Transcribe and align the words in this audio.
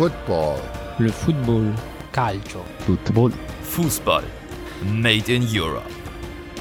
Football. 0.00 0.58
Le 0.96 1.12
football. 1.12 1.74
Calcio. 2.10 2.64
Football. 2.86 3.32
Fußball. 3.64 4.24
Made 4.94 5.30
in 5.30 5.46
Europe. 5.46 5.90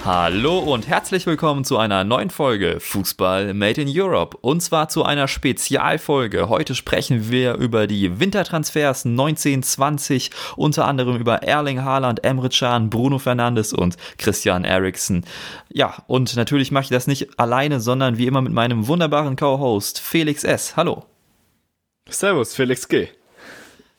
Hallo 0.03 0.59
und 0.59 0.89
herzlich 0.89 1.25
willkommen 1.25 1.63
zu 1.63 1.77
einer 1.77 2.03
neuen 2.03 2.31
Folge 2.31 2.81
Fußball 2.81 3.53
Made 3.53 3.81
in 3.81 3.87
Europe. 3.89 4.35
Und 4.41 4.59
zwar 4.59 4.89
zu 4.89 5.05
einer 5.05 5.29
Spezialfolge. 5.29 6.49
Heute 6.49 6.75
sprechen 6.75 7.31
wir 7.31 7.53
über 7.53 7.87
die 7.87 8.19
Wintertransfers 8.19 9.05
1920, 9.05 10.31
unter 10.57 10.85
anderem 10.85 11.15
über 11.15 11.41
Erling 11.41 11.81
Haaland, 11.81 12.25
Emre 12.25 12.49
Can, 12.49 12.89
Bruno 12.89 13.19
Fernandes 13.19 13.71
und 13.71 13.95
Christian 14.17 14.65
Eriksen. 14.65 15.23
Ja, 15.71 16.03
und 16.07 16.35
natürlich 16.35 16.71
mache 16.71 16.83
ich 16.83 16.89
das 16.89 17.07
nicht 17.07 17.39
alleine, 17.39 17.79
sondern 17.79 18.17
wie 18.17 18.27
immer 18.27 18.41
mit 18.41 18.51
meinem 18.51 18.87
wunderbaren 18.87 19.37
Co-Host 19.37 20.01
Felix 20.01 20.43
S. 20.43 20.75
Hallo. 20.75 21.05
Servus, 22.09 22.53
Felix 22.53 22.85
G. 22.85 23.07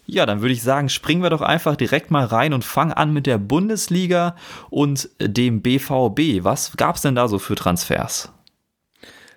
Ja, 0.07 0.27
dann 0.27 0.41
würde 0.41 0.53
ich 0.53 0.63
sagen, 0.63 0.89
springen 0.89 1.23
wir 1.23 1.31
doch 1.31 1.43
einfach 1.43 1.77
direkt 1.77 2.11
mal 2.11 2.25
rein 2.25 2.53
und 2.53 2.65
fangen 2.65 2.93
an 2.93 3.13
mit 3.13 3.27
der 3.27 3.39
Bundesliga 3.39 4.35
und 4.69 5.09
dem 5.21 5.63
BVB. 5.63 6.43
Was 6.45 6.77
gab 6.77 6.97
es 6.97 7.03
denn 7.03 7.15
da 7.15 7.29
so 7.29 7.39
für 7.39 7.55
Transfers? 7.55 8.33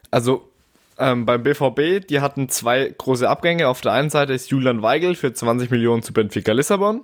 Also 0.09 0.49
ähm, 0.97 1.25
beim 1.25 1.43
BVB, 1.43 2.07
die 2.07 2.21
hatten 2.21 2.49
zwei 2.49 2.93
große 2.97 3.27
Abgänge. 3.27 3.67
Auf 3.67 3.81
der 3.81 3.93
einen 3.93 4.09
Seite 4.09 4.33
ist 4.33 4.49
Julian 4.49 4.81
Weigel 4.81 5.15
für 5.15 5.33
20 5.33 5.71
Millionen 5.71 6.03
zu 6.03 6.13
Benfica 6.13 6.51
Lissabon. 6.51 7.03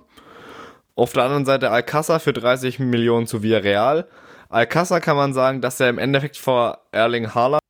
Auf 0.94 1.12
der 1.12 1.24
anderen 1.24 1.44
Seite 1.46 1.70
Alcázar 1.70 2.18
für 2.18 2.32
30 2.32 2.78
Millionen 2.78 3.26
zu 3.26 3.42
Villarreal. 3.42 4.06
Alcázar 4.48 5.00
kann 5.00 5.16
man 5.16 5.32
sagen, 5.32 5.60
dass 5.60 5.80
er 5.80 5.88
im 5.88 5.98
Endeffekt 5.98 6.36
vor 6.36 6.78
Erling 6.92 7.34
Haaland 7.34 7.60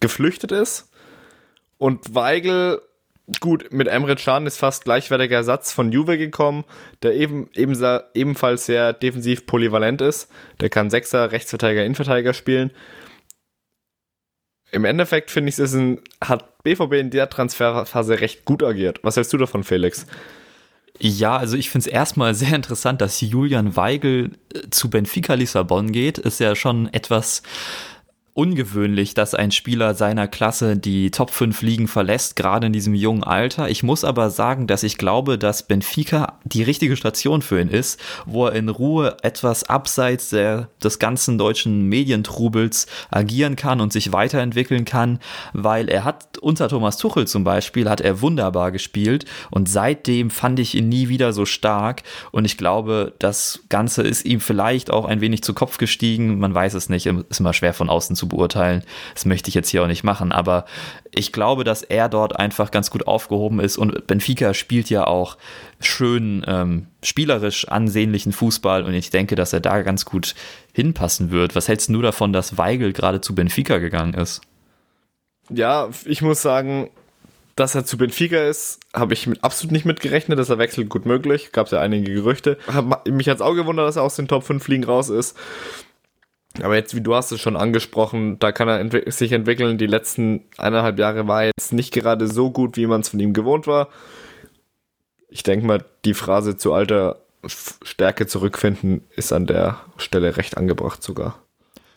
geflüchtet 0.00 0.52
ist. 0.52 0.90
Und 1.78 2.14
Weigel 2.14 2.80
gut, 3.40 3.72
mit 3.72 3.88
Emre 3.88 4.16
Can 4.16 4.46
ist 4.46 4.58
fast 4.58 4.84
gleichwertiger 4.84 5.36
Ersatz 5.36 5.72
von 5.72 5.92
Juve 5.92 6.18
gekommen, 6.18 6.64
der 7.02 7.14
eben, 7.14 7.48
eben, 7.54 7.76
ebenfalls 8.14 8.66
sehr 8.66 8.92
defensiv 8.92 9.46
polyvalent 9.46 10.00
ist. 10.00 10.30
Der 10.60 10.70
kann 10.70 10.90
Sechser, 10.90 11.32
Rechtsverteidiger, 11.32 11.84
Innenverteidiger 11.84 12.34
spielen. 12.34 12.70
Im 14.70 14.84
Endeffekt 14.84 15.30
finde 15.30 15.50
ich, 15.50 15.58
es 15.58 15.74
ein, 15.74 16.00
hat 16.22 16.62
BVB 16.62 16.94
in 16.94 17.10
der 17.10 17.28
Transferphase 17.28 18.20
recht 18.20 18.44
gut 18.44 18.62
agiert. 18.62 19.00
Was 19.02 19.16
hältst 19.16 19.32
du 19.32 19.36
davon, 19.36 19.64
Felix? 19.64 20.06
Ja, 20.98 21.36
also 21.36 21.56
ich 21.56 21.70
finde 21.70 21.88
es 21.88 21.92
erstmal 21.92 22.34
sehr 22.34 22.54
interessant, 22.54 23.00
dass 23.00 23.20
Julian 23.20 23.76
Weigel 23.76 24.32
äh, 24.54 24.70
zu 24.70 24.88
Benfica 24.88 25.34
Lissabon 25.34 25.92
geht. 25.92 26.18
Ist 26.18 26.40
ja 26.40 26.54
schon 26.54 26.92
etwas 26.92 27.42
ungewöhnlich, 28.34 29.12
dass 29.12 29.34
ein 29.34 29.50
Spieler 29.50 29.94
seiner 29.94 30.26
Klasse 30.26 30.76
die 30.76 31.10
Top 31.10 31.30
5 31.30 31.60
Ligen 31.60 31.86
verlässt, 31.86 32.34
gerade 32.34 32.66
in 32.66 32.72
diesem 32.72 32.94
jungen 32.94 33.22
Alter. 33.22 33.68
Ich 33.68 33.82
muss 33.82 34.04
aber 34.04 34.30
sagen, 34.30 34.66
dass 34.66 34.82
ich 34.84 34.96
glaube, 34.96 35.36
dass 35.36 35.64
Benfica 35.64 36.38
die 36.44 36.62
richtige 36.62 36.96
Station 36.96 37.42
für 37.42 37.60
ihn 37.60 37.68
ist, 37.68 38.00
wo 38.24 38.46
er 38.46 38.54
in 38.54 38.70
Ruhe 38.70 39.18
etwas 39.22 39.64
abseits 39.64 40.30
der, 40.30 40.68
des 40.82 40.98
ganzen 40.98 41.36
deutschen 41.36 41.88
Medientrubels 41.88 42.86
agieren 43.10 43.54
kann 43.54 43.82
und 43.82 43.92
sich 43.92 44.12
weiterentwickeln 44.12 44.86
kann, 44.86 45.18
weil 45.52 45.90
er 45.90 46.04
hat 46.04 46.38
unter 46.38 46.68
Thomas 46.68 46.96
Tuchel 46.96 47.26
zum 47.26 47.44
Beispiel, 47.44 47.88
hat 47.88 48.00
er 48.00 48.22
wunderbar 48.22 48.72
gespielt 48.72 49.26
und 49.50 49.68
seitdem 49.68 50.30
fand 50.30 50.58
ich 50.58 50.74
ihn 50.74 50.88
nie 50.88 51.10
wieder 51.10 51.34
so 51.34 51.44
stark 51.44 52.02
und 52.30 52.46
ich 52.46 52.56
glaube, 52.56 53.12
das 53.18 53.60
Ganze 53.68 54.02
ist 54.02 54.24
ihm 54.24 54.40
vielleicht 54.40 54.90
auch 54.90 55.04
ein 55.04 55.20
wenig 55.20 55.42
zu 55.42 55.52
Kopf 55.52 55.76
gestiegen. 55.76 56.38
Man 56.38 56.54
weiß 56.54 56.72
es 56.72 56.88
nicht, 56.88 57.04
ist 57.04 57.40
immer 57.40 57.52
schwer 57.52 57.74
von 57.74 57.90
außen 57.90 58.16
zu 58.16 58.21
zu 58.22 58.28
beurteilen. 58.28 58.84
Das 59.14 59.24
möchte 59.24 59.48
ich 59.48 59.54
jetzt 59.56 59.68
hier 59.68 59.82
auch 59.82 59.88
nicht 59.88 60.04
machen, 60.04 60.30
aber 60.30 60.64
ich 61.12 61.32
glaube, 61.32 61.64
dass 61.64 61.82
er 61.82 62.08
dort 62.08 62.38
einfach 62.38 62.70
ganz 62.70 62.90
gut 62.90 63.08
aufgehoben 63.08 63.58
ist 63.58 63.76
und 63.76 64.06
Benfica 64.06 64.54
spielt 64.54 64.88
ja 64.90 65.08
auch 65.08 65.36
schön 65.80 66.44
ähm, 66.46 66.86
spielerisch 67.02 67.66
ansehnlichen 67.66 68.32
Fußball 68.32 68.84
und 68.84 68.94
ich 68.94 69.10
denke, 69.10 69.34
dass 69.34 69.52
er 69.52 69.58
da 69.58 69.82
ganz 69.82 70.04
gut 70.04 70.36
hinpassen 70.72 71.32
wird. 71.32 71.56
Was 71.56 71.66
hältst 71.66 71.88
du 71.88 72.00
davon, 72.00 72.32
dass 72.32 72.58
Weigel 72.58 72.92
gerade 72.92 73.20
zu 73.20 73.34
Benfica 73.34 73.78
gegangen 73.78 74.14
ist? 74.14 74.40
Ja, 75.50 75.88
ich 76.04 76.22
muss 76.22 76.40
sagen, 76.40 76.90
dass 77.56 77.74
er 77.74 77.84
zu 77.84 77.98
Benfica 77.98 78.40
ist, 78.44 78.78
habe 78.94 79.14
ich 79.14 79.26
mit, 79.26 79.42
absolut 79.42 79.72
nicht 79.72 79.84
mitgerechnet, 79.84 80.38
dass 80.38 80.48
er 80.48 80.58
wechselt, 80.58 80.88
gut 80.88 81.06
möglich. 81.06 81.50
Gab 81.50 81.66
es 81.66 81.72
ja 81.72 81.80
einige 81.80 82.12
Gerüchte. 82.12 82.56
Hab, 82.72 83.08
mich 83.08 83.28
hat 83.28 83.36
es 83.36 83.42
auch 83.42 83.54
gewundert, 83.54 83.88
dass 83.88 83.96
er 83.96 84.04
aus 84.04 84.14
den 84.14 84.28
Top 84.28 84.44
5 84.44 84.66
Ligen 84.68 84.84
raus 84.84 85.10
ist. 85.10 85.36
Aber 86.60 86.74
jetzt, 86.74 86.94
wie 86.94 87.00
du 87.00 87.14
hast 87.14 87.32
es 87.32 87.40
schon 87.40 87.56
angesprochen, 87.56 88.38
da 88.38 88.52
kann 88.52 88.68
er 88.68 88.78
entwick 88.78 89.10
sich 89.12 89.32
entwickeln. 89.32 89.78
Die 89.78 89.86
letzten 89.86 90.44
eineinhalb 90.58 90.98
Jahre 90.98 91.26
war 91.26 91.44
jetzt 91.44 91.72
nicht 91.72 91.92
gerade 91.94 92.26
so 92.26 92.50
gut, 92.50 92.76
wie 92.76 92.86
man 92.86 93.00
es 93.00 93.08
von 93.08 93.20
ihm 93.20 93.32
gewohnt 93.32 93.66
war. 93.66 93.88
Ich 95.28 95.42
denke 95.42 95.66
mal, 95.66 95.84
die 96.04 96.14
Phrase 96.14 96.56
zu 96.56 96.74
alter 96.74 97.20
Stärke 97.46 98.26
zurückfinden 98.26 99.04
ist 99.16 99.32
an 99.32 99.46
der 99.46 99.80
Stelle 99.96 100.36
recht 100.36 100.56
angebracht 100.56 101.02
sogar. 101.02 101.38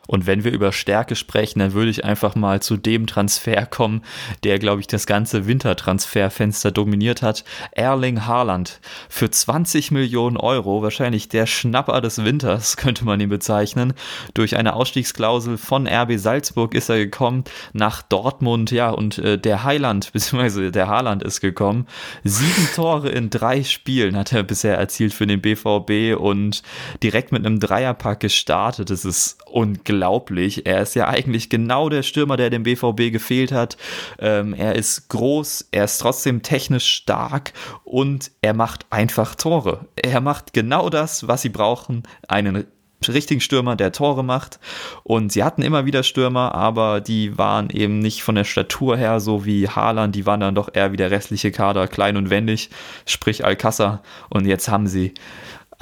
Und 0.08 0.28
wenn 0.28 0.44
wir 0.44 0.52
über 0.52 0.72
Stärke 0.72 1.16
sprechen, 1.16 1.60
dann 1.60 1.74
würde 1.74 1.90
ich 1.90 2.06
einfach 2.06 2.36
mal 2.36 2.62
zu 2.62 2.78
dem 2.78 3.08
Transfer 3.08 3.66
kommen, 3.66 4.02
der, 4.44 4.60
glaube 4.60 4.82
ich, 4.82 4.88
das 4.88 5.08
ganze 5.08 5.48
Wintertransferfenster 5.48 6.72
dominiert 6.72 7.22
hat. 7.22 7.44
Erling 7.72 8.26
Haaland 8.26 8.80
für 9.10 9.30
20 9.30 9.92
Millionen 9.92 10.38
Euro, 10.38 10.84
wahrscheinlich 10.84 11.30
der 11.30 11.48
Schnapper 11.48 12.02
des 12.02 12.24
Winters, 12.24 12.78
könnte 12.86 13.06
man 13.06 13.20
ihn 13.20 13.30
bezeichnen. 13.30 13.94
Durch 14.34 14.56
eine 14.56 14.74
Ausstiegsklausel 14.74 15.58
von 15.58 15.88
RB 15.88 16.18
Salzburg 16.18 16.76
ist 16.76 16.90
er 16.90 16.98
gekommen 16.98 17.44
nach 17.74 18.02
Dortmund, 18.02 18.72
ja, 18.72 18.90
und 18.90 19.18
äh, 19.18 19.38
der 19.38 19.64
Heiland, 19.64 20.12
beziehungsweise 20.14 20.72
der 20.72 20.88
Haaland 20.88 21.24
ist 21.24 21.42
gekommen. 21.42 21.88
Sieben 22.24 22.70
Tore 22.76 23.10
in 23.10 23.30
drei 23.30 23.64
Spielen 23.64 24.16
hat 24.18 24.32
er 24.34 24.44
bisher 24.44 24.78
erzielt 24.78 25.14
für 25.14 25.28
den 25.28 25.42
BVB 25.42 26.20
und 26.20 26.62
direkt 27.02 27.32
mit 27.32 27.46
einem 27.46 27.60
Dreierpack 27.60 28.20
gestartet. 28.20 28.90
Das 28.90 29.06
ist 29.06 29.38
unglaublich 29.46 29.95
unglaublich. 29.96 30.66
Er 30.66 30.82
ist 30.82 30.96
ja 30.96 31.08
eigentlich 31.08 31.50
genau 31.50 31.90
der 31.90 32.04
Stürmer, 32.04 32.38
der 32.38 32.50
dem 32.50 32.64
BVB 32.64 33.12
gefehlt 33.12 33.52
hat. 33.52 33.78
Ähm, 34.20 34.54
er 34.54 34.76
ist 34.76 35.10
groß, 35.10 35.70
er 35.72 35.86
ist 35.86 36.00
trotzdem 36.00 36.42
technisch 36.42 36.90
stark 36.90 37.54
und 37.84 38.32
er 38.42 38.54
macht 38.54 38.86
einfach 38.90 39.36
Tore. 39.36 39.86
Er 39.96 40.22
macht 40.22 40.54
genau 40.54 40.90
das, 40.90 41.28
was 41.28 41.42
sie 41.42 41.50
brauchen. 41.50 42.04
Einen 42.28 42.66
richtigen 43.08 43.42
Stürmer, 43.42 43.76
der 43.76 43.92
Tore 43.92 44.24
macht. 44.24 44.60
Und 45.04 45.32
sie 45.32 45.44
hatten 45.44 45.62
immer 45.62 45.86
wieder 45.86 46.04
Stürmer, 46.04 46.56
aber 46.56 47.02
die 47.02 47.38
waren 47.38 47.70
eben 47.70 48.00
nicht 48.00 48.24
von 48.24 48.36
der 48.36 48.46
Statur 48.46 48.98
her 48.98 49.20
so 49.20 49.46
wie 49.46 49.70
Haaland. 49.70 50.16
Die 50.16 50.26
waren 50.26 50.40
dann 50.40 50.56
doch 50.56 50.70
eher 50.74 50.92
wie 50.92 50.98
der 50.98 51.12
restliche 51.12 51.52
Kader, 51.52 51.88
klein 51.88 52.18
und 52.18 52.30
wendig, 52.30 52.70
sprich 53.06 53.46
Alcázar. 53.46 54.02
Und 54.30 54.46
jetzt 54.46 54.68
haben 54.70 54.88
sie 54.88 55.14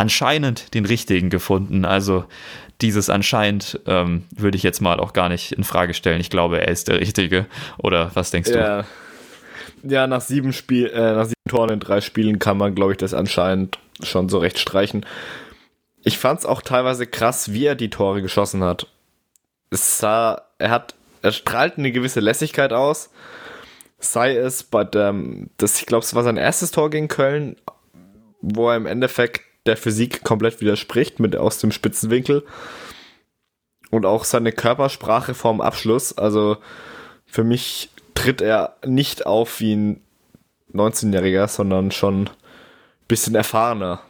anscheinend 0.04 0.74
den 0.74 0.86
richtigen 0.86 1.30
gefunden. 1.30 1.86
Also 1.86 2.26
dieses 2.82 3.10
anscheinend 3.10 3.80
ähm, 3.88 4.26
würde 4.36 4.58
ich 4.58 4.64
jetzt 4.64 4.82
mal 4.82 5.00
auch 5.00 5.14
gar 5.14 5.30
nicht 5.30 5.54
in 5.54 5.64
Frage 5.64 5.94
stellen. 5.94 6.20
Ich 6.20 6.30
glaube, 6.30 6.60
er 6.60 6.68
ist 6.68 6.90
der 6.90 7.00
Richtige. 7.00 7.46
Oder 7.78 8.12
was 8.14 8.30
denkst 8.30 8.50
ja. 8.50 8.82
du? 8.82 8.88
Ja, 9.84 10.08
nach 10.08 10.20
sieben 10.20 10.52
Spiel, 10.52 10.88
äh, 10.88 11.14
nach 11.14 11.26
sieben 11.26 11.50
Toren 11.50 11.70
in 11.70 11.80
drei 11.80 12.02
Spielen 12.02 12.38
kann 12.38 12.58
man, 12.58 12.76
glaube 12.76 12.92
ich, 12.92 12.98
das 12.98 13.14
anscheinend 13.14 13.80
schon 14.02 14.28
so 14.28 14.40
recht 14.40 14.60
streichen. 14.60 15.06
Ich 16.04 16.18
fand 16.18 16.42
es 16.42 16.46
auch 16.46 16.62
teilweise 16.62 17.08
krass, 17.08 17.54
wie 17.54 17.66
er 17.66 17.76
die 17.76 17.90
Tore 17.90 18.22
geschossen 18.22 18.62
hat. 18.62 18.88
Es 19.70 20.00
sah, 20.00 20.42
er 20.58 20.70
hat, 20.70 20.96
er 21.22 21.32
strahlt 21.32 21.78
eine 21.78 21.94
gewisse 21.94 22.20
Lässigkeit 22.20 22.74
aus. 22.74 23.10
Sei 24.00 24.36
es 24.36 24.64
bei 24.64 24.84
dem, 24.84 25.50
das, 25.56 25.80
ich 25.80 25.86
glaube, 25.86 26.04
es 26.04 26.14
war 26.14 26.24
sein 26.24 26.36
erstes 26.36 26.72
Tor 26.72 26.90
gegen 26.90 27.08
Köln, 27.08 27.56
wo 28.42 28.70
er 28.70 28.76
im 28.76 28.86
Endeffekt 28.86 29.42
der 29.66 29.78
Physik 29.78 30.24
komplett 30.24 30.62
widerspricht 30.62 31.20
mit 31.20 31.36
aus 31.36 31.58
dem 31.60 31.72
Spitzenwinkel. 31.72 32.46
Und 33.90 34.06
auch 34.06 34.24
seine 34.24 34.52
Körpersprache 34.52 35.34
vorm 35.34 35.62
Abschluss. 35.62 36.18
Also 36.18 36.58
für 37.26 37.44
mich 37.44 37.90
tritt 38.16 38.42
er 38.42 38.78
nicht 38.86 39.26
auf 39.26 39.60
wie 39.60 39.76
ein 39.76 40.02
19-Jähriger, 40.74 41.48
sondern 41.48 41.92
schon 41.92 42.28
ein 42.28 42.30
bisschen 43.08 43.36
erfahrener. 43.36 44.02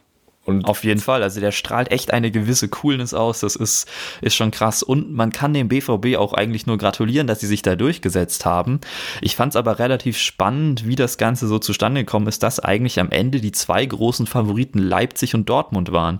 Und 0.45 0.65
Auf 0.65 0.83
jeden 0.83 0.99
Fall, 0.99 1.23
also 1.23 1.39
der 1.39 1.53
strahlt 1.53 1.89
echt 1.91 2.11
eine 2.11 2.29
gewisse 2.29 2.67
Coolness 2.67 3.13
aus, 3.13 3.39
das 3.39 3.55
ist, 3.55 3.87
ist 4.19 4.35
schon 4.35 4.51
krass. 4.51 4.83
Und 4.83 5.13
man 5.13 5.31
kann 5.31 5.53
dem 5.53 5.69
BVB 5.69 6.17
auch 6.17 6.33
eigentlich 6.33 6.65
nur 6.67 6.77
gratulieren, 6.77 7.27
dass 7.27 7.39
sie 7.39 7.47
sich 7.47 7.61
da 7.61 7.77
durchgesetzt 7.77 8.45
haben. 8.45 8.81
Ich 9.21 9.37
fand 9.37 9.53
es 9.53 9.55
aber 9.55 9.79
relativ 9.79 10.17
spannend, 10.17 10.85
wie 10.85 10.97
das 10.97 11.17
Ganze 11.17 11.47
so 11.47 11.59
zustande 11.59 12.01
gekommen 12.01 12.27
ist, 12.27 12.43
dass 12.43 12.59
eigentlich 12.59 12.99
am 12.99 13.09
Ende 13.09 13.39
die 13.39 13.53
zwei 13.53 13.85
großen 13.85 14.27
Favoriten 14.27 14.79
Leipzig 14.79 15.33
und 15.33 15.47
Dortmund 15.47 15.93
waren. 15.93 16.19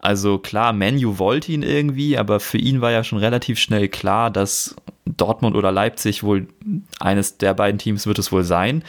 Also 0.00 0.38
klar, 0.38 0.74
Menu 0.74 1.18
wollte 1.18 1.52
ihn 1.52 1.62
irgendwie, 1.62 2.18
aber 2.18 2.40
für 2.40 2.58
ihn 2.58 2.82
war 2.82 2.90
ja 2.90 3.04
schon 3.04 3.18
relativ 3.18 3.58
schnell 3.58 3.88
klar, 3.88 4.30
dass 4.30 4.76
Dortmund 5.06 5.56
oder 5.56 5.72
Leipzig 5.72 6.22
wohl 6.22 6.46
eines 7.00 7.38
der 7.38 7.54
beiden 7.54 7.78
Teams 7.78 8.06
wird 8.06 8.18
es 8.18 8.32
wohl 8.32 8.44
sein. 8.44 8.84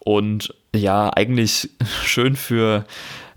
Und 0.00 0.54
ja, 0.74 1.10
eigentlich 1.14 1.70
schön 2.04 2.34
für 2.34 2.84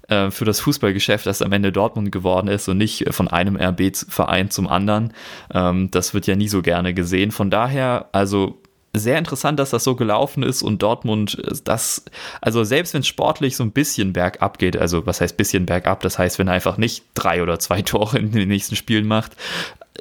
äh, 0.07 0.31
für 0.31 0.45
das 0.45 0.59
Fußballgeschäft, 0.59 1.25
das 1.25 1.41
am 1.41 1.51
Ende 1.51 1.71
Dortmund 1.71 2.11
geworden 2.11 2.47
ist 2.47 2.67
und 2.67 2.77
nicht 2.77 3.13
von 3.13 3.27
einem 3.27 3.57
RB-Verein 3.57 4.49
zum 4.49 4.67
anderen. 4.67 5.13
Ähm, 5.53 5.91
das 5.91 6.13
wird 6.13 6.27
ja 6.27 6.35
nie 6.35 6.47
so 6.47 6.61
gerne 6.61 6.93
gesehen. 6.93 7.31
Von 7.31 7.49
daher, 7.49 8.09
also 8.11 8.61
sehr 8.93 9.17
interessant, 9.17 9.59
dass 9.59 9.69
das 9.69 9.83
so 9.83 9.95
gelaufen 9.95 10.43
ist 10.43 10.63
und 10.63 10.81
Dortmund 10.81 11.41
das, 11.63 12.05
also 12.41 12.63
selbst 12.63 12.93
wenn 12.93 13.01
es 13.01 13.07
sportlich 13.07 13.55
so 13.55 13.63
ein 13.63 13.71
bisschen 13.71 14.13
bergab 14.13 14.57
geht, 14.57 14.77
also 14.77 15.05
was 15.05 15.21
heißt 15.21 15.37
bisschen 15.37 15.65
bergab, 15.65 16.01
das 16.01 16.17
heißt, 16.17 16.39
wenn 16.39 16.47
er 16.47 16.55
einfach 16.55 16.77
nicht 16.77 17.03
drei 17.13 17.43
oder 17.43 17.59
zwei 17.59 17.81
Tore 17.83 18.17
in 18.17 18.31
den 18.31 18.47
nächsten 18.47 18.75
Spielen 18.75 19.07
macht, 19.07 19.33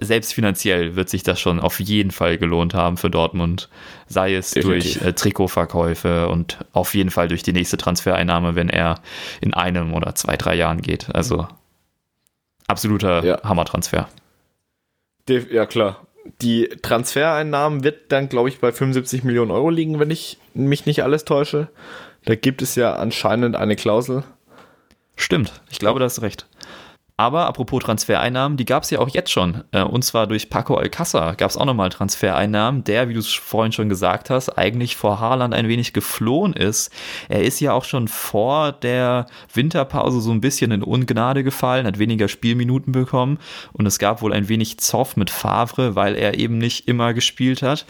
selbst 0.00 0.34
finanziell 0.34 0.94
wird 0.94 1.08
sich 1.08 1.22
das 1.22 1.40
schon 1.40 1.58
auf 1.58 1.80
jeden 1.80 2.10
Fall 2.10 2.36
gelohnt 2.36 2.74
haben 2.74 2.96
für 2.96 3.10
Dortmund, 3.10 3.68
sei 4.08 4.34
es 4.34 4.50
Definitiv. 4.50 4.98
durch 4.98 5.06
äh, 5.06 5.12
Trikotverkäufe 5.14 6.28
und 6.28 6.58
auf 6.72 6.94
jeden 6.94 7.10
Fall 7.10 7.28
durch 7.28 7.42
die 7.42 7.54
nächste 7.54 7.78
Transfereinnahme, 7.78 8.54
wenn 8.54 8.68
er 8.68 9.00
in 9.40 9.54
einem 9.54 9.94
oder 9.94 10.14
zwei, 10.14 10.36
drei 10.36 10.54
Jahren 10.54 10.82
geht. 10.82 11.14
Also 11.14 11.48
absoluter 12.66 13.24
ja. 13.24 13.42
Hammertransfer. 13.42 14.08
Ja, 15.28 15.66
klar 15.66 16.05
die 16.42 16.68
Transfereinnahmen 16.82 17.84
wird 17.84 18.12
dann, 18.12 18.28
glaube 18.28 18.48
ich, 18.48 18.58
bei 18.60 18.72
75 18.72 19.24
Millionen 19.24 19.50
Euro 19.50 19.70
liegen, 19.70 19.98
wenn 19.98 20.10
ich 20.10 20.38
mich 20.54 20.86
nicht 20.86 21.02
alles 21.02 21.24
täusche. 21.24 21.68
Da 22.24 22.34
gibt 22.34 22.62
es 22.62 22.74
ja 22.74 22.94
anscheinend 22.96 23.56
eine 23.56 23.76
Klausel. 23.76 24.24
Stimmt, 25.16 25.52
ich 25.70 25.78
glaube, 25.78 25.98
da 25.98 26.04
hast 26.04 26.22
recht. 26.22 26.46
Aber 27.18 27.46
apropos 27.46 27.82
Transfereinnahmen, 27.82 28.58
die 28.58 28.66
gab 28.66 28.82
es 28.82 28.90
ja 28.90 28.98
auch 28.98 29.08
jetzt 29.08 29.30
schon. 29.30 29.64
Äh, 29.72 29.82
und 29.82 30.04
zwar 30.04 30.26
durch 30.26 30.50
Paco 30.50 30.76
Alcázar 30.76 31.34
gab 31.34 31.48
es 31.48 31.56
auch 31.56 31.64
nochmal 31.64 31.88
Transfereinnahmen, 31.88 32.84
der, 32.84 33.08
wie 33.08 33.14
du 33.14 33.20
es 33.20 33.32
vorhin 33.32 33.72
schon 33.72 33.88
gesagt 33.88 34.28
hast, 34.28 34.50
eigentlich 34.50 34.96
vor 34.96 35.18
Haaland 35.18 35.54
ein 35.54 35.66
wenig 35.68 35.94
geflohen 35.94 36.52
ist. 36.52 36.92
Er 37.30 37.42
ist 37.42 37.60
ja 37.60 37.72
auch 37.72 37.84
schon 37.84 38.08
vor 38.08 38.72
der 38.72 39.26
Winterpause 39.54 40.20
so 40.20 40.30
ein 40.30 40.42
bisschen 40.42 40.72
in 40.72 40.82
Ungnade 40.82 41.42
gefallen, 41.42 41.86
hat 41.86 41.98
weniger 41.98 42.28
Spielminuten 42.28 42.92
bekommen 42.92 43.38
und 43.72 43.86
es 43.86 43.98
gab 43.98 44.20
wohl 44.20 44.34
ein 44.34 44.50
wenig 44.50 44.78
Zoff 44.78 45.16
mit 45.16 45.30
Favre, 45.30 45.94
weil 45.94 46.16
er 46.16 46.38
eben 46.38 46.58
nicht 46.58 46.86
immer 46.86 47.14
gespielt 47.14 47.62
hat. 47.62 47.86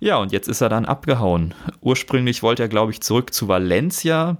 Ja, 0.00 0.16
und 0.16 0.32
jetzt 0.32 0.48
ist 0.48 0.60
er 0.60 0.68
dann 0.68 0.84
abgehauen. 0.84 1.54
Ursprünglich 1.80 2.42
wollte 2.42 2.64
er, 2.64 2.68
glaube 2.68 2.90
ich, 2.90 3.00
zurück 3.00 3.32
zu 3.32 3.46
Valencia 3.46 4.36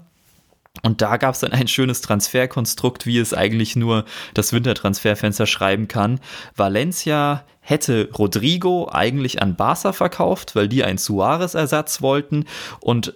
und 0.82 1.00
da 1.02 1.16
gab 1.16 1.34
es 1.34 1.40
dann 1.40 1.52
ein 1.52 1.68
schönes 1.68 2.00
Transferkonstrukt, 2.00 3.06
wie 3.06 3.18
es 3.18 3.32
eigentlich 3.32 3.76
nur 3.76 4.04
das 4.34 4.52
Wintertransferfenster 4.52 5.46
schreiben 5.46 5.88
kann. 5.88 6.20
Valencia 6.56 7.44
hätte 7.60 8.10
Rodrigo 8.12 8.88
eigentlich 8.90 9.40
an 9.40 9.56
Barca 9.56 9.92
verkauft, 9.92 10.56
weil 10.56 10.68
die 10.68 10.84
einen 10.84 10.98
Suarez-Ersatz 10.98 12.02
wollten 12.02 12.44
und 12.80 13.14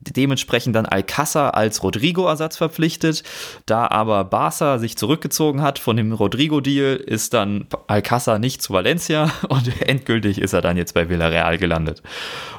dementsprechend 0.00 0.76
dann 0.76 0.86
Alcázar 0.86 1.54
als 1.54 1.82
Rodrigo-Ersatz 1.82 2.56
verpflichtet. 2.56 3.22
Da 3.66 3.86
aber 3.88 4.24
Barca 4.24 4.78
sich 4.78 4.96
zurückgezogen 4.96 5.60
hat 5.60 5.78
von 5.78 5.96
dem 5.96 6.12
Rodrigo-Deal, 6.12 6.96
ist 6.96 7.34
dann 7.34 7.66
Alcázar 7.86 8.38
nicht 8.38 8.62
zu 8.62 8.72
Valencia 8.72 9.30
und 9.48 9.80
endgültig 9.82 10.40
ist 10.40 10.52
er 10.52 10.62
dann 10.62 10.76
jetzt 10.76 10.94
bei 10.94 11.08
Villarreal 11.08 11.58
gelandet. 11.58 12.02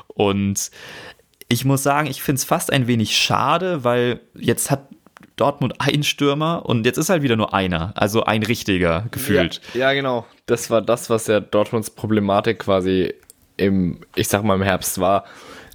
Und 0.07 0.69
ich 1.49 1.65
muss 1.65 1.83
sagen, 1.83 2.07
ich 2.07 2.21
finde 2.21 2.37
es 2.37 2.45
fast 2.45 2.71
ein 2.71 2.87
wenig 2.87 3.17
schade, 3.17 3.83
weil 3.83 4.21
jetzt 4.35 4.71
hat 4.71 4.87
Dortmund 5.35 5.75
einen 5.79 6.03
Stürmer 6.03 6.65
und 6.65 6.85
jetzt 6.85 6.97
ist 6.97 7.09
halt 7.09 7.23
wieder 7.23 7.35
nur 7.35 7.53
einer, 7.53 7.91
also 7.95 8.23
ein 8.23 8.43
richtiger 8.43 9.05
gefühlt. 9.11 9.61
Ja, 9.73 9.79
ja, 9.79 9.93
genau. 9.93 10.25
Das 10.45 10.69
war 10.69 10.81
das, 10.81 11.09
was 11.09 11.27
ja 11.27 11.39
Dortmunds 11.39 11.89
Problematik 11.89 12.59
quasi 12.59 13.13
im, 13.57 13.99
ich 14.15 14.27
sag 14.27 14.43
mal, 14.43 14.55
im 14.55 14.61
Herbst 14.61 14.99
war, 14.99 15.25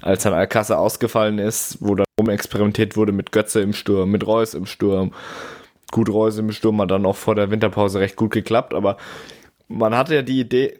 als 0.00 0.22
dann 0.22 0.34
Alcázar 0.34 0.78
ausgefallen 0.78 1.38
ist, 1.38 1.78
wo 1.80 1.94
dann 1.94 2.06
rumexperimentiert 2.20 2.96
wurde 2.96 3.12
mit 3.12 3.32
Götze 3.32 3.60
im 3.60 3.72
Sturm, 3.72 4.10
mit 4.10 4.26
Reus 4.26 4.54
im 4.54 4.66
Sturm. 4.66 5.12
Gut, 5.90 6.08
Reus 6.08 6.38
im 6.38 6.52
Sturm 6.52 6.80
hat 6.80 6.90
dann 6.90 7.06
auch 7.06 7.16
vor 7.16 7.34
der 7.34 7.50
Winterpause 7.50 8.00
recht 8.00 8.16
gut 8.16 8.32
geklappt, 8.32 8.74
aber 8.74 8.96
man 9.68 9.96
hatte 9.96 10.14
ja 10.14 10.22
die 10.22 10.40
Idee, 10.40 10.78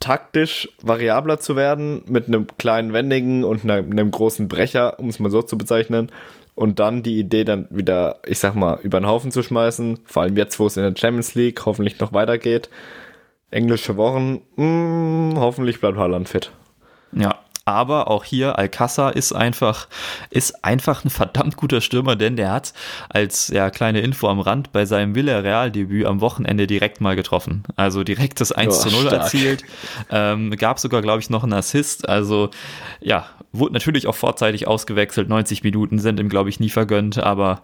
taktisch 0.00 0.68
variabler 0.82 1.38
zu 1.38 1.56
werden 1.56 2.02
mit 2.06 2.28
einem 2.28 2.46
kleinen 2.58 2.92
Wendigen 2.92 3.44
und 3.44 3.64
einem, 3.64 3.90
einem 3.90 4.10
großen 4.10 4.48
Brecher, 4.48 4.98
um 4.98 5.08
es 5.08 5.18
mal 5.18 5.30
so 5.30 5.42
zu 5.42 5.58
bezeichnen. 5.58 6.10
Und 6.54 6.78
dann 6.80 7.02
die 7.02 7.18
Idee 7.18 7.44
dann 7.44 7.66
wieder, 7.70 8.18
ich 8.26 8.38
sag 8.38 8.54
mal, 8.54 8.78
über 8.82 9.00
den 9.00 9.06
Haufen 9.06 9.30
zu 9.30 9.42
schmeißen. 9.42 10.00
Vor 10.04 10.22
allem 10.22 10.36
jetzt, 10.36 10.58
wo 10.60 10.66
es 10.66 10.76
in 10.76 10.82
der 10.82 10.94
Champions 10.98 11.34
League 11.34 11.64
hoffentlich 11.64 11.98
noch 11.98 12.12
weitergeht. 12.12 12.68
Englische 13.50 13.96
Wochen, 13.96 14.42
mh, 14.56 14.56
hm, 14.56 15.34
hoffentlich 15.36 15.80
bleibt 15.80 15.96
Haaland 15.96 16.28
fit. 16.28 16.50
Ja, 17.12 17.38
aber 17.64 18.08
auch 18.08 18.24
hier 18.24 18.58
Alcázar 18.58 19.14
ist 19.14 19.32
einfach, 19.32 19.88
ist 20.30 20.64
einfach 20.64 21.04
ein 21.04 21.10
verdammt 21.10 21.56
guter 21.56 21.80
Stürmer, 21.80 22.16
denn 22.16 22.36
der 22.36 22.52
hat 22.52 22.72
als 23.08 23.48
ja, 23.48 23.70
kleine 23.70 24.00
Info 24.00 24.28
am 24.28 24.40
Rand 24.40 24.72
bei 24.72 24.84
seinem 24.84 25.14
Villarreal-Debüt 25.14 26.06
am 26.06 26.20
Wochenende 26.20 26.66
direkt 26.66 27.00
mal 27.00 27.16
getroffen. 27.16 27.64
Also 27.76 28.04
direkt 28.04 28.40
das 28.40 28.52
1 28.52 28.80
zu 28.80 28.90
0 28.90 29.00
stark. 29.06 29.12
erzielt. 29.12 29.64
Ähm, 30.10 30.50
gab 30.56 30.78
sogar, 30.78 31.02
glaube 31.02 31.20
ich, 31.20 31.30
noch 31.30 31.42
einen 31.42 31.52
Assist. 31.52 32.08
Also 32.08 32.50
ja, 33.00 33.26
wurde 33.52 33.74
natürlich 33.74 34.06
auch 34.06 34.14
vorzeitig 34.14 34.66
ausgewechselt. 34.66 35.28
90 35.28 35.62
Minuten 35.62 35.98
sind 35.98 36.18
ihm, 36.18 36.28
glaube 36.28 36.48
ich, 36.48 36.58
nie 36.58 36.70
vergönnt, 36.70 37.18
aber 37.18 37.60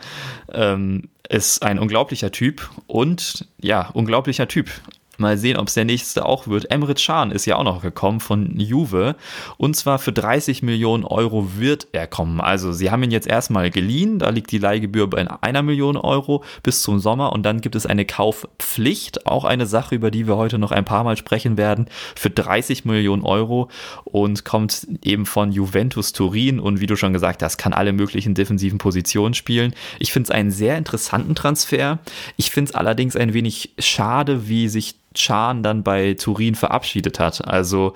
ähm, 0.53 1.09
ist 1.29 1.62
ein 1.62 1.79
unglaublicher 1.79 2.31
Typ 2.31 2.71
und 2.87 3.47
ja, 3.61 3.91
unglaublicher 3.93 4.49
Typ. 4.49 4.71
Mal 5.19 5.37
sehen, 5.37 5.56
ob 5.56 5.67
es 5.67 5.75
der 5.75 5.85
nächste 5.85 6.25
auch 6.25 6.47
wird. 6.47 6.70
Emre 6.70 6.94
Can 6.94 7.32
ist 7.32 7.44
ja 7.44 7.56
auch 7.56 7.65
noch 7.65 7.82
gekommen 7.82 8.20
von 8.20 8.56
Juve. 8.59 9.17
Und 9.56 9.75
zwar 9.75 9.99
für 9.99 10.12
30 10.12 10.62
Millionen 10.62 11.05
Euro 11.05 11.59
wird 11.59 11.88
er 11.91 12.06
kommen. 12.06 12.41
Also 12.41 12.73
sie 12.73 12.93
haben 12.93 13.03
ihn 13.03 13.11
jetzt 13.11 13.26
erstmal 13.26 13.70
geliehen. 13.70 14.20
Da 14.20 14.31
liegt 14.31 14.53
die 14.53 14.59
Leihgebühr 14.59 15.11
bei 15.11 15.26
einer 15.43 15.62
Million 15.62 15.97
Euro 15.97 16.44
bis 16.62 16.82
zum 16.82 17.00
Sommer. 17.00 17.32
Und 17.32 17.43
dann 17.43 17.61
gibt 17.61 17.75
es 17.75 17.85
eine 17.85 18.05
Kaufpflicht. 18.05 19.26
Auch 19.26 19.44
eine 19.44 19.67
Sache, 19.67 19.97
über 19.97 20.12
die 20.12 20.29
wir 20.29 20.37
heute 20.37 20.59
noch 20.59 20.70
ein 20.70 20.85
paar 20.85 21.03
Mal 21.03 21.17
sprechen 21.17 21.56
werden. 21.56 21.87
Für 22.14 22.31
30 22.31 22.85
Millionen 22.85 23.25
Euro. 23.25 23.71
Und 24.05 24.44
kommt 24.44 24.87
eben 25.03 25.26
von 25.26 25.50
Juventus 25.50 26.12
Turin. 26.12 26.61
Und 26.61 26.81
wie 26.81 26.87
du 26.87 26.94
schon 26.94 27.12
gesagt 27.12 27.43
hast, 27.43 27.59
kann 27.59 27.73
alle 27.73 27.93
möglichen 27.93 28.35
defensiven 28.35 28.79
Positionen 28.79 29.35
spielen. 29.35 29.75
Ich 29.99 30.12
finde 30.12 30.29
es 30.29 30.31
einen 30.31 30.53
sehr 30.53 30.79
interessanten 30.79 31.35
Transfer. 31.35 31.99
Ich 32.37 32.53
finde 32.53 32.71
es 32.71 32.75
allerdings 32.76 33.17
ein 33.17 33.35
wenig 33.35 33.75
schade, 33.79 34.49
wie 34.49 34.69
sich 34.69 34.94
Chan 35.19 35.62
dann 35.62 35.82
bei 35.82 36.15
Turin 36.15 36.55
verabschiedet 36.55 37.19
hat. 37.19 37.47
Also 37.47 37.94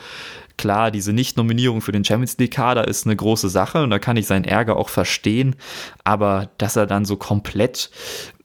klar, 0.57 0.91
diese 0.91 1.13
Nicht-Nominierung 1.13 1.81
für 1.81 1.93
den 1.93 2.05
Champions 2.05 2.37
League-Kader 2.39 2.87
ist 2.87 3.07
eine 3.07 3.17
große 3.17 3.49
Sache 3.49 3.83
und 3.83 3.91
da 3.91 3.99
kann 3.99 4.17
ich 4.17 4.27
seinen 4.27 4.45
Ärger 4.45 4.77
auch 4.77 4.89
verstehen, 4.89 5.57
aber 6.05 6.51
dass 6.59 6.77
er 6.77 6.87
dann 6.87 7.05
so 7.05 7.17
komplett 7.17 7.91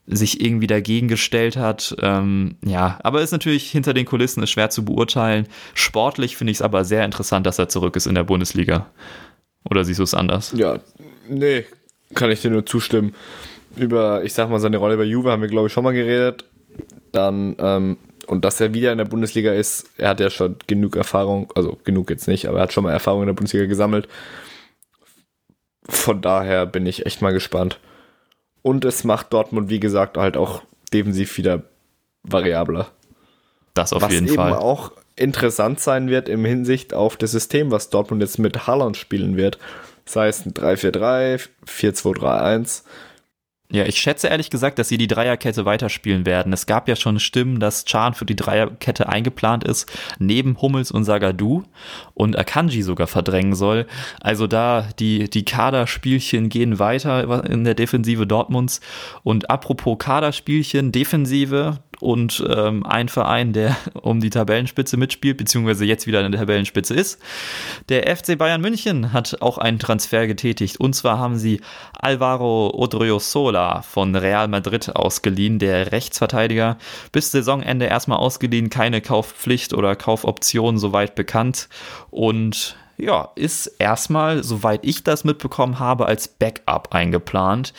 sich 0.07 0.39
irgendwie 0.43 0.67
dagegen 0.67 1.09
gestellt 1.09 1.57
hat. 1.57 1.95
Ähm, 2.01 2.55
ja, 2.65 2.97
aber 3.03 3.21
ist 3.21 3.33
natürlich 3.33 3.69
hinter 3.69 3.93
den 3.93 4.05
Kulissen 4.05 4.41
ist 4.41 4.51
schwer 4.51 4.69
zu 4.69 4.85
beurteilen. 4.85 5.47
Sportlich 5.73 6.37
finde 6.37 6.51
ich 6.51 6.57
es 6.57 6.61
aber 6.61 6.85
sehr 6.85 7.03
interessant, 7.03 7.45
dass 7.45 7.59
er 7.59 7.67
zurück 7.67 7.95
ist 7.97 8.07
in 8.07 8.15
der 8.15 8.23
Bundesliga. 8.23 8.87
Oder 9.69 9.83
siehst 9.83 9.99
du 9.99 10.03
es 10.03 10.13
anders? 10.13 10.53
Ja, 10.55 10.79
nee, 11.27 11.65
kann 12.13 12.31
ich 12.31 12.41
dir 12.41 12.51
nur 12.51 12.65
zustimmen. 12.65 13.13
Über, 13.75 14.23
ich 14.23 14.33
sag 14.33 14.49
mal, 14.49 14.59
seine 14.59 14.77
Rolle 14.77 14.97
bei 14.97 15.03
Juve 15.03 15.29
haben 15.29 15.41
wir, 15.41 15.49
glaube 15.49 15.67
ich, 15.67 15.73
schon 15.73 15.83
mal 15.83 15.93
geredet. 15.93 16.45
Dann 17.11 17.55
ähm, 17.59 17.97
und 18.27 18.45
dass 18.45 18.61
er 18.61 18.73
wieder 18.73 18.91
in 18.91 18.97
der 18.97 19.05
Bundesliga 19.05 19.53
ist, 19.53 19.89
er 19.97 20.09
hat 20.09 20.19
ja 20.19 20.29
schon 20.29 20.57
genug 20.67 20.95
Erfahrung, 20.95 21.51
also 21.55 21.77
genug 21.83 22.09
jetzt 22.09 22.27
nicht, 22.27 22.47
aber 22.47 22.59
er 22.59 22.63
hat 22.63 22.73
schon 22.73 22.83
mal 22.83 22.91
Erfahrung 22.91 23.21
in 23.21 23.27
der 23.27 23.33
Bundesliga 23.33 23.65
gesammelt. 23.65 24.07
Von 25.87 26.21
daher 26.21 26.65
bin 26.65 26.85
ich 26.85 27.05
echt 27.05 27.21
mal 27.21 27.33
gespannt. 27.33 27.79
Und 28.61 28.83
es 28.83 29.05
macht 29.05 29.31
Dortmund, 29.31 29.69
wie 29.69 29.79
gesagt, 29.79 30.17
halt 30.17 30.35
auch 30.35 30.61
defensiv 30.93 31.37
wieder 31.37 31.63
variabler. 32.23 32.91
Das 33.73 33.93
auf 33.93 34.01
was 34.01 34.11
jeden 34.11 34.27
Fall. 34.27 34.51
Was 34.51 34.57
eben 34.57 34.63
auch 34.63 34.91
interessant 35.15 35.79
sein 35.79 36.09
wird 36.09 36.27
im 36.27 36.43
Hinsicht 36.43 36.93
auf 36.93 37.15
das 37.15 37.31
System, 37.31 37.71
was 37.71 37.89
Dortmund 37.89 38.21
jetzt 38.21 38.39
mit 38.39 38.67
Haaland 38.67 38.97
spielen 38.97 39.37
wird. 39.37 39.57
Sei 40.05 40.27
es 40.27 40.45
ein 40.45 40.53
3-4-3, 40.53 41.47
4-2-3-1 41.65 42.83
ja, 43.69 43.83
ich 43.85 43.97
schätze 43.97 44.27
ehrlich 44.27 44.49
gesagt, 44.49 44.79
dass 44.79 44.87
sie 44.87 44.97
die 44.97 45.07
Dreierkette 45.07 45.65
weiterspielen 45.65 46.25
werden. 46.25 46.53
Es 46.53 46.67
gab 46.67 46.87
ja 46.87 46.95
schon 46.95 47.19
Stimmen, 47.19 47.59
dass 47.59 47.83
Chan 47.83 48.13
für 48.13 48.25
die 48.25 48.35
Dreierkette 48.35 49.09
eingeplant 49.09 49.65
ist, 49.65 49.91
neben 50.19 50.61
Hummels 50.61 50.89
und 50.89 51.03
Sagadu 51.03 51.63
und 52.13 52.39
Akanji 52.39 52.81
sogar 52.81 53.07
verdrängen 53.07 53.55
soll. 53.55 53.85
Also 54.21 54.47
da 54.47 54.87
die, 54.99 55.29
die 55.29 55.43
Kaderspielchen 55.43 56.47
gehen 56.47 56.79
weiter 56.79 57.45
in 57.49 57.65
der 57.65 57.75
Defensive 57.75 58.25
Dortmunds. 58.25 58.79
Und 59.23 59.49
apropos 59.49 59.97
Kaderspielchen, 59.99 60.93
Defensive, 60.93 61.79
und 61.99 62.43
ähm, 62.49 62.85
ein 62.85 63.09
Verein, 63.09 63.53
der 63.53 63.75
um 64.01 64.19
die 64.19 64.29
Tabellenspitze 64.29 64.97
mitspielt, 64.97 65.37
beziehungsweise 65.37 65.85
jetzt 65.85 66.07
wieder 66.07 66.25
in 66.25 66.31
der 66.31 66.41
Tabellenspitze 66.41 66.93
ist. 66.93 67.19
Der 67.89 68.15
FC 68.15 68.37
Bayern 68.37 68.61
München 68.61 69.13
hat 69.13 69.41
auch 69.41 69.57
einen 69.57 69.79
Transfer 69.79 70.27
getätigt. 70.27 70.79
Und 70.79 70.93
zwar 70.93 71.19
haben 71.19 71.37
sie 71.37 71.61
Alvaro 71.93 72.71
Odriozola 72.73 73.81
von 73.81 74.15
Real 74.15 74.47
Madrid 74.47 74.95
ausgeliehen, 74.95 75.59
der 75.59 75.91
Rechtsverteidiger. 75.91 76.77
Bis 77.11 77.31
Saisonende 77.31 77.85
erstmal 77.85 78.19
ausgeliehen, 78.19 78.69
keine 78.69 79.01
Kaufpflicht 79.01 79.73
oder 79.73 79.95
Kaufoption 79.95 80.77
soweit 80.77 81.15
bekannt. 81.15 81.69
Und 82.09 82.75
ja, 82.97 83.31
ist 83.35 83.67
erstmal, 83.79 84.43
soweit 84.43 84.83
ich 84.83 85.03
das 85.03 85.23
mitbekommen 85.23 85.79
habe, 85.79 86.07
als 86.07 86.27
Backup 86.27 86.93
eingeplant. 86.93 87.73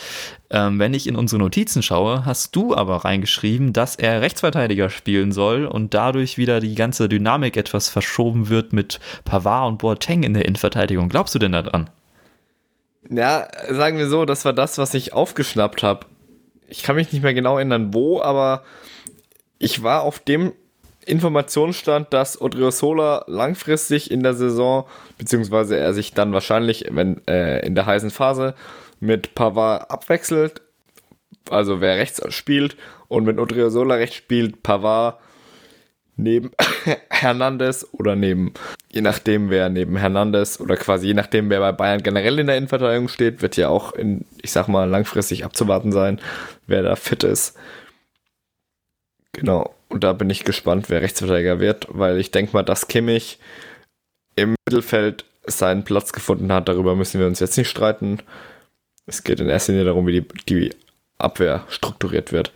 Ähm, 0.50 0.78
wenn 0.78 0.94
ich 0.94 1.06
in 1.06 1.16
unsere 1.16 1.42
Notizen 1.42 1.82
schaue, 1.82 2.24
hast 2.24 2.54
du 2.54 2.74
aber 2.74 3.04
reingeschrieben, 3.04 3.72
dass 3.72 3.96
er 3.96 4.20
Rechtsverteidiger 4.20 4.90
spielen 4.90 5.32
soll 5.32 5.66
und 5.66 5.92
dadurch 5.92 6.38
wieder 6.38 6.60
die 6.60 6.74
ganze 6.74 7.08
Dynamik 7.08 7.56
etwas 7.56 7.88
verschoben 7.88 8.48
wird 8.48 8.72
mit 8.72 9.00
Pavard 9.24 9.68
und 9.68 9.78
Boateng 9.78 10.22
in 10.22 10.34
der 10.34 10.44
Innenverteidigung. 10.44 11.08
Glaubst 11.08 11.34
du 11.34 11.38
denn 11.40 11.52
daran? 11.52 11.90
Ja, 13.10 13.48
sagen 13.70 13.98
wir 13.98 14.08
so, 14.08 14.24
das 14.24 14.44
war 14.44 14.52
das, 14.52 14.78
was 14.78 14.94
ich 14.94 15.12
aufgeschnappt 15.12 15.82
habe. 15.82 16.06
Ich 16.68 16.82
kann 16.82 16.96
mich 16.96 17.12
nicht 17.12 17.22
mehr 17.22 17.34
genau 17.34 17.56
erinnern, 17.56 17.92
wo, 17.92 18.20
aber 18.20 18.62
ich 19.58 19.82
war 19.82 20.02
auf 20.02 20.20
dem 20.20 20.52
Informationsstand, 21.08 22.12
dass 22.12 22.40
Odriozola 22.40 23.24
langfristig 23.26 24.10
in 24.10 24.22
der 24.22 24.34
Saison, 24.34 24.84
beziehungsweise 25.16 25.76
er 25.76 25.94
sich 25.94 26.12
dann 26.12 26.32
wahrscheinlich, 26.32 26.86
wenn 26.90 27.26
äh, 27.26 27.64
in 27.66 27.74
der 27.74 27.86
heißen 27.86 28.10
Phase 28.10 28.54
mit 29.00 29.34
Pavard 29.34 29.90
abwechselt, 29.90 30.60
also 31.50 31.80
wer 31.80 31.96
rechts 31.96 32.22
spielt 32.34 32.76
und 33.08 33.26
wenn 33.26 33.38
Odriozola 33.38 33.94
rechts 33.94 34.16
spielt, 34.16 34.62
Pavard 34.62 35.18
neben 36.16 36.50
Hernandez 37.10 37.86
oder 37.92 38.14
neben, 38.16 38.52
je 38.92 39.00
nachdem 39.00 39.50
wer 39.50 39.70
neben 39.70 39.96
Hernandez 39.96 40.60
oder 40.60 40.76
quasi 40.76 41.06
je 41.06 41.14
nachdem 41.14 41.48
wer 41.48 41.60
bei 41.60 41.72
Bayern 41.72 42.02
generell 42.02 42.38
in 42.38 42.48
der 42.48 42.56
Innenverteidigung 42.56 43.08
steht, 43.08 43.40
wird 43.40 43.56
ja 43.56 43.68
auch 43.68 43.92
in, 43.92 44.26
ich 44.42 44.52
sag 44.52 44.68
mal, 44.68 44.88
langfristig 44.88 45.44
abzuwarten 45.44 45.92
sein, 45.92 46.20
wer 46.66 46.82
da 46.82 46.96
fit 46.96 47.24
ist. 47.24 47.56
Genau. 49.32 49.74
Und 49.88 50.04
da 50.04 50.12
bin 50.12 50.28
ich 50.30 50.44
gespannt, 50.44 50.90
wer 50.90 51.02
Rechtsverteidiger 51.02 51.60
wird, 51.60 51.86
weil 51.90 52.18
ich 52.18 52.30
denke 52.30 52.52
mal, 52.52 52.62
dass 52.62 52.88
Kimmich 52.88 53.38
im 54.36 54.54
Mittelfeld 54.66 55.24
seinen 55.46 55.84
Platz 55.84 56.12
gefunden 56.12 56.52
hat. 56.52 56.68
Darüber 56.68 56.94
müssen 56.94 57.18
wir 57.18 57.26
uns 57.26 57.40
jetzt 57.40 57.56
nicht 57.56 57.70
streiten. 57.70 58.18
Es 59.06 59.24
geht 59.24 59.40
in 59.40 59.48
erster 59.48 59.72
Linie 59.72 59.86
darum, 59.86 60.06
wie 60.06 60.20
die, 60.20 60.28
die 60.48 60.70
Abwehr 61.16 61.64
strukturiert 61.68 62.32
wird. 62.32 62.52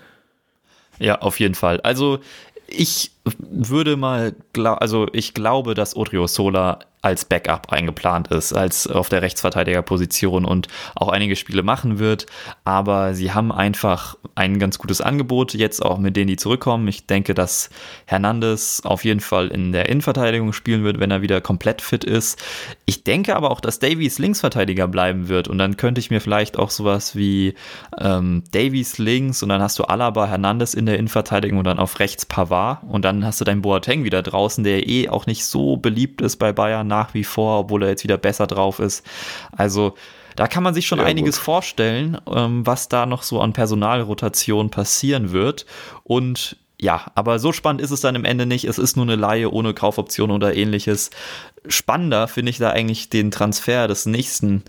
Ja, 0.98 1.20
auf 1.20 1.40
jeden 1.40 1.54
Fall. 1.54 1.80
Also 1.80 2.20
ich 2.66 3.11
würde 3.24 3.96
mal, 3.96 4.34
also 4.56 5.06
ich 5.12 5.34
glaube, 5.34 5.74
dass 5.74 5.96
Odriozola 5.96 6.80
als 7.02 7.24
Backup 7.24 7.72
eingeplant 7.72 8.28
ist, 8.28 8.52
als 8.52 8.86
auf 8.86 9.08
der 9.08 9.22
Rechtsverteidigerposition 9.22 10.44
und 10.44 10.68
auch 10.94 11.08
einige 11.08 11.34
Spiele 11.34 11.64
machen 11.64 11.98
wird. 11.98 12.26
Aber 12.64 13.14
sie 13.14 13.32
haben 13.32 13.50
einfach 13.50 14.16
ein 14.36 14.60
ganz 14.60 14.78
gutes 14.78 15.00
Angebot, 15.00 15.52
jetzt 15.52 15.84
auch 15.84 15.98
mit 15.98 16.16
denen, 16.16 16.28
die 16.28 16.36
zurückkommen. 16.36 16.86
Ich 16.86 17.08
denke, 17.08 17.34
dass 17.34 17.70
Hernandez 18.06 18.82
auf 18.84 19.04
jeden 19.04 19.18
Fall 19.18 19.48
in 19.48 19.72
der 19.72 19.88
Innenverteidigung 19.88 20.52
spielen 20.52 20.84
wird, 20.84 21.00
wenn 21.00 21.10
er 21.10 21.22
wieder 21.22 21.40
komplett 21.40 21.82
fit 21.82 22.04
ist. 22.04 22.40
Ich 22.86 23.02
denke 23.02 23.34
aber 23.34 23.50
auch, 23.50 23.60
dass 23.60 23.80
Davies 23.80 24.20
Linksverteidiger 24.20 24.86
bleiben 24.86 25.28
wird 25.28 25.48
und 25.48 25.58
dann 25.58 25.76
könnte 25.76 25.98
ich 25.98 26.10
mir 26.10 26.20
vielleicht 26.20 26.56
auch 26.56 26.70
sowas 26.70 27.16
wie 27.16 27.54
ähm, 28.00 28.44
Davies 28.52 28.98
links 28.98 29.42
und 29.42 29.48
dann 29.48 29.60
hast 29.60 29.76
du 29.78 29.84
Alaba, 29.84 30.26
Hernandez 30.28 30.72
in 30.72 30.86
der 30.86 30.98
Innenverteidigung 30.98 31.58
und 31.58 31.66
dann 31.66 31.80
auf 31.80 31.98
rechts 31.98 32.26
Pavard 32.26 32.84
und 32.84 33.04
dann 33.04 33.11
hast 33.24 33.40
du 33.40 33.44
deinen 33.44 33.62
Boateng 33.62 34.04
wieder 34.04 34.22
draußen, 34.22 34.64
der 34.64 34.88
eh 34.88 35.08
auch 35.08 35.26
nicht 35.26 35.44
so 35.44 35.76
beliebt 35.76 36.20
ist 36.20 36.36
bei 36.36 36.52
Bayern 36.52 36.86
nach 36.86 37.14
wie 37.14 37.24
vor, 37.24 37.60
obwohl 37.60 37.82
er 37.82 37.90
jetzt 37.90 38.04
wieder 38.04 38.18
besser 38.18 38.46
drauf 38.46 38.78
ist. 38.78 39.04
Also 39.56 39.94
da 40.36 40.46
kann 40.46 40.62
man 40.62 40.74
sich 40.74 40.86
schon 40.86 40.98
ja, 40.98 41.04
einiges 41.04 41.36
gut. 41.36 41.44
vorstellen, 41.44 42.18
ähm, 42.26 42.66
was 42.66 42.88
da 42.88 43.06
noch 43.06 43.22
so 43.22 43.40
an 43.40 43.52
Personalrotation 43.52 44.70
passieren 44.70 45.32
wird. 45.32 45.66
Und 46.04 46.56
ja, 46.82 47.12
aber 47.14 47.38
so 47.38 47.52
spannend 47.52 47.80
ist 47.80 47.92
es 47.92 48.00
dann 48.00 48.16
im 48.16 48.24
Ende 48.24 48.44
nicht. 48.44 48.64
Es 48.64 48.76
ist 48.76 48.96
nur 48.96 49.04
eine 49.04 49.14
Laie 49.14 49.52
ohne 49.52 49.72
Kaufoption 49.72 50.32
oder 50.32 50.56
ähnliches 50.56 51.10
spannender 51.68 52.26
finde 52.28 52.50
ich 52.50 52.58
da 52.58 52.70
eigentlich 52.70 53.08
den 53.08 53.30
Transfer 53.30 53.86
des 53.86 54.06
nächsten 54.06 54.64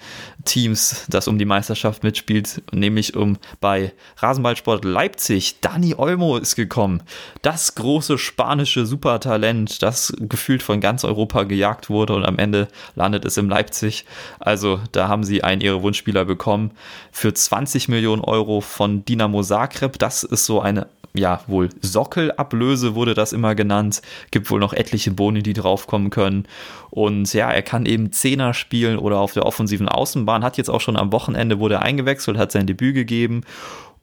Teams, 0.46 1.06
das 1.10 1.28
um 1.28 1.40
die 1.40 1.46
Meisterschaft 1.46 2.04
mitspielt, 2.04 2.62
nämlich 2.72 3.16
um 3.16 3.38
bei 3.60 3.94
Rasenballsport 4.18 4.86
Leipzig. 4.86 5.60
Dani 5.62 5.96
Olmo 5.98 6.38
ist 6.38 6.56
gekommen. 6.56 7.02
Das 7.42 7.76
große 7.76 8.18
spanische 8.18 8.86
Supertalent, 8.86 9.82
das 9.82 10.14
gefühlt 10.20 10.62
von 10.62 10.82
ganz 10.82 11.04
Europa 11.04 11.44
gejagt 11.44 11.90
wurde 11.90 12.14
und 12.14 12.26
am 12.26 12.38
Ende 12.38 12.68
landet 12.96 13.26
es 13.26 13.38
in 13.38 13.50
Leipzig. 13.50 14.06
Also 14.40 14.80
da 14.92 15.08
haben 15.08 15.24
sie 15.24 15.44
einen 15.44 15.62
ihrer 15.62 15.82
Wunschspieler 15.82 16.26
bekommen 16.26 16.72
für 17.12 17.34
20 17.34 17.88
Millionen 17.88 18.22
Euro 18.22 18.62
von 18.62 19.04
Dinamo 19.04 19.42
Zagreb. 19.42 19.98
Das 19.98 20.24
ist 20.24 20.46
so 20.46 20.62
eine 20.62 20.88
ja, 21.14 21.42
wohl 21.48 21.70
Sockelablöse 21.82 22.96
wurde 22.96 23.14
das 23.14 23.34
immer 23.34 23.56
genannt. 23.56 24.02
Gibt 24.32 24.50
wohl 24.50 24.60
noch 24.60 24.74
etliche 24.74 25.12
Boni, 25.12 25.44
die 25.44 25.54
draufkommen 25.54 26.10
können. 26.10 26.46
Und 26.90 27.34
ja, 27.34 27.52
er 27.52 27.62
kann 27.62 27.86
eben 27.86 28.12
Zehner 28.12 28.54
spielen 28.54 28.98
oder 28.98 29.20
auf 29.20 29.34
der 29.34 29.46
offensiven 29.46 29.88
Außenbahn. 29.88 30.44
Hat 30.44 30.58
jetzt 30.58 30.70
auch 30.70 30.82
schon 30.82 30.98
am 30.98 31.12
Wochenende 31.12 31.60
wurde 31.60 31.76
er 31.76 31.82
eingewechselt, 31.84 32.38
hat 32.38 32.52
sein 32.52 32.68
Debüt 32.68 32.96
gegeben 32.96 33.42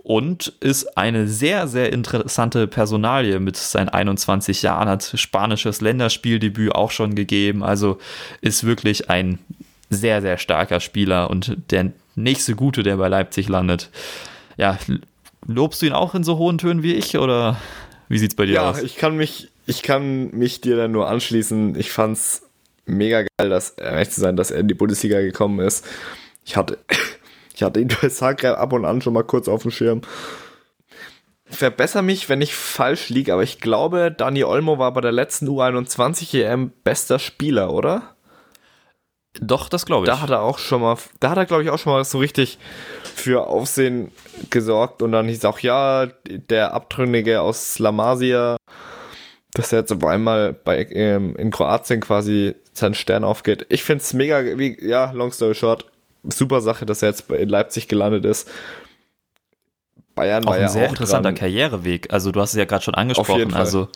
und 0.02 0.54
ist 0.60 0.96
eine 0.96 1.28
sehr, 1.28 1.68
sehr 1.68 1.92
interessante 1.92 2.66
Personalie 2.66 3.38
mit 3.38 3.56
seinen 3.56 3.88
21 3.90 4.62
Jahren, 4.62 4.88
hat 4.88 5.12
spanisches 5.14 5.80
Länderspieldebüt 5.80 6.74
auch 6.74 6.90
schon 6.90 7.14
gegeben, 7.14 7.62
also 7.62 7.98
ist 8.40 8.64
wirklich 8.64 9.10
ein 9.10 9.38
sehr, 9.90 10.22
sehr 10.22 10.38
starker 10.38 10.80
Spieler 10.80 11.28
und 11.28 11.56
der 11.70 11.92
nächste 12.14 12.54
Gute, 12.54 12.82
der 12.82 12.96
bei 12.96 13.08
Leipzig 13.08 13.48
landet. 13.48 13.90
Ja, 14.56 14.78
Lobst 15.46 15.82
du 15.82 15.86
ihn 15.86 15.92
auch 15.92 16.14
in 16.14 16.24
so 16.24 16.38
hohen 16.38 16.58
Tönen 16.58 16.82
wie 16.82 16.94
ich 16.94 17.16
oder 17.16 17.56
wie 18.08 18.18
sieht's 18.18 18.34
bei 18.34 18.46
dir 18.46 18.54
ja, 18.54 18.70
aus? 18.70 18.78
Ja, 18.78 18.84
ich 18.84 18.96
kann 18.96 19.16
mich, 19.16 19.48
ich 19.66 19.82
kann 19.82 20.30
mich 20.32 20.60
dir 20.60 20.76
dann 20.76 20.92
nur 20.92 21.08
anschließen. 21.08 21.78
Ich 21.78 21.90
fand's 21.92 22.42
mega 22.84 23.22
geil, 23.22 23.48
dass 23.48 23.76
recht 23.78 24.12
zu 24.12 24.20
sein, 24.20 24.36
dass 24.36 24.50
er 24.50 24.58
in 24.58 24.68
die 24.68 24.74
Bundesliga 24.74 25.20
gekommen 25.20 25.60
ist. 25.60 25.86
Ich 26.44 26.56
hatte, 26.56 26.78
ich 27.54 27.62
hatte 27.62 27.80
ihn 27.80 27.88
bei 28.00 28.08
Zagreb 28.08 28.58
ab 28.58 28.72
und 28.72 28.84
an 28.84 29.00
schon 29.00 29.12
mal 29.12 29.22
kurz 29.22 29.48
auf 29.48 29.62
dem 29.62 29.70
Schirm. 29.70 30.02
Ich 31.48 31.56
verbessere 31.56 32.02
mich, 32.02 32.28
wenn 32.28 32.40
ich 32.40 32.54
falsch 32.54 33.08
liege, 33.08 33.32
aber 33.32 33.42
ich 33.42 33.60
glaube, 33.60 34.14
Dani 34.16 34.44
Olmo 34.44 34.78
war 34.78 34.92
bei 34.92 35.00
der 35.00 35.12
letzten 35.12 35.48
U21 35.48 36.44
EM 36.44 36.70
bester 36.84 37.18
Spieler, 37.18 37.72
oder? 37.72 38.14
Doch, 39.40 39.68
das 39.68 39.86
glaube 39.86 40.06
ich. 40.06 40.10
Da 40.10 40.20
hat 40.20 40.30
er 40.30 40.42
auch 40.42 40.58
schon 40.58 40.80
mal, 40.80 40.96
da 41.20 41.30
hat 41.30 41.38
er 41.38 41.46
glaube 41.46 41.62
ich 41.62 41.70
auch 41.70 41.78
schon 41.78 41.92
mal 41.92 42.04
so 42.04 42.18
richtig 42.18 42.58
für 43.02 43.46
Aufsehen 43.46 44.10
gesorgt 44.50 45.02
und 45.02 45.12
dann 45.12 45.28
hieß 45.28 45.44
auch, 45.44 45.60
ja, 45.60 46.06
der 46.26 46.74
Abtrünnige 46.74 47.40
aus 47.40 47.78
La 47.78 47.92
Masia, 47.92 48.56
dass 49.52 49.72
er 49.72 49.80
jetzt 49.80 49.92
auf 49.92 50.04
einmal 50.04 50.52
bei, 50.52 50.86
ähm, 50.90 51.36
in 51.36 51.50
Kroatien 51.50 52.00
quasi 52.00 52.54
seinen 52.72 52.94
Stern 52.94 53.24
aufgeht. 53.24 53.66
Ich 53.68 53.84
finde 53.84 54.02
es 54.02 54.12
mega, 54.14 54.42
wie, 54.58 54.76
ja, 54.84 55.10
long 55.12 55.32
story 55.32 55.54
short, 55.54 55.86
super 56.24 56.60
Sache, 56.60 56.86
dass 56.86 57.02
er 57.02 57.10
jetzt 57.10 57.30
in 57.30 57.48
Leipzig 57.48 57.88
gelandet 57.88 58.24
ist. 58.24 58.48
Bayern 60.14 60.44
auch 60.44 60.50
war 60.50 60.56
ein 60.56 60.62
ja 60.62 60.68
sehr 60.68 60.86
auch 60.86 60.90
interessanter 60.90 61.30
dran. 61.30 61.34
Karriereweg. 61.36 62.12
Also 62.12 62.32
du 62.32 62.40
hast 62.40 62.50
es 62.50 62.58
ja 62.58 62.64
gerade 62.64 62.82
schon 62.82 62.94
angesprochen. 62.94 63.54
Also 63.54 63.88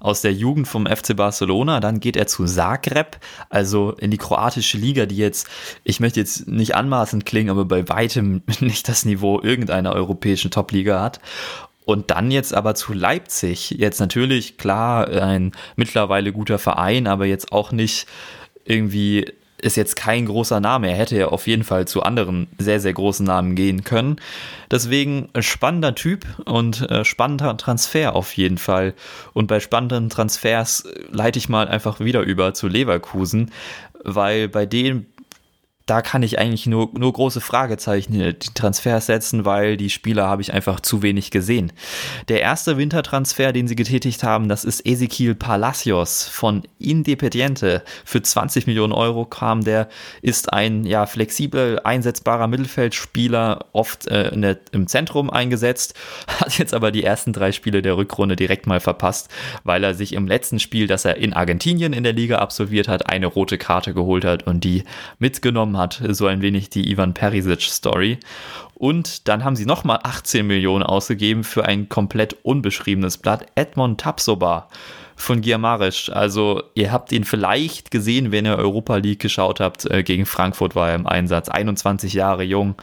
aus 0.00 0.20
der 0.20 0.32
Jugend 0.32 0.68
vom 0.68 0.86
FC 0.86 1.16
Barcelona, 1.16 1.80
dann 1.80 2.00
geht 2.00 2.16
er 2.16 2.26
zu 2.26 2.44
Zagreb, 2.44 3.18
also 3.48 3.92
in 3.92 4.10
die 4.10 4.18
kroatische 4.18 4.78
Liga, 4.78 5.06
die 5.06 5.16
jetzt, 5.16 5.48
ich 5.84 6.00
möchte 6.00 6.20
jetzt 6.20 6.48
nicht 6.48 6.74
anmaßend 6.74 7.26
klingen, 7.26 7.50
aber 7.50 7.64
bei 7.64 7.88
weitem 7.88 8.42
nicht 8.60 8.88
das 8.88 9.04
Niveau 9.04 9.40
irgendeiner 9.40 9.92
europäischen 9.92 10.50
Top-Liga 10.50 11.00
hat. 11.00 11.20
Und 11.84 12.10
dann 12.10 12.30
jetzt 12.30 12.52
aber 12.52 12.74
zu 12.74 12.92
Leipzig. 12.92 13.70
Jetzt 13.70 13.98
natürlich, 13.98 14.58
klar, 14.58 15.08
ein 15.08 15.52
mittlerweile 15.74 16.34
guter 16.34 16.58
Verein, 16.58 17.06
aber 17.06 17.24
jetzt 17.24 17.50
auch 17.50 17.72
nicht 17.72 18.06
irgendwie 18.66 19.32
ist 19.60 19.76
jetzt 19.76 19.96
kein 19.96 20.26
großer 20.26 20.60
Name. 20.60 20.90
Er 20.90 20.96
hätte 20.96 21.16
ja 21.16 21.28
auf 21.28 21.46
jeden 21.46 21.64
Fall 21.64 21.86
zu 21.86 22.02
anderen 22.02 22.46
sehr, 22.58 22.80
sehr 22.80 22.92
großen 22.92 23.26
Namen 23.26 23.54
gehen 23.54 23.84
können. 23.84 24.16
Deswegen 24.70 25.28
spannender 25.40 25.94
Typ 25.94 26.26
und 26.44 26.88
äh, 26.90 27.04
spannender 27.04 27.56
Transfer 27.56 28.14
auf 28.14 28.32
jeden 28.36 28.58
Fall. 28.58 28.94
Und 29.32 29.46
bei 29.48 29.60
spannenden 29.60 30.10
Transfers 30.10 30.84
leite 31.10 31.38
ich 31.38 31.48
mal 31.48 31.68
einfach 31.68 32.00
wieder 32.00 32.20
über 32.20 32.54
zu 32.54 32.68
Leverkusen, 32.68 33.50
weil 34.04 34.48
bei 34.48 34.66
denen 34.66 35.06
da 35.88 36.02
kann 36.02 36.22
ich 36.22 36.38
eigentlich 36.38 36.66
nur, 36.66 36.90
nur 36.92 37.12
große 37.14 37.40
Fragezeichen 37.40 38.12
in 38.14 38.38
die 38.38 38.54
Transfers 38.54 39.06
setzen, 39.06 39.46
weil 39.46 39.78
die 39.78 39.88
Spieler 39.88 40.28
habe 40.28 40.42
ich 40.42 40.52
einfach 40.52 40.80
zu 40.80 41.02
wenig 41.02 41.30
gesehen. 41.30 41.72
Der 42.28 42.42
erste 42.42 42.76
Wintertransfer, 42.76 43.52
den 43.54 43.66
sie 43.66 43.74
getätigt 43.74 44.22
haben, 44.22 44.50
das 44.50 44.64
ist 44.64 44.84
Ezequiel 44.84 45.34
Palacios 45.34 46.28
von 46.28 46.64
Independiente. 46.78 47.82
Für 48.04 48.20
20 48.20 48.66
Millionen 48.66 48.92
Euro 48.92 49.24
kam 49.24 49.64
der, 49.64 49.88
ist 50.20 50.52
ein 50.52 50.84
ja, 50.84 51.06
flexibel 51.06 51.80
einsetzbarer 51.82 52.48
Mittelfeldspieler, 52.48 53.64
oft 53.72 54.06
äh, 54.08 54.38
der, 54.38 54.58
im 54.72 54.88
Zentrum 54.88 55.30
eingesetzt, 55.30 55.94
hat 56.26 56.58
jetzt 56.58 56.74
aber 56.74 56.90
die 56.90 57.04
ersten 57.04 57.32
drei 57.32 57.50
Spiele 57.50 57.80
der 57.80 57.96
Rückrunde 57.96 58.36
direkt 58.36 58.66
mal 58.66 58.80
verpasst, 58.80 59.30
weil 59.64 59.82
er 59.84 59.94
sich 59.94 60.12
im 60.12 60.28
letzten 60.28 60.60
Spiel, 60.60 60.86
das 60.86 61.06
er 61.06 61.16
in 61.16 61.32
Argentinien 61.32 61.94
in 61.94 62.04
der 62.04 62.12
Liga 62.12 62.40
absolviert 62.40 62.88
hat, 62.88 63.08
eine 63.08 63.26
rote 63.26 63.56
Karte 63.56 63.94
geholt 63.94 64.26
hat 64.26 64.46
und 64.46 64.64
die 64.64 64.84
mitgenommen 65.18 65.77
hat, 65.78 66.02
so 66.10 66.26
ein 66.26 66.42
wenig 66.42 66.68
die 66.68 66.90
Ivan 66.90 67.14
Perisic-Story. 67.14 68.18
Und 68.74 69.26
dann 69.26 69.44
haben 69.44 69.56
sie 69.56 69.66
nochmal 69.66 70.00
18 70.02 70.46
Millionen 70.46 70.84
ausgegeben 70.84 71.42
für 71.42 71.64
ein 71.64 71.88
komplett 71.88 72.36
unbeschriebenes 72.42 73.18
Blatt. 73.18 73.46
Edmond 73.54 74.00
Tapsoba 74.00 74.68
von 75.18 75.40
Giamarisch. 75.40 76.10
Also 76.10 76.62
ihr 76.74 76.92
habt 76.92 77.10
ihn 77.10 77.24
vielleicht 77.24 77.90
gesehen, 77.90 78.30
wenn 78.30 78.46
ihr 78.46 78.56
Europa 78.56 78.96
League 78.96 79.18
geschaut 79.18 79.58
habt. 79.58 79.84
Äh, 79.90 80.04
gegen 80.04 80.26
Frankfurt 80.26 80.76
war 80.76 80.90
er 80.90 80.94
im 80.94 81.08
Einsatz. 81.08 81.48
21 81.48 82.12
Jahre 82.14 82.44
jung. 82.44 82.76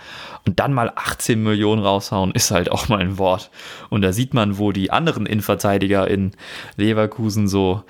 Und 0.46 0.60
dann 0.60 0.74
mal 0.74 0.92
18 0.94 1.42
Millionen 1.42 1.82
raushauen, 1.82 2.32
ist 2.32 2.52
halt 2.52 2.70
auch 2.70 2.90
mal 2.90 3.00
ein 3.00 3.18
Wort. 3.18 3.50
Und 3.90 4.02
da 4.02 4.12
sieht 4.12 4.34
man, 4.34 4.58
wo 4.58 4.74
die 4.74 4.92
anderen 4.92 5.26
Innenverteidiger 5.26 6.08
in 6.10 6.34
Leverkusen 6.76 7.48
so 7.48 7.84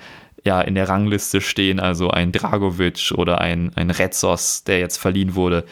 ja, 0.46 0.62
in 0.62 0.74
der 0.74 0.88
Rangliste 0.88 1.42
stehen. 1.42 1.78
Also 1.80 2.10
ein 2.10 2.32
Dragovic 2.32 3.12
oder 3.14 3.40
ein, 3.40 3.72
ein 3.74 3.90
Retzos, 3.90 4.64
der 4.64 4.78
jetzt 4.78 4.96
verliehen 4.96 5.34
wurde 5.34 5.64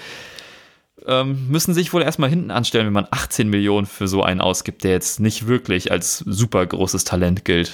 ähm, 1.06 1.48
müssen 1.48 1.74
sich 1.74 1.92
wohl 1.92 2.02
erstmal 2.02 2.30
hinten 2.30 2.50
anstellen, 2.50 2.86
wenn 2.86 2.92
man 2.92 3.06
18 3.10 3.48
Millionen 3.48 3.86
für 3.86 4.08
so 4.08 4.22
einen 4.22 4.40
ausgibt, 4.40 4.84
der 4.84 4.92
jetzt 4.92 5.20
nicht 5.20 5.46
wirklich 5.46 5.92
als 5.92 6.18
super 6.18 6.64
großes 6.64 7.04
Talent 7.04 7.44
gilt. 7.44 7.72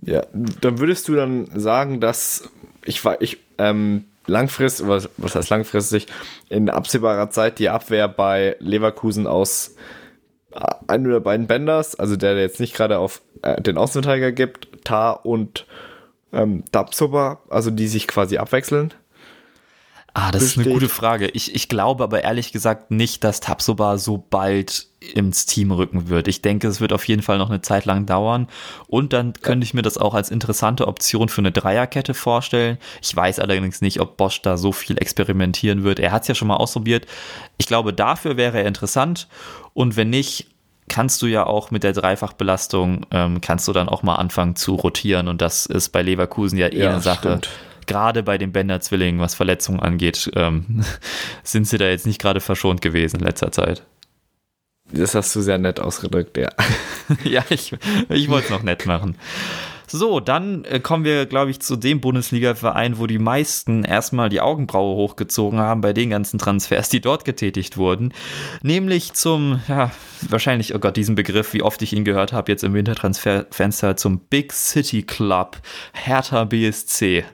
Ja, 0.00 0.26
dann 0.32 0.78
würdest 0.78 1.08
du 1.08 1.14
dann 1.14 1.48
sagen, 1.54 2.00
dass 2.00 2.50
ich 2.84 3.04
war, 3.04 3.22
ich, 3.22 3.38
ähm, 3.58 4.06
langfristig, 4.26 4.88
was, 4.88 5.08
was 5.16 5.36
heißt 5.36 5.50
langfristig, 5.50 6.08
in 6.48 6.70
absehbarer 6.70 7.30
Zeit 7.30 7.60
die 7.60 7.68
Abwehr 7.68 8.08
bei 8.08 8.56
Leverkusen 8.58 9.28
aus 9.28 9.76
einem 10.86 11.06
oder 11.06 11.20
beiden 11.20 11.46
Benders, 11.46 11.94
also 11.94 12.16
der, 12.16 12.34
der 12.34 12.42
jetzt 12.42 12.60
nicht 12.60 12.74
gerade 12.74 12.98
auf 12.98 13.22
äh, 13.42 13.60
den 13.60 13.78
Außenverteidiger 13.78 14.32
gibt, 14.32 14.84
Tar 14.84 15.24
und 15.24 15.66
ähm, 16.32 16.64
Dabsoba, 16.72 17.40
also 17.48 17.70
die 17.70 17.88
sich 17.88 18.08
quasi 18.08 18.38
abwechseln. 18.38 18.94
Ah, 20.14 20.30
das 20.30 20.42
besteht. 20.42 20.60
ist 20.60 20.66
eine 20.66 20.74
gute 20.74 20.88
Frage. 20.90 21.28
Ich, 21.28 21.54
ich 21.54 21.68
glaube 21.68 22.04
aber 22.04 22.22
ehrlich 22.22 22.52
gesagt 22.52 22.90
nicht, 22.90 23.24
dass 23.24 23.40
Tapsoba 23.40 23.96
so 23.96 24.18
bald 24.18 24.88
ins 25.00 25.46
Team 25.46 25.72
rücken 25.72 26.10
wird. 26.10 26.28
Ich 26.28 26.42
denke, 26.42 26.68
es 26.68 26.82
wird 26.82 26.92
auf 26.92 27.08
jeden 27.08 27.22
Fall 27.22 27.38
noch 27.38 27.48
eine 27.48 27.62
Zeit 27.62 27.86
lang 27.86 28.04
dauern. 28.04 28.46
Und 28.88 29.14
dann 29.14 29.32
könnte 29.32 29.64
ich 29.64 29.72
mir 29.72 29.80
das 29.80 29.96
auch 29.96 30.12
als 30.12 30.30
interessante 30.30 30.86
Option 30.86 31.30
für 31.30 31.40
eine 31.40 31.50
Dreierkette 31.50 32.12
vorstellen. 32.12 32.76
Ich 33.00 33.16
weiß 33.16 33.38
allerdings 33.38 33.80
nicht, 33.80 34.00
ob 34.00 34.18
Bosch 34.18 34.42
da 34.42 34.58
so 34.58 34.70
viel 34.70 34.98
experimentieren 34.98 35.82
wird. 35.82 35.98
Er 35.98 36.12
hat 36.12 36.22
es 36.22 36.28
ja 36.28 36.34
schon 36.34 36.48
mal 36.48 36.56
ausprobiert. 36.56 37.06
Ich 37.56 37.66
glaube, 37.66 37.94
dafür 37.94 38.36
wäre 38.36 38.58
er 38.58 38.66
interessant. 38.66 39.28
Und 39.74 39.96
wenn 39.96 40.10
nicht, 40.10 40.46
kannst 40.88 41.22
du 41.22 41.26
ja 41.26 41.46
auch 41.46 41.70
mit 41.70 41.82
der 41.82 41.92
Dreifachbelastung, 41.92 43.06
ähm, 43.10 43.40
kannst 43.40 43.66
du 43.68 43.72
dann 43.72 43.88
auch 43.88 44.02
mal 44.02 44.16
anfangen 44.16 44.56
zu 44.56 44.74
rotieren. 44.74 45.28
Und 45.28 45.40
das 45.40 45.66
ist 45.66 45.90
bei 45.90 46.02
Leverkusen 46.02 46.58
ja 46.58 46.68
eh 46.68 46.78
ja, 46.78 46.90
eine 46.90 47.00
Sache. 47.00 47.38
Stimmt 47.38 47.50
gerade 47.86 48.22
bei 48.22 48.38
den 48.38 48.52
Bender-Zwillingen, 48.52 49.20
was 49.20 49.34
Verletzungen 49.34 49.80
angeht, 49.80 50.30
ähm, 50.34 50.84
sind 51.42 51.66
sie 51.66 51.78
da 51.78 51.86
jetzt 51.86 52.06
nicht 52.06 52.20
gerade 52.20 52.40
verschont 52.40 52.80
gewesen 52.80 53.20
in 53.20 53.26
letzter 53.26 53.52
Zeit. 53.52 53.82
Das 54.90 55.14
hast 55.14 55.34
du 55.34 55.40
sehr 55.40 55.58
nett 55.58 55.80
ausgedrückt, 55.80 56.36
ja. 56.36 56.50
ja, 57.24 57.44
ich, 57.48 57.74
ich 58.08 58.28
wollte 58.28 58.46
es 58.46 58.50
noch 58.50 58.62
nett 58.62 58.86
machen. 58.86 59.16
So, 59.94 60.20
dann 60.20 60.64
äh, 60.64 60.80
kommen 60.80 61.04
wir, 61.04 61.26
glaube 61.26 61.50
ich, 61.50 61.60
zu 61.60 61.76
dem 61.76 62.00
Bundesliga-Verein, 62.00 62.98
wo 62.98 63.06
die 63.06 63.18
meisten 63.18 63.84
erstmal 63.84 64.30
die 64.30 64.40
Augenbraue 64.40 64.96
hochgezogen 64.96 65.58
haben 65.58 65.82
bei 65.82 65.92
den 65.92 66.08
ganzen 66.08 66.38
Transfers, 66.38 66.88
die 66.88 67.02
dort 67.02 67.26
getätigt 67.26 67.76
wurden. 67.76 68.14
Nämlich 68.62 69.12
zum, 69.12 69.60
ja, 69.68 69.90
wahrscheinlich, 70.30 70.74
oh 70.74 70.78
Gott, 70.78 70.96
diesen 70.96 71.14
Begriff, 71.14 71.52
wie 71.52 71.62
oft 71.62 71.82
ich 71.82 71.92
ihn 71.92 72.06
gehört 72.06 72.32
habe, 72.32 72.50
jetzt 72.50 72.64
im 72.64 72.72
Wintertransferfenster, 72.72 73.98
zum 73.98 74.20
Big 74.20 74.54
City 74.54 75.02
Club, 75.02 75.58
Hertha 75.92 76.44
BSC. 76.44 77.24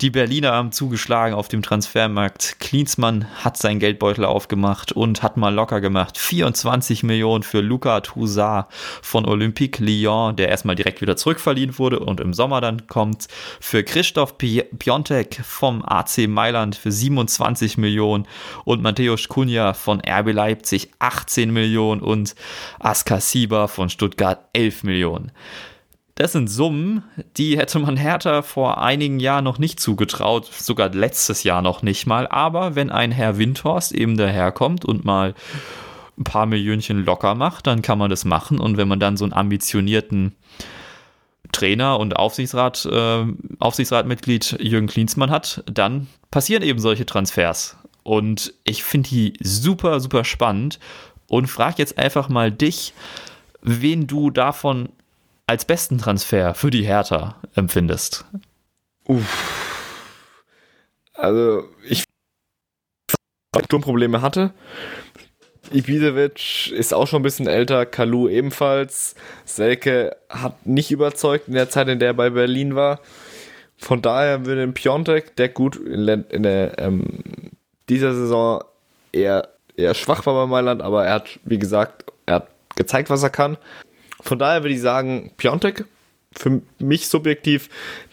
Die 0.00 0.10
Berliner 0.10 0.52
haben 0.52 0.72
zugeschlagen 0.72 1.34
auf 1.36 1.46
dem 1.46 1.62
Transfermarkt. 1.62 2.56
Klinsmann 2.58 3.26
hat 3.44 3.56
seinen 3.56 3.78
Geldbeutel 3.78 4.24
aufgemacht 4.24 4.90
und 4.90 5.22
hat 5.22 5.36
mal 5.36 5.54
locker 5.54 5.80
gemacht. 5.80 6.18
24 6.18 7.04
Millionen 7.04 7.44
für 7.44 7.60
Luca 7.60 8.00
Toussaint 8.00 8.66
von 9.02 9.24
Olympique 9.24 9.82
Lyon, 9.82 10.34
der 10.34 10.48
erstmal 10.48 10.74
direkt 10.74 11.00
wieder 11.00 11.16
zurückverliehen 11.16 11.78
wurde 11.78 12.00
und 12.00 12.20
im 12.20 12.34
Sommer 12.34 12.60
dann 12.60 12.88
kommt. 12.88 13.28
Für 13.60 13.84
Christoph 13.84 14.36
Piontek 14.36 15.40
vom 15.44 15.84
AC 15.84 16.26
Mailand 16.26 16.74
für 16.74 16.90
27 16.90 17.78
Millionen 17.78 18.26
und 18.64 18.82
Mateusz 18.82 19.28
Kunja 19.28 19.74
von 19.74 20.00
RB 20.00 20.32
Leipzig 20.32 20.90
18 20.98 21.52
Millionen 21.52 22.00
und 22.00 22.34
Aska 22.80 23.20
Sieber 23.20 23.68
von 23.68 23.88
Stuttgart 23.90 24.40
11 24.54 24.82
Millionen. 24.82 25.30
Das 26.16 26.30
sind 26.30 26.46
Summen, 26.46 27.02
die 27.36 27.58
hätte 27.58 27.80
man 27.80 27.96
Hertha 27.96 28.42
vor 28.42 28.80
einigen 28.80 29.18
Jahren 29.18 29.42
noch 29.42 29.58
nicht 29.58 29.80
zugetraut, 29.80 30.46
sogar 30.46 30.90
letztes 30.90 31.42
Jahr 31.42 31.60
noch 31.60 31.82
nicht 31.82 32.06
mal. 32.06 32.28
Aber 32.28 32.76
wenn 32.76 32.90
ein 32.90 33.10
Herr 33.10 33.36
Windhorst 33.36 33.90
eben 33.92 34.16
daherkommt 34.16 34.84
und 34.84 35.04
mal 35.04 35.34
ein 36.16 36.22
paar 36.22 36.46
Millionchen 36.46 37.04
locker 37.04 37.34
macht, 37.34 37.66
dann 37.66 37.82
kann 37.82 37.98
man 37.98 38.10
das 38.10 38.24
machen. 38.24 38.60
Und 38.60 38.76
wenn 38.76 38.86
man 38.86 39.00
dann 39.00 39.16
so 39.16 39.24
einen 39.24 39.32
ambitionierten 39.32 40.36
Trainer 41.50 41.98
und 41.98 42.14
Aufsichtsrat, 42.14 42.86
äh, 42.86 43.24
Aufsichtsratmitglied 43.58 44.58
Jürgen 44.60 44.86
Klinsmann 44.86 45.32
hat, 45.32 45.64
dann 45.66 46.06
passieren 46.30 46.62
eben 46.62 46.78
solche 46.78 47.06
Transfers. 47.06 47.76
Und 48.04 48.54
ich 48.62 48.84
finde 48.84 49.08
die 49.08 49.32
super, 49.42 49.98
super 49.98 50.22
spannend 50.24 50.78
und 51.26 51.48
frage 51.48 51.76
jetzt 51.78 51.98
einfach 51.98 52.28
mal 52.28 52.52
dich, 52.52 52.92
wen 53.62 54.06
du 54.06 54.30
davon 54.30 54.90
als 55.46 55.64
besten 55.64 55.98
Transfer 55.98 56.54
für 56.54 56.70
die 56.70 56.84
Hertha 56.84 57.36
empfindest? 57.54 58.24
Uff. 59.06 59.90
Also, 61.14 61.68
ich 61.84 62.04
Sturmprobleme 63.64 64.20
hatte. 64.20 64.52
Ibisevic 65.72 66.70
ist 66.72 66.92
auch 66.92 67.06
schon 67.06 67.20
ein 67.20 67.24
bisschen 67.24 67.46
älter, 67.46 67.86
Kalu 67.86 68.28
ebenfalls. 68.28 69.14
Selke 69.44 70.16
hat 70.28 70.66
nicht 70.66 70.90
überzeugt 70.90 71.48
in 71.48 71.54
der 71.54 71.70
Zeit, 71.70 71.88
in 71.88 71.98
der 71.98 72.08
er 72.08 72.14
bei 72.14 72.30
Berlin 72.30 72.74
war. 72.74 73.00
Von 73.76 74.02
daher 74.02 74.46
würde 74.46 74.62
ein 74.62 74.74
Piontek, 74.74 75.36
der 75.36 75.48
gut 75.48 75.76
in, 75.76 76.06
der, 76.06 76.78
ähm, 76.78 77.22
dieser 77.88 78.14
Saison 78.14 78.62
eher, 79.12 79.48
eher 79.76 79.94
schwach 79.94 80.24
war 80.26 80.34
bei 80.34 80.46
Mailand, 80.46 80.82
aber 80.82 81.06
er 81.06 81.14
hat, 81.14 81.40
wie 81.44 81.58
gesagt, 81.58 82.04
er 82.26 82.36
hat 82.36 82.48
gezeigt, 82.76 83.10
was 83.10 83.22
er 83.22 83.30
kann. 83.30 83.56
Von 84.24 84.38
daher 84.38 84.62
würde 84.62 84.74
ich 84.74 84.80
sagen, 84.80 85.32
Piontek, 85.36 85.84
für 86.36 86.62
mich 86.78 87.08
subjektiv 87.08 87.68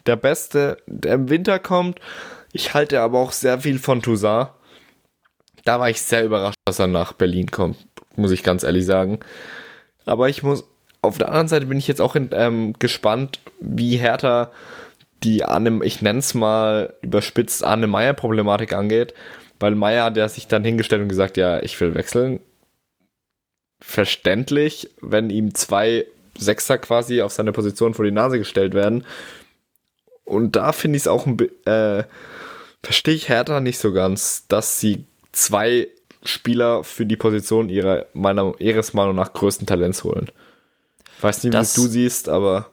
der 0.05 0.17
Beste, 0.17 0.77
der 0.85 1.15
im 1.15 1.29
Winter 1.29 1.57
kommt. 1.57 1.99
Ich 2.51 2.73
halte 2.73 2.99
aber 2.99 3.19
auch 3.19 3.31
sehr 3.31 3.59
viel 3.59 3.79
von 3.79 4.01
Toussaint. 4.01 4.49
Da 5.63 5.79
war 5.79 5.89
ich 5.89 6.01
sehr 6.01 6.25
überrascht, 6.25 6.57
dass 6.65 6.79
er 6.79 6.87
nach 6.87 7.13
Berlin 7.13 7.49
kommt, 7.49 7.77
muss 8.15 8.31
ich 8.31 8.43
ganz 8.43 8.63
ehrlich 8.63 8.85
sagen. 8.85 9.19
Aber 10.05 10.27
ich 10.27 10.43
muss, 10.43 10.65
auf 11.01 11.17
der 11.17 11.29
anderen 11.29 11.47
Seite 11.47 11.67
bin 11.67 11.77
ich 11.77 11.87
jetzt 11.87 12.01
auch 12.01 12.15
in, 12.15 12.29
ähm, 12.33 12.73
gespannt, 12.77 13.39
wie 13.61 13.95
Hertha 13.95 14.51
die 15.23 15.45
Anne, 15.45 15.79
ich 15.85 16.01
nenne 16.01 16.19
es 16.19 16.33
mal 16.33 16.93
überspitzt, 17.01 17.63
Arne 17.63 17.87
Meyer-Problematik 17.87 18.73
angeht. 18.73 19.13
Weil 19.59 19.75
Meyer, 19.75 20.11
der 20.11 20.27
sich 20.27 20.47
dann 20.47 20.65
hingestellt 20.65 21.03
und 21.03 21.09
gesagt, 21.09 21.37
ja, 21.37 21.61
ich 21.61 21.79
will 21.79 21.93
wechseln, 21.93 22.41
verständlich, 23.81 24.89
wenn 25.01 25.29
ihm 25.29 25.53
zwei 25.53 26.05
Sechser 26.37 26.77
quasi 26.77 27.21
auf 27.21 27.33
seine 27.33 27.51
Position 27.51 27.93
vor 27.93 28.05
die 28.05 28.11
Nase 28.11 28.37
gestellt 28.37 28.73
werden. 28.73 29.05
Und 30.23 30.55
da 30.55 30.71
finde 30.71 30.97
ich 30.97 31.03
es 31.03 31.07
auch 31.07 31.25
ein 31.25 31.37
äh, 31.65 32.03
verstehe 32.83 33.13
ich 33.13 33.29
Hertha 33.29 33.59
nicht 33.59 33.79
so 33.79 33.91
ganz, 33.93 34.47
dass 34.47 34.79
sie 34.79 35.05
zwei 35.31 35.87
Spieler 36.23 36.83
für 36.83 37.05
die 37.05 37.17
Position 37.17 37.69
ihrer, 37.69 38.05
meiner, 38.13 38.53
ihres 38.59 38.93
Meinung 38.93 39.15
nach 39.15 39.33
größten 39.33 39.67
Talents 39.67 40.03
holen. 40.03 40.29
Weiß 41.19 41.43
nicht, 41.43 41.53
wie 41.53 41.81
du 41.81 41.87
siehst, 41.87 42.29
aber 42.29 42.70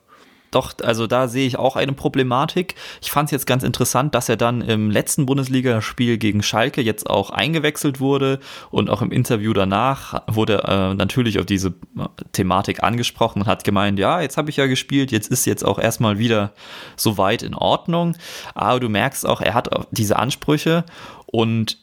doch, 0.50 0.72
also 0.82 1.06
da 1.06 1.28
sehe 1.28 1.46
ich 1.46 1.58
auch 1.58 1.76
eine 1.76 1.92
Problematik. 1.92 2.74
Ich 3.02 3.10
fand 3.10 3.26
es 3.26 3.32
jetzt 3.32 3.46
ganz 3.46 3.62
interessant, 3.62 4.14
dass 4.14 4.28
er 4.28 4.36
dann 4.36 4.62
im 4.62 4.90
letzten 4.90 5.26
Bundesligaspiel 5.26 6.18
gegen 6.18 6.42
Schalke 6.42 6.80
jetzt 6.80 7.08
auch 7.08 7.30
eingewechselt 7.30 8.00
wurde 8.00 8.40
und 8.70 8.88
auch 8.88 9.02
im 9.02 9.12
Interview 9.12 9.52
danach 9.52 10.22
wurde 10.26 10.62
äh, 10.64 10.94
natürlich 10.94 11.38
auf 11.38 11.46
diese 11.46 11.68
äh, 11.68 12.06
Thematik 12.32 12.82
angesprochen 12.82 13.42
und 13.42 13.46
hat 13.46 13.64
gemeint, 13.64 13.98
ja, 13.98 14.20
jetzt 14.20 14.36
habe 14.36 14.50
ich 14.50 14.56
ja 14.56 14.66
gespielt, 14.66 15.12
jetzt 15.12 15.30
ist 15.30 15.44
jetzt 15.44 15.64
auch 15.64 15.78
erstmal 15.78 16.18
wieder 16.18 16.52
soweit 16.96 17.42
in 17.42 17.54
Ordnung. 17.54 18.16
Aber 18.54 18.80
du 18.80 18.88
merkst 18.88 19.26
auch, 19.26 19.40
er 19.40 19.54
hat 19.54 19.68
diese 19.90 20.18
Ansprüche 20.18 20.84
und 21.26 21.78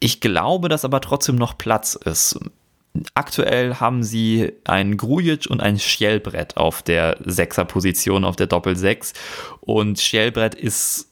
ich 0.00 0.20
glaube, 0.20 0.68
dass 0.68 0.84
aber 0.84 1.00
trotzdem 1.00 1.36
noch 1.36 1.58
Platz 1.58 1.94
ist. 1.94 2.38
Aktuell 3.14 3.76
haben 3.76 4.02
sie 4.02 4.52
ein 4.64 4.96
Grujic 4.96 5.46
und 5.48 5.60
ein 5.60 5.78
Schjellbrett 5.78 6.56
auf 6.56 6.82
der 6.82 7.16
Sechser-Position, 7.24 8.24
auf 8.24 8.36
der 8.36 8.46
Doppel-6. 8.46 9.14
Und 9.60 10.00
Schjellbrett 10.00 10.54
ist 10.54 11.07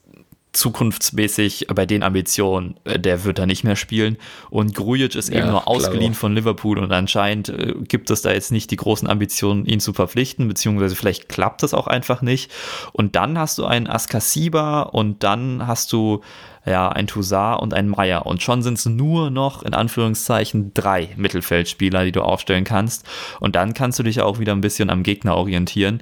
zukunftsmäßig 0.57 1.67
bei 1.73 1.85
den 1.85 2.03
Ambitionen, 2.03 2.75
äh, 2.83 2.99
der 2.99 3.23
wird 3.23 3.39
da 3.39 3.45
nicht 3.45 3.63
mehr 3.63 3.75
spielen. 3.75 4.17
Und 4.49 4.75
Grujic 4.75 5.15
ist 5.15 5.29
ja, 5.29 5.39
eben 5.39 5.51
nur 5.51 5.67
ausgeliehen 5.67 6.13
von 6.13 6.33
Liverpool 6.33 6.79
und 6.79 6.91
anscheinend 6.91 7.49
äh, 7.49 7.73
gibt 7.87 8.09
es 8.09 8.21
da 8.21 8.31
jetzt 8.31 8.51
nicht 8.51 8.71
die 8.71 8.75
großen 8.75 9.07
Ambitionen, 9.07 9.65
ihn 9.65 9.79
zu 9.79 9.93
verpflichten, 9.93 10.47
beziehungsweise 10.47 10.95
vielleicht 10.95 11.29
klappt 11.29 11.63
das 11.63 11.73
auch 11.73 11.87
einfach 11.87 12.21
nicht. 12.21 12.51
Und 12.91 13.15
dann 13.15 13.37
hast 13.37 13.57
du 13.57 13.65
einen 13.65 13.87
Askasiba 13.87 14.81
und 14.81 15.23
dann 15.23 15.67
hast 15.67 15.93
du 15.93 16.21
ja, 16.67 16.89
ein 16.89 17.07
Toussaint 17.07 17.61
und 17.61 17.73
ein 17.73 17.87
Meier. 17.87 18.25
Und 18.25 18.43
schon 18.43 18.61
sind 18.61 18.77
es 18.77 18.85
nur 18.85 19.29
noch 19.29 19.63
in 19.63 19.73
Anführungszeichen 19.73 20.73
drei 20.73 21.09
Mittelfeldspieler, 21.15 22.03
die 22.03 22.11
du 22.11 22.21
aufstellen 22.21 22.65
kannst. 22.65 23.05
Und 23.39 23.55
dann 23.55 23.73
kannst 23.73 23.99
du 23.99 24.03
dich 24.03 24.19
auch 24.21 24.39
wieder 24.39 24.51
ein 24.51 24.61
bisschen 24.61 24.89
am 24.89 25.03
Gegner 25.03 25.37
orientieren. 25.37 26.01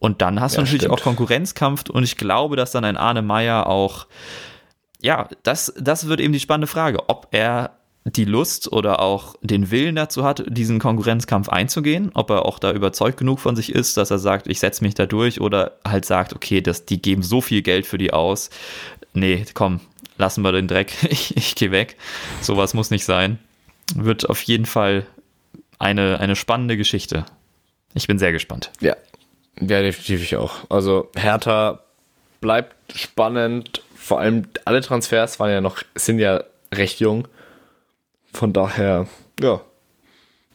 Und 0.00 0.22
dann 0.22 0.40
hast 0.40 0.54
ja, 0.54 0.56
du 0.56 0.62
natürlich 0.62 0.82
stimmt. 0.82 0.98
auch 0.98 1.04
Konkurrenzkampf 1.04 1.88
und 1.90 2.02
ich 2.02 2.16
glaube, 2.16 2.56
dass 2.56 2.72
dann 2.72 2.84
ein 2.84 2.96
Arne 2.96 3.22
Meyer 3.22 3.66
auch, 3.66 4.06
ja, 5.00 5.28
das, 5.42 5.72
das 5.78 6.08
wird 6.08 6.20
eben 6.20 6.32
die 6.32 6.40
spannende 6.40 6.66
Frage, 6.66 7.08
ob 7.08 7.28
er 7.32 7.76
die 8.04 8.24
Lust 8.24 8.72
oder 8.72 9.00
auch 9.00 9.36
den 9.42 9.70
Willen 9.70 9.94
dazu 9.94 10.24
hat, 10.24 10.42
diesen 10.48 10.78
Konkurrenzkampf 10.78 11.50
einzugehen, 11.50 12.10
ob 12.14 12.30
er 12.30 12.46
auch 12.46 12.58
da 12.58 12.72
überzeugt 12.72 13.18
genug 13.18 13.40
von 13.40 13.56
sich 13.56 13.74
ist, 13.74 13.98
dass 13.98 14.10
er 14.10 14.18
sagt, 14.18 14.46
ich 14.46 14.58
setze 14.58 14.82
mich 14.82 14.94
da 14.94 15.04
durch 15.04 15.42
oder 15.42 15.76
halt 15.86 16.06
sagt, 16.06 16.34
okay, 16.34 16.62
das, 16.62 16.86
die 16.86 17.02
geben 17.02 17.22
so 17.22 17.42
viel 17.42 17.60
Geld 17.60 17.86
für 17.86 17.98
die 17.98 18.14
aus. 18.14 18.48
Nee, 19.12 19.44
komm, 19.52 19.80
lassen 20.16 20.42
wir 20.42 20.52
den 20.52 20.66
Dreck, 20.66 20.94
ich, 21.10 21.36
ich 21.36 21.54
gehe 21.56 21.72
weg. 21.72 21.98
Sowas 22.40 22.72
muss 22.72 22.90
nicht 22.90 23.04
sein. 23.04 23.38
Wird 23.94 24.30
auf 24.30 24.40
jeden 24.42 24.66
Fall 24.66 25.06
eine, 25.78 26.20
eine 26.20 26.36
spannende 26.36 26.78
Geschichte. 26.78 27.26
Ich 27.92 28.06
bin 28.06 28.18
sehr 28.18 28.32
gespannt. 28.32 28.70
Ja, 28.80 28.96
ja, 29.58 29.82
definitiv 29.82 30.22
ich 30.22 30.36
auch. 30.36 30.70
Also 30.70 31.10
Hertha 31.16 31.80
bleibt 32.40 32.74
spannend. 32.94 33.82
Vor 33.94 34.20
allem 34.20 34.48
alle 34.64 34.80
Transfers 34.80 35.38
waren 35.40 35.50
ja 35.50 35.60
noch, 35.60 35.82
sind 35.94 36.18
ja 36.18 36.44
recht 36.72 37.00
jung. 37.00 37.28
Von 38.32 38.52
daher, 38.52 39.06
ja, 39.40 39.60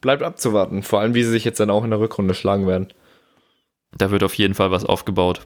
bleibt 0.02 0.24
abzuwarten. 0.24 0.84
Vor 0.84 1.00
allem, 1.00 1.14
wie 1.14 1.24
sie 1.24 1.32
sich 1.32 1.44
jetzt 1.44 1.60
dann 1.60 1.70
auch 1.70 1.84
in 1.84 1.90
der 1.90 2.00
Rückrunde 2.00 2.34
schlagen 2.34 2.68
werden. 2.68 2.88
Da 3.98 4.12
wird 4.12 4.24
auf 4.24 4.34
jeden 4.36 4.54
Fall 4.54 4.72
was 4.72 4.86
aufgebaut. 4.86 5.42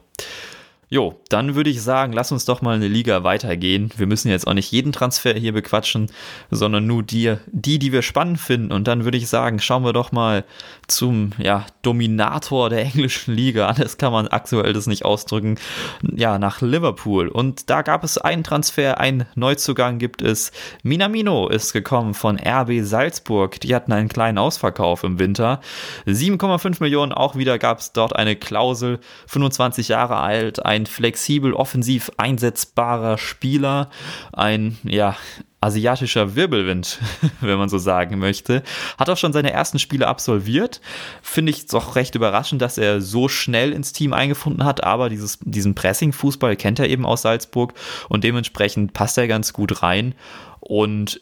Jo, 0.92 1.20
dann 1.28 1.54
würde 1.54 1.70
ich 1.70 1.82
sagen, 1.82 2.12
lass 2.12 2.32
uns 2.32 2.46
doch 2.46 2.62
mal 2.62 2.74
eine 2.74 2.88
Liga 2.88 3.22
weitergehen. 3.22 3.92
Wir 3.96 4.08
müssen 4.08 4.28
jetzt 4.28 4.48
auch 4.48 4.54
nicht 4.54 4.72
jeden 4.72 4.90
Transfer 4.90 5.34
hier 5.34 5.52
bequatschen, 5.52 6.10
sondern 6.50 6.88
nur 6.88 7.04
die, 7.04 7.36
die, 7.46 7.78
die 7.78 7.92
wir 7.92 8.02
spannend 8.02 8.40
finden. 8.40 8.72
Und 8.72 8.88
dann 8.88 9.04
würde 9.04 9.16
ich 9.16 9.28
sagen, 9.28 9.60
schauen 9.60 9.84
wir 9.84 9.92
doch 9.92 10.10
mal 10.10 10.44
zum 10.88 11.30
ja, 11.38 11.64
Dominator 11.82 12.70
der 12.70 12.82
englischen 12.84 13.32
Liga. 13.32 13.68
Anders 13.68 13.98
kann 13.98 14.10
man 14.10 14.26
aktuell 14.26 14.72
das 14.72 14.88
nicht 14.88 15.04
ausdrücken. 15.04 15.60
Ja, 16.02 16.40
nach 16.40 16.60
Liverpool. 16.60 17.28
Und 17.28 17.70
da 17.70 17.82
gab 17.82 18.02
es 18.02 18.18
einen 18.18 18.42
Transfer, 18.42 18.98
einen 18.98 19.26
Neuzugang 19.36 20.00
gibt 20.00 20.22
es. 20.22 20.50
Minamino 20.82 21.46
ist 21.46 21.72
gekommen 21.72 22.14
von 22.14 22.36
RB 22.36 22.80
Salzburg. 22.82 23.60
Die 23.60 23.76
hatten 23.76 23.92
einen 23.92 24.08
kleinen 24.08 24.38
Ausverkauf 24.38 25.04
im 25.04 25.20
Winter. 25.20 25.60
7,5 26.08 26.82
Millionen 26.82 27.12
auch 27.12 27.36
wieder 27.36 27.60
gab 27.60 27.78
es 27.78 27.92
dort 27.92 28.16
eine 28.16 28.34
Klausel. 28.34 28.98
25 29.28 29.86
Jahre 29.86 30.16
alt, 30.16 30.66
ein 30.66 30.79
ein 30.80 30.86
flexibel 30.86 31.52
offensiv 31.52 32.10
einsetzbarer 32.16 33.18
Spieler, 33.18 33.90
ein 34.32 34.78
ja 34.82 35.16
asiatischer 35.60 36.34
Wirbelwind, 36.36 36.98
wenn 37.40 37.58
man 37.58 37.68
so 37.68 37.78
sagen 37.78 38.18
möchte. 38.18 38.62
Hat 38.98 39.10
auch 39.10 39.16
schon 39.16 39.32
seine 39.32 39.52
ersten 39.52 39.78
Spiele 39.78 40.08
absolviert. 40.08 40.80
Finde 41.22 41.50
ich 41.50 41.66
doch 41.66 41.96
recht 41.96 42.14
überraschend, 42.14 42.62
dass 42.62 42.78
er 42.78 43.00
so 43.00 43.28
schnell 43.28 43.72
ins 43.72 43.92
Team 43.92 44.12
eingefunden 44.12 44.64
hat, 44.64 44.84
aber 44.84 45.10
dieses, 45.10 45.38
diesen 45.42 45.74
Pressing-Fußball 45.74 46.56
kennt 46.56 46.78
er 46.78 46.88
eben 46.88 47.04
aus 47.04 47.22
Salzburg 47.22 47.74
und 48.08 48.24
dementsprechend 48.24 48.94
passt 48.94 49.18
er 49.18 49.28
ganz 49.28 49.52
gut 49.52 49.82
rein. 49.82 50.14
Und 50.60 51.20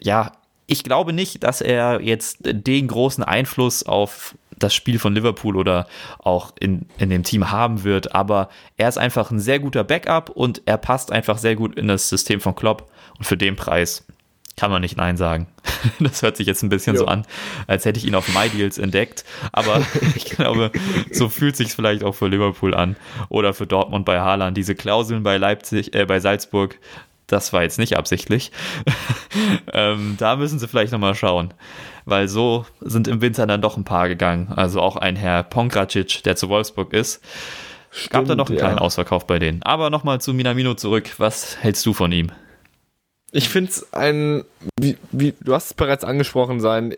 ja, 0.00 0.32
ich 0.66 0.84
glaube 0.84 1.12
nicht, 1.12 1.42
dass 1.42 1.60
er 1.60 2.00
jetzt 2.00 2.38
den 2.42 2.86
großen 2.86 3.24
Einfluss 3.24 3.82
auf 3.82 4.36
das 4.62 4.74
Spiel 4.74 4.98
von 4.98 5.14
Liverpool 5.14 5.56
oder 5.56 5.86
auch 6.18 6.52
in, 6.58 6.86
in 6.98 7.10
dem 7.10 7.22
Team 7.22 7.50
haben 7.50 7.84
wird, 7.84 8.14
aber 8.14 8.48
er 8.76 8.88
ist 8.88 8.98
einfach 8.98 9.30
ein 9.30 9.40
sehr 9.40 9.58
guter 9.58 9.84
Backup 9.84 10.30
und 10.30 10.62
er 10.66 10.78
passt 10.78 11.12
einfach 11.12 11.38
sehr 11.38 11.56
gut 11.56 11.76
in 11.76 11.88
das 11.88 12.08
System 12.08 12.40
von 12.40 12.54
Klopp 12.54 12.90
und 13.18 13.24
für 13.24 13.36
den 13.36 13.56
Preis 13.56 14.06
kann 14.56 14.70
man 14.70 14.82
nicht 14.82 14.96
Nein 14.96 15.16
sagen. 15.16 15.46
Das 15.98 16.22
hört 16.22 16.36
sich 16.36 16.46
jetzt 16.46 16.62
ein 16.62 16.68
bisschen 16.68 16.94
jo. 16.94 17.00
so 17.00 17.06
an, 17.06 17.26
als 17.66 17.84
hätte 17.84 17.98
ich 17.98 18.06
ihn 18.06 18.14
auf 18.14 18.28
MyDeals 18.32 18.78
entdeckt, 18.78 19.24
aber 19.50 19.84
ich 20.14 20.26
glaube, 20.26 20.70
so 21.10 21.28
fühlt 21.28 21.56
sich 21.56 21.72
vielleicht 21.72 22.04
auch 22.04 22.14
für 22.14 22.28
Liverpool 22.28 22.74
an 22.74 22.94
oder 23.28 23.52
für 23.52 23.66
Dortmund 23.66 24.04
bei 24.04 24.20
Haaland. 24.20 24.56
Diese 24.56 24.76
Klauseln 24.76 25.24
bei 25.24 25.38
Leipzig, 25.38 25.94
äh, 25.94 26.04
bei 26.04 26.20
Salzburg, 26.20 26.78
das 27.26 27.52
war 27.52 27.62
jetzt 27.62 27.78
nicht 27.78 27.96
absichtlich. 27.96 28.52
ähm, 29.72 30.16
da 30.18 30.36
müssen 30.36 30.60
sie 30.60 30.68
vielleicht 30.68 30.92
nochmal 30.92 31.16
schauen 31.16 31.52
weil 32.04 32.28
so 32.28 32.66
sind 32.80 33.08
im 33.08 33.20
Winter 33.20 33.46
dann 33.46 33.62
doch 33.62 33.76
ein 33.76 33.84
paar 33.84 34.08
gegangen. 34.08 34.52
Also 34.54 34.80
auch 34.80 34.96
ein 34.96 35.16
Herr 35.16 35.42
Pongracic, 35.42 36.22
der 36.24 36.36
zu 36.36 36.48
Wolfsburg 36.48 36.92
ist. 36.92 37.22
Stimmt, 37.90 38.12
Gab 38.12 38.24
da 38.26 38.34
noch 38.34 38.48
einen 38.48 38.58
ja. 38.58 38.64
kleinen 38.64 38.78
Ausverkauf 38.78 39.26
bei 39.26 39.38
denen. 39.38 39.62
Aber 39.62 39.90
nochmal 39.90 40.20
zu 40.20 40.32
Minamino 40.32 40.74
zurück. 40.74 41.10
Was 41.18 41.58
hältst 41.58 41.84
du 41.84 41.92
von 41.92 42.10
ihm? 42.10 42.32
Ich 43.32 43.48
finde 43.48 43.70
es 43.70 43.92
ein, 43.94 44.44
wie, 44.78 44.96
wie, 45.10 45.34
du 45.40 45.54
hast 45.54 45.66
es 45.66 45.74
bereits 45.74 46.04
angesprochen, 46.04 46.60
sein, 46.60 46.94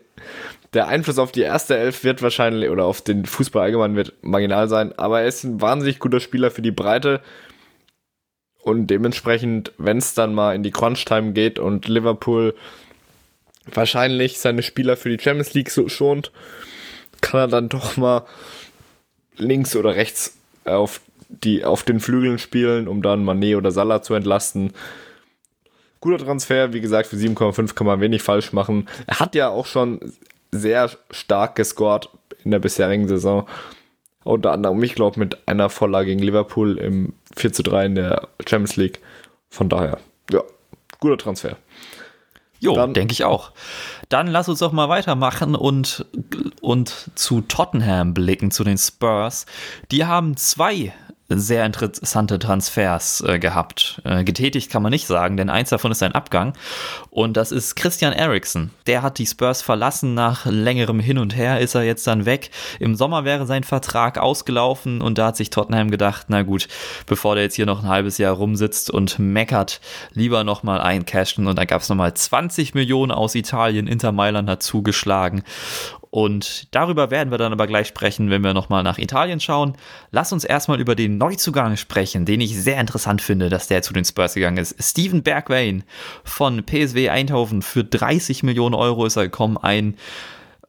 der 0.73 0.87
Einfluss 0.87 1.17
auf 1.17 1.31
die 1.31 1.41
erste 1.41 1.77
Elf 1.77 2.03
wird 2.03 2.21
wahrscheinlich, 2.21 2.69
oder 2.69 2.83
auf 2.83 3.01
den 3.01 3.25
Fußball 3.25 3.63
allgemein 3.63 3.95
wird 3.95 4.13
marginal 4.21 4.67
sein, 4.67 4.91
aber 4.97 5.21
er 5.21 5.27
ist 5.27 5.45
ein 5.45 5.61
wahnsinnig 5.61 5.99
guter 5.99 6.19
Spieler 6.19 6.51
für 6.51 6.61
die 6.61 6.71
Breite. 6.71 7.21
Und 8.61 8.87
dementsprechend, 8.87 9.71
wenn 9.77 9.97
es 9.97 10.13
dann 10.13 10.33
mal 10.33 10.55
in 10.55 10.63
die 10.63 10.71
Crunch-Time 10.71 11.31
geht 11.31 11.59
und 11.59 11.87
Liverpool 11.87 12.55
wahrscheinlich 13.65 14.39
seine 14.39 14.63
Spieler 14.63 14.97
für 14.97 15.09
die 15.09 15.21
Champions 15.21 15.53
League 15.53 15.69
so 15.69 15.89
schont, 15.89 16.31
kann 17.21 17.39
er 17.39 17.47
dann 17.47 17.69
doch 17.69 17.97
mal 17.97 18.25
links 19.37 19.75
oder 19.75 19.95
rechts 19.95 20.37
auf, 20.65 21.01
die, 21.29 21.63
auf 21.63 21.83
den 21.83 21.99
Flügeln 21.99 22.39
spielen, 22.39 22.87
um 22.87 23.01
dann 23.01 23.23
Manet 23.23 23.55
oder 23.55 23.71
Salah 23.71 24.01
zu 24.01 24.13
entlasten. 24.13 24.73
Guter 26.01 26.23
Transfer, 26.23 26.73
wie 26.73 26.81
gesagt, 26.81 27.07
für 27.07 27.15
7,5 27.15 27.73
kann 27.73 27.87
man 27.87 27.99
wenig 27.99 28.21
falsch 28.21 28.53
machen. 28.53 28.87
Er 29.07 29.19
hat 29.19 29.33
ja 29.35 29.49
auch 29.49 29.65
schon 29.65 29.99
sehr 30.51 30.91
stark 31.11 31.55
gescored 31.55 32.09
in 32.43 32.51
der 32.51 32.59
bisherigen 32.59 33.07
Saison. 33.07 33.47
Unter 34.23 34.51
anderem, 34.51 34.81
ich 34.83 34.95
glaube, 34.95 35.19
mit 35.19 35.47
einer 35.47 35.69
Vorlage 35.69 36.07
gegen 36.07 36.21
Liverpool 36.21 36.77
im 36.77 37.13
4 37.35 37.53
zu 37.53 37.63
3 37.63 37.85
in 37.85 37.95
der 37.95 38.27
Champions 38.47 38.75
League. 38.75 38.99
Von 39.49 39.69
daher, 39.69 39.99
ja, 40.31 40.43
guter 40.99 41.17
Transfer. 41.17 41.57
Jo, 42.65 42.87
denke 42.87 43.13
ich 43.13 43.23
auch. 43.23 43.51
Dann 44.09 44.27
lass 44.27 44.49
uns 44.49 44.59
doch 44.59 44.71
mal 44.71 44.89
weitermachen 44.89 45.55
und, 45.55 46.05
und 46.61 47.11
zu 47.15 47.41
Tottenham 47.41 48.13
blicken, 48.13 48.51
zu 48.51 48.63
den 48.63 48.77
Spurs. 48.77 49.45
Die 49.91 50.05
haben 50.05 50.37
zwei 50.37 50.93
sehr 51.27 51.65
interessante 51.65 52.37
Transfers 52.37 53.21
äh, 53.21 53.39
gehabt. 53.39 54.01
Äh, 54.03 54.23
getätigt 54.23 54.71
kann 54.71 54.83
man 54.83 54.91
nicht 54.91 55.07
sagen, 55.07 55.37
denn 55.37 55.49
eins 55.49 55.69
davon 55.69 55.91
ist 55.91 56.03
ein 56.03 56.11
Abgang. 56.11 56.53
Und 57.09 57.35
das 57.35 57.51
ist 57.51 57.75
Christian 57.75 58.13
Eriksen. 58.13 58.71
Der 58.85 59.01
hat 59.01 59.17
die 59.17 59.25
Spurs 59.25 59.61
verlassen. 59.61 60.13
Nach 60.13 60.45
längerem 60.45 60.99
Hin 60.99 61.17
und 61.17 61.35
Her 61.35 61.59
ist 61.59 61.73
er 61.73 61.83
jetzt 61.83 62.05
dann 62.05 62.25
weg. 62.25 62.51
Im 62.79 62.95
Sommer 62.95 63.25
wäre 63.25 63.47
sein 63.47 63.63
Vertrag 63.63 64.19
ausgelaufen 64.19 65.01
und 65.01 65.17
da 65.17 65.27
hat 65.27 65.37
sich 65.37 65.49
Tottenham 65.49 65.89
gedacht, 65.89 66.27
na 66.29 66.43
gut, 66.43 66.67
bevor 67.07 67.35
der 67.35 67.45
jetzt 67.45 67.55
hier 67.55 67.65
noch 67.65 67.83
ein 67.83 67.89
halbes 67.89 68.17
Jahr 68.19 68.35
rumsitzt 68.35 68.91
und 68.91 69.17
meckert, 69.17 69.81
lieber 70.13 70.43
nochmal 70.43 70.79
eincashen. 70.79 71.47
Und 71.47 71.57
dann 71.57 71.67
gab 71.67 71.81
es 71.81 71.89
nochmal 71.89 72.13
20 72.13 72.75
Millionen 72.75 73.11
aus 73.11 73.33
Italien. 73.33 73.87
Inter 73.87 74.11
Mailand 74.11 74.47
hat 74.49 74.61
zugeschlagen. 74.61 75.43
Und 76.15 76.73
darüber 76.73 77.11
werden 77.11 77.29
wir 77.29 77.37
dann 77.37 77.51
aber 77.51 77.67
gleich 77.67 77.87
sprechen, 77.87 78.29
wenn 78.29 78.41
wir 78.41 78.53
nochmal 78.53 78.83
nach 78.83 78.97
Italien 78.97 79.41
schauen. 79.41 79.73
Lass 80.11 80.31
uns 80.31 80.45
erstmal 80.45 80.79
über 80.79 80.95
den 80.95 81.17
Neuzugang 81.17 81.75
sprechen, 81.75 82.23
den 82.23 82.39
ich 82.39 82.57
sehr 82.57 82.79
interessant 82.79 83.21
finde, 83.21 83.49
dass 83.49 83.67
der 83.67 83.81
zu 83.81 83.91
den 83.91 84.05
Spurs 84.05 84.33
gegangen 84.33 84.55
ist. 84.55 84.81
Steven 84.81 85.23
Bergwijn 85.23 85.83
von 86.23 86.63
PSW 86.63 87.09
Eindhoven 87.09 87.61
für 87.61 87.83
30 87.83 88.43
Millionen 88.43 88.75
Euro 88.75 89.05
ist 89.05 89.17
er 89.17 89.23
gekommen. 89.23 89.57
Ein 89.57 89.97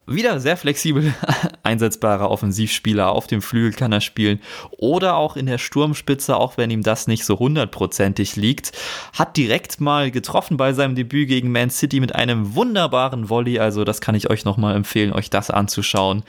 wieder 0.06 0.38
sehr 0.40 0.56
flexibel 0.56 1.12
einsetzbarer 1.62 2.30
Offensivspieler. 2.30 3.10
Auf 3.10 3.26
dem 3.26 3.42
Flügel 3.42 3.72
kann 3.72 3.92
er 3.92 4.00
spielen 4.00 4.40
oder 4.78 5.16
auch 5.16 5.36
in 5.36 5.46
der 5.46 5.58
Sturmspitze, 5.58 6.36
auch 6.36 6.56
wenn 6.56 6.70
ihm 6.70 6.82
das 6.82 7.06
nicht 7.06 7.24
so 7.24 7.38
hundertprozentig 7.38 8.36
liegt. 8.36 8.72
Hat 9.12 9.36
direkt 9.36 9.80
mal 9.80 10.10
getroffen 10.10 10.56
bei 10.56 10.72
seinem 10.72 10.94
Debüt 10.94 11.28
gegen 11.28 11.50
Man 11.50 11.70
City 11.70 12.00
mit 12.00 12.14
einem 12.14 12.54
wunderbaren 12.54 13.28
Volley. 13.28 13.58
Also 13.58 13.84
das 13.84 14.00
kann 14.00 14.14
ich 14.14 14.30
euch 14.30 14.44
nochmal 14.44 14.76
empfehlen, 14.76 15.12
euch 15.12 15.30
das 15.30 15.50
anzuschauen. 15.50 16.22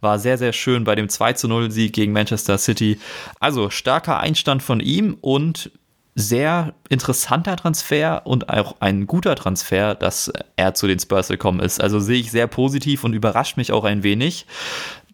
War 0.00 0.18
sehr, 0.18 0.38
sehr 0.38 0.52
schön 0.52 0.84
bei 0.84 0.94
dem 0.94 1.08
2 1.08 1.32
zu 1.32 1.48
0 1.48 1.70
Sieg 1.70 1.92
gegen 1.92 2.12
Manchester 2.12 2.58
City. 2.58 2.98
Also 3.40 3.70
starker 3.70 4.20
Einstand 4.20 4.62
von 4.62 4.80
ihm 4.80 5.16
und 5.20 5.70
sehr 6.14 6.74
interessanter 6.90 7.56
Transfer 7.56 8.26
und 8.26 8.50
auch 8.50 8.76
ein 8.80 9.06
guter 9.06 9.34
Transfer, 9.34 9.94
dass 9.94 10.30
er 10.56 10.74
zu 10.74 10.86
den 10.86 10.98
Spurs 10.98 11.28
gekommen 11.28 11.60
ist. 11.60 11.82
Also 11.82 12.00
sehe 12.00 12.20
ich 12.20 12.30
sehr 12.30 12.46
positiv 12.46 13.04
und 13.04 13.14
überrascht 13.14 13.56
mich 13.56 13.72
auch 13.72 13.84
ein 13.84 14.02
wenig, 14.02 14.46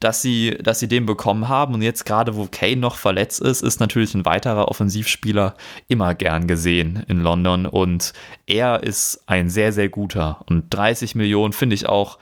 dass 0.01 0.23
sie, 0.23 0.59
dass 0.61 0.81
sie 0.81 0.89
den 0.89 1.07
bekommen 1.07 1.49
haben. 1.49 1.75
Und 1.75 1.83
jetzt 1.83 2.05
gerade, 2.05 2.35
wo 2.35 2.49
Kane 2.51 2.79
noch 2.79 2.97
verletzt 2.97 3.41
ist, 3.41 3.63
ist 3.63 3.79
natürlich 3.79 4.15
ein 4.15 4.25
weiterer 4.25 4.69
Offensivspieler 4.69 5.55
immer 5.87 6.17
gern 6.17 6.49
gesehen 6.49 7.05
in 7.07 7.21
London. 7.21 7.67
Und 7.67 8.13
er 8.47 8.83
ist 8.83 9.23
ein 9.27 9.51
sehr, 9.51 9.73
sehr 9.73 9.89
guter. 9.89 10.41
Und 10.49 10.65
30 10.71 11.15
Millionen 11.15 11.53
finde 11.53 11.75
ich 11.75 11.89
auch 11.89 12.19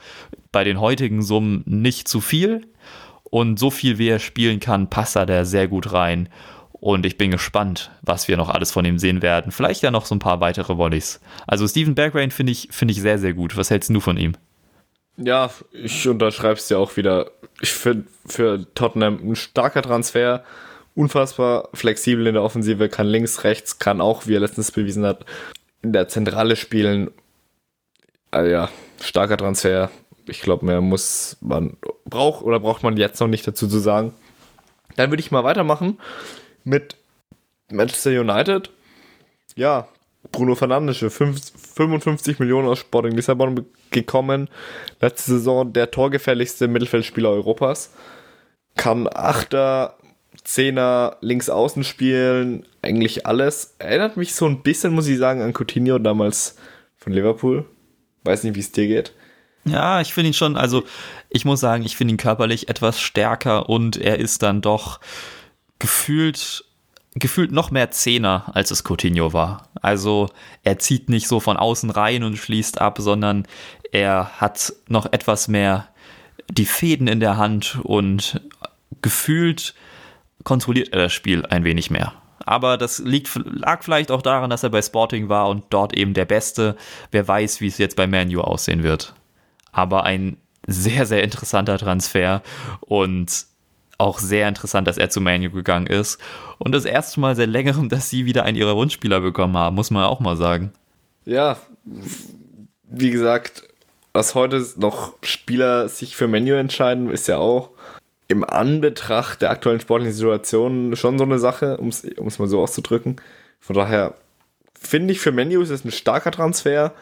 bei 0.51 0.63
den 0.63 0.79
heutigen 0.79 1.23
Summen 1.23 1.63
nicht 1.65 2.07
zu 2.07 2.21
viel. 2.21 2.67
Und 3.23 3.57
so 3.57 3.71
viel 3.71 3.97
wie 3.97 4.07
er 4.07 4.19
spielen 4.19 4.59
kann, 4.59 4.89
passt 4.89 5.15
er 5.15 5.25
da 5.25 5.45
sehr 5.45 5.67
gut 5.67 5.91
rein. 5.91 6.29
Und 6.79 7.05
ich 7.05 7.17
bin 7.17 7.31
gespannt, 7.31 7.91
was 8.01 8.27
wir 8.27 8.37
noch 8.37 8.49
alles 8.49 8.71
von 8.71 8.85
ihm 8.85 8.99
sehen 8.99 9.21
werden. 9.21 9.51
Vielleicht 9.51 9.81
ja 9.81 9.91
noch 9.91 10.05
so 10.05 10.13
ein 10.15 10.19
paar 10.19 10.39
weitere 10.39 10.77
Volleys. 10.77 11.19
Also 11.47 11.67
Steven 11.67 11.95
Bergwijn 11.95 12.31
finde 12.31 12.51
ich, 12.51 12.69
find 12.71 12.91
ich 12.91 13.01
sehr, 13.01 13.17
sehr 13.17 13.33
gut. 13.33 13.57
Was 13.57 13.71
hältst 13.71 13.89
du 13.89 13.99
von 13.99 14.17
ihm? 14.17 14.33
Ja, 15.17 15.49
ich 15.71 16.07
unterschreibe 16.07 16.59
es 16.59 16.67
dir 16.67 16.77
auch 16.77 16.95
wieder. 16.95 17.31
Ich 17.61 17.71
finde 17.71 18.05
für 18.25 18.67
Tottenham 18.75 19.31
ein 19.31 19.35
starker 19.35 19.81
Transfer, 19.81 20.43
unfassbar 20.93 21.69
flexibel 21.73 22.27
in 22.27 22.35
der 22.35 22.43
Offensive, 22.43 22.87
kann 22.89 23.07
links, 23.07 23.43
rechts, 23.43 23.79
kann 23.79 23.99
auch, 23.99 24.27
wie 24.27 24.35
er 24.35 24.39
letztens 24.39 24.71
bewiesen 24.71 25.05
hat, 25.05 25.25
in 25.81 25.93
der 25.93 26.07
Zentrale 26.07 26.55
spielen. 26.55 27.09
Also 28.29 28.51
ja, 28.51 28.69
starker 29.01 29.37
Transfer. 29.37 29.89
Ich 30.27 30.41
glaube, 30.41 30.65
mehr 30.65 30.81
muss 30.81 31.37
man, 31.41 31.77
braucht 32.05 32.43
oder 32.43 32.59
braucht 32.59 32.83
man 32.83 32.97
jetzt 32.97 33.19
noch 33.19 33.27
nicht 33.27 33.47
dazu 33.47 33.67
zu 33.67 33.79
sagen. 33.79 34.13
Dann 34.97 35.09
würde 35.09 35.21
ich 35.21 35.31
mal 35.31 35.43
weitermachen 35.43 35.97
mit 36.67 36.97
Manchester 37.71 38.11
United. 38.11 38.69
Ja, 39.55 39.87
Bruno 40.31 40.55
Fernandes 40.55 40.97
für 40.97 41.09
55 41.09 42.39
Millionen 42.39 42.67
aus 42.67 42.79
Sporting 42.79 43.13
Lissabon 43.13 43.65
gekommen. 43.91 44.49
Letzte 44.99 45.31
Saison 45.31 45.71
der 45.71 45.91
torgefährlichste 45.91 46.67
Mittelfeldspieler 46.67 47.29
Europas. 47.29 47.93
Kann 48.75 49.07
Achter, 49.11 49.95
Zehner, 50.43 51.17
links 51.21 51.49
außen 51.49 51.83
spielen, 51.83 52.65
eigentlich 52.81 53.25
alles. 53.25 53.75
Erinnert 53.79 54.17
mich 54.17 54.35
so 54.35 54.45
ein 54.45 54.61
bisschen, 54.61 54.93
muss 54.93 55.07
ich 55.07 55.17
sagen, 55.17 55.41
an 55.41 55.53
Coutinho 55.53 55.97
damals 55.97 56.57
von 56.97 57.13
Liverpool. 57.13 57.65
Weiß 58.23 58.43
nicht, 58.43 58.55
wie 58.55 58.59
es 58.59 58.71
dir 58.71 58.87
geht. 58.87 59.13
Ja, 59.65 60.01
ich 60.01 60.13
finde 60.13 60.29
ihn 60.29 60.33
schon, 60.33 60.55
also 60.57 60.83
ich 61.29 61.43
muss 61.45 61.59
sagen, 61.59 61.83
ich 61.83 61.97
finde 61.97 62.13
ihn 62.13 62.17
körperlich 62.17 62.69
etwas 62.69 63.01
stärker 63.01 63.69
und 63.69 63.97
er 63.97 64.19
ist 64.19 64.43
dann 64.43 64.61
doch 64.61 64.99
gefühlt 65.79 66.63
gefühlt 67.19 67.51
noch 67.51 67.71
mehr 67.71 67.89
Zehner, 67.91 68.51
als 68.53 68.69
es 68.69 68.83
Coutinho 68.83 69.33
war. 69.33 69.69
Also 69.81 70.29
er 70.63 70.77
zieht 70.79 71.09
nicht 71.09 71.27
so 71.27 71.39
von 71.39 71.57
außen 71.57 71.89
rein 71.89 72.23
und 72.23 72.37
schließt 72.37 72.79
ab, 72.79 72.97
sondern 72.99 73.47
er 73.91 74.29
hat 74.39 74.73
noch 74.87 75.11
etwas 75.11 75.47
mehr 75.47 75.87
die 76.49 76.65
Fäden 76.65 77.07
in 77.07 77.19
der 77.19 77.37
Hand 77.37 77.79
und 77.83 78.41
gefühlt 79.01 79.73
kontrolliert 80.43 80.89
er 80.93 81.03
das 81.03 81.13
Spiel 81.13 81.45
ein 81.45 81.63
wenig 81.63 81.89
mehr. 81.89 82.13
Aber 82.45 82.77
das 82.77 82.99
liegt, 82.99 83.29
lag 83.43 83.83
vielleicht 83.83 84.11
auch 84.11 84.21
daran, 84.21 84.49
dass 84.49 84.63
er 84.63 84.69
bei 84.69 84.81
Sporting 84.81 85.27
war 85.27 85.49
und 85.49 85.65
dort 85.69 85.93
eben 85.97 86.13
der 86.13 86.25
Beste. 86.25 86.77
Wer 87.11 87.27
weiß, 87.27 87.59
wie 87.59 87.67
es 87.67 87.77
jetzt 87.77 87.97
bei 87.97 88.07
Manu 88.07 88.39
aussehen 88.39 88.83
wird. 88.83 89.13
Aber 89.73 90.03
ein 90.03 90.37
sehr, 90.65 91.05
sehr 91.05 91.23
interessanter 91.23 91.77
Transfer 91.77 92.41
und 92.79 93.45
auch 93.97 94.19
sehr 94.19 94.47
interessant, 94.47 94.87
dass 94.87 94.97
er 94.97 95.09
zu 95.09 95.21
Manu 95.21 95.49
gegangen 95.49 95.87
ist. 95.87 96.19
Und 96.57 96.73
das 96.73 96.85
erste 96.85 97.19
Mal 97.19 97.35
seit 97.35 97.49
längerem, 97.49 97.89
dass 97.89 98.09
sie 98.09 98.25
wieder 98.25 98.43
einen 98.43 98.57
ihrer 98.57 98.75
Wunschspieler 98.75 99.21
bekommen 99.21 99.57
haben, 99.57 99.75
muss 99.75 99.91
man 99.91 100.05
auch 100.05 100.19
mal 100.19 100.37
sagen. 100.37 100.71
Ja, 101.25 101.57
wie 102.89 103.09
gesagt, 103.09 103.63
dass 104.13 104.35
heute 104.35 104.65
noch 104.77 105.13
Spieler 105.23 105.89
sich 105.89 106.15
für 106.15 106.27
Menu 106.27 106.55
entscheiden, 106.55 107.09
ist 107.09 107.27
ja 107.27 107.37
auch 107.37 107.71
im 108.27 108.43
Anbetracht 108.43 109.41
der 109.41 109.51
aktuellen 109.51 109.79
sportlichen 109.79 110.15
Situation 110.15 110.95
schon 110.95 111.17
so 111.17 111.23
eine 111.23 111.39
Sache, 111.39 111.77
um 111.77 111.89
es 111.89 112.39
mal 112.39 112.47
so 112.47 112.61
auszudrücken. 112.61 113.17
Von 113.59 113.75
daher 113.75 114.15
finde 114.79 115.13
ich 115.13 115.19
für 115.19 115.31
Menu 115.31 115.61
ist 115.61 115.69
es 115.69 115.85
ein 115.85 115.91
starker 115.91 116.31
Transfer 116.31 116.93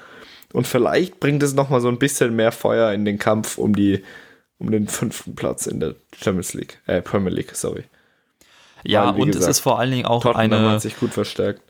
und 0.54 0.68
vielleicht 0.68 1.20
bringt 1.20 1.44
es 1.44 1.54
nochmal 1.54 1.82
so 1.82 1.88
ein 1.88 2.00
bisschen 2.00 2.36
mehr 2.36 2.52
Feuer 2.52 2.92
in 2.94 3.06
den 3.06 3.18
Kampf 3.20 3.58
um 3.58 3.76
die 3.76 4.04
um 4.58 4.72
den 4.72 4.88
fünften 4.88 5.36
Platz 5.36 5.68
in 5.68 5.80
der 5.80 5.96
Champions 6.16 6.54
League, 6.54 6.82
äh, 6.88 7.02
Premier 7.02 7.32
League, 7.32 7.56
sorry. 7.56 7.84
Ja, 8.84 9.14
Weil, 9.14 9.22
und 9.22 9.28
gesagt, 9.28 9.44
es 9.44 9.58
ist 9.58 9.60
vor 9.60 9.80
allen 9.80 9.92
Dingen 9.92 10.06
auch 10.06 10.22
Tottenham 10.22 10.54
eine. 10.54 10.72
hat 10.72 10.82
sich 10.82 10.98
gut 10.98 11.12
verstärkt. 11.12 11.62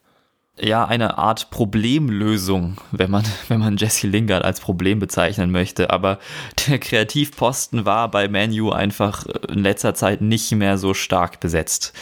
Ja, 0.57 0.85
eine 0.85 1.17
Art 1.17 1.49
Problemlösung, 1.49 2.77
wenn 2.91 3.11
man, 3.11 3.23
wenn 3.49 3.59
man 3.59 3.77
Jesse 3.77 4.07
Lingard 4.07 4.43
als 4.43 4.59
Problem 4.59 4.99
bezeichnen 4.99 5.51
möchte. 5.51 5.89
Aber 5.89 6.19
der 6.67 6.79
Kreativposten 6.79 7.85
war 7.85 8.09
bei 8.09 8.27
Manu 8.27 8.71
einfach 8.71 9.25
in 9.49 9.59
letzter 9.59 9.93
Zeit 9.93 10.21
nicht 10.21 10.51
mehr 10.51 10.77
so 10.77 10.93
stark 10.93 11.39
besetzt. 11.39 11.93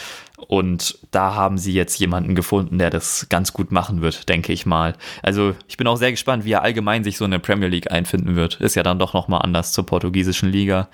Und 0.47 0.97
da 1.11 1.35
haben 1.35 1.57
sie 1.57 1.73
jetzt 1.73 1.99
jemanden 1.99 2.35
gefunden, 2.35 2.77
der 2.77 2.89
das 2.89 3.27
ganz 3.29 3.53
gut 3.53 3.71
machen 3.71 4.01
wird, 4.01 4.29
denke 4.29 4.53
ich 4.53 4.65
mal. 4.65 4.95
Also 5.21 5.55
ich 5.67 5.77
bin 5.77 5.87
auch 5.87 5.97
sehr 5.97 6.11
gespannt, 6.11 6.45
wie 6.45 6.51
er 6.51 6.61
allgemein 6.61 7.03
sich 7.03 7.17
so 7.17 7.25
in 7.25 7.31
der 7.31 7.39
Premier 7.39 7.67
League 7.69 7.91
einfinden 7.91 8.35
wird. 8.35 8.59
Ist 8.61 8.75
ja 8.75 8.83
dann 8.83 8.99
doch 8.99 9.13
nochmal 9.13 9.41
anders 9.41 9.71
zur 9.73 9.85
portugiesischen 9.85 10.49
Liga. 10.49 10.89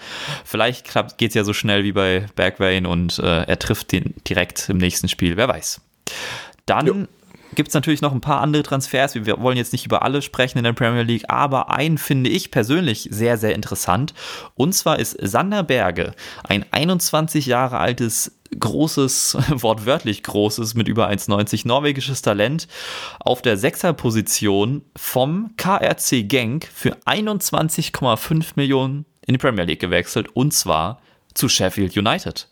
Vielleicht 0.46 0.94
geht 1.18 1.30
es 1.30 1.36
ja 1.36 1.44
so 1.44 1.54
schnell 1.54 1.84
wie 1.84 1.92
bei 1.92 2.26
Bergwijn 2.36 2.86
und 2.86 3.20
äh, 3.20 3.44
er 3.44 3.60
trifft 3.60 3.92
den 3.92 4.16
direkt 4.28 4.70
im 4.70 4.78
nächsten 4.78 5.08
Spiel. 5.08 5.38
Wer 5.38 5.48
weiß. 5.48 5.82
Dann 6.66 7.08
gibt 7.60 7.68
es 7.68 7.74
natürlich 7.74 8.00
noch 8.00 8.14
ein 8.14 8.22
paar 8.22 8.40
andere 8.40 8.64
Transfers. 8.64 9.16
Wir 9.16 9.42
wollen 9.42 9.58
jetzt 9.58 9.74
nicht 9.74 9.86
über 9.86 10.04
alle 10.04 10.22
sprechen 10.22 10.60
in 10.60 10.64
der 10.64 10.72
Premier 10.72 11.02
League, 11.02 11.26
aber 11.28 11.70
einen 11.70 11.98
finde 11.98 12.30
ich 12.30 12.52
persönlich 12.52 13.10
sehr, 13.12 13.38
sehr 13.38 13.54
interessant. 13.54 14.14
Und 14.56 14.72
zwar 14.74 14.98
ist 14.98 15.18
Sander 15.22 15.64
Berge, 15.64 16.14
ein 16.46 16.64
21 16.72 17.48
Jahre 17.48 17.80
altes 17.80 18.40
großes, 18.58 19.38
wortwörtlich 19.62 20.24
großes, 20.24 20.76
mit 20.76 20.88
über 20.88 21.10
1,90 21.10 21.68
norwegisches 21.68 22.22
Talent 22.22 22.70
auf 23.20 23.42
der 23.42 23.58
Sechserposition 23.58 24.84
vom 24.96 25.52
KRC 25.58 26.30
Genk 26.30 26.66
für 26.74 26.96
21,5 27.06 28.52
Millionen 28.56 29.06
in 29.28 29.34
die 29.34 29.38
Premier 29.38 29.66
League 29.66 29.82
gewechselt 29.82 30.30
und 30.34 30.54
zwar 30.54 31.02
zu 31.34 31.50
Sheffield 31.50 31.98
United. 31.98 32.48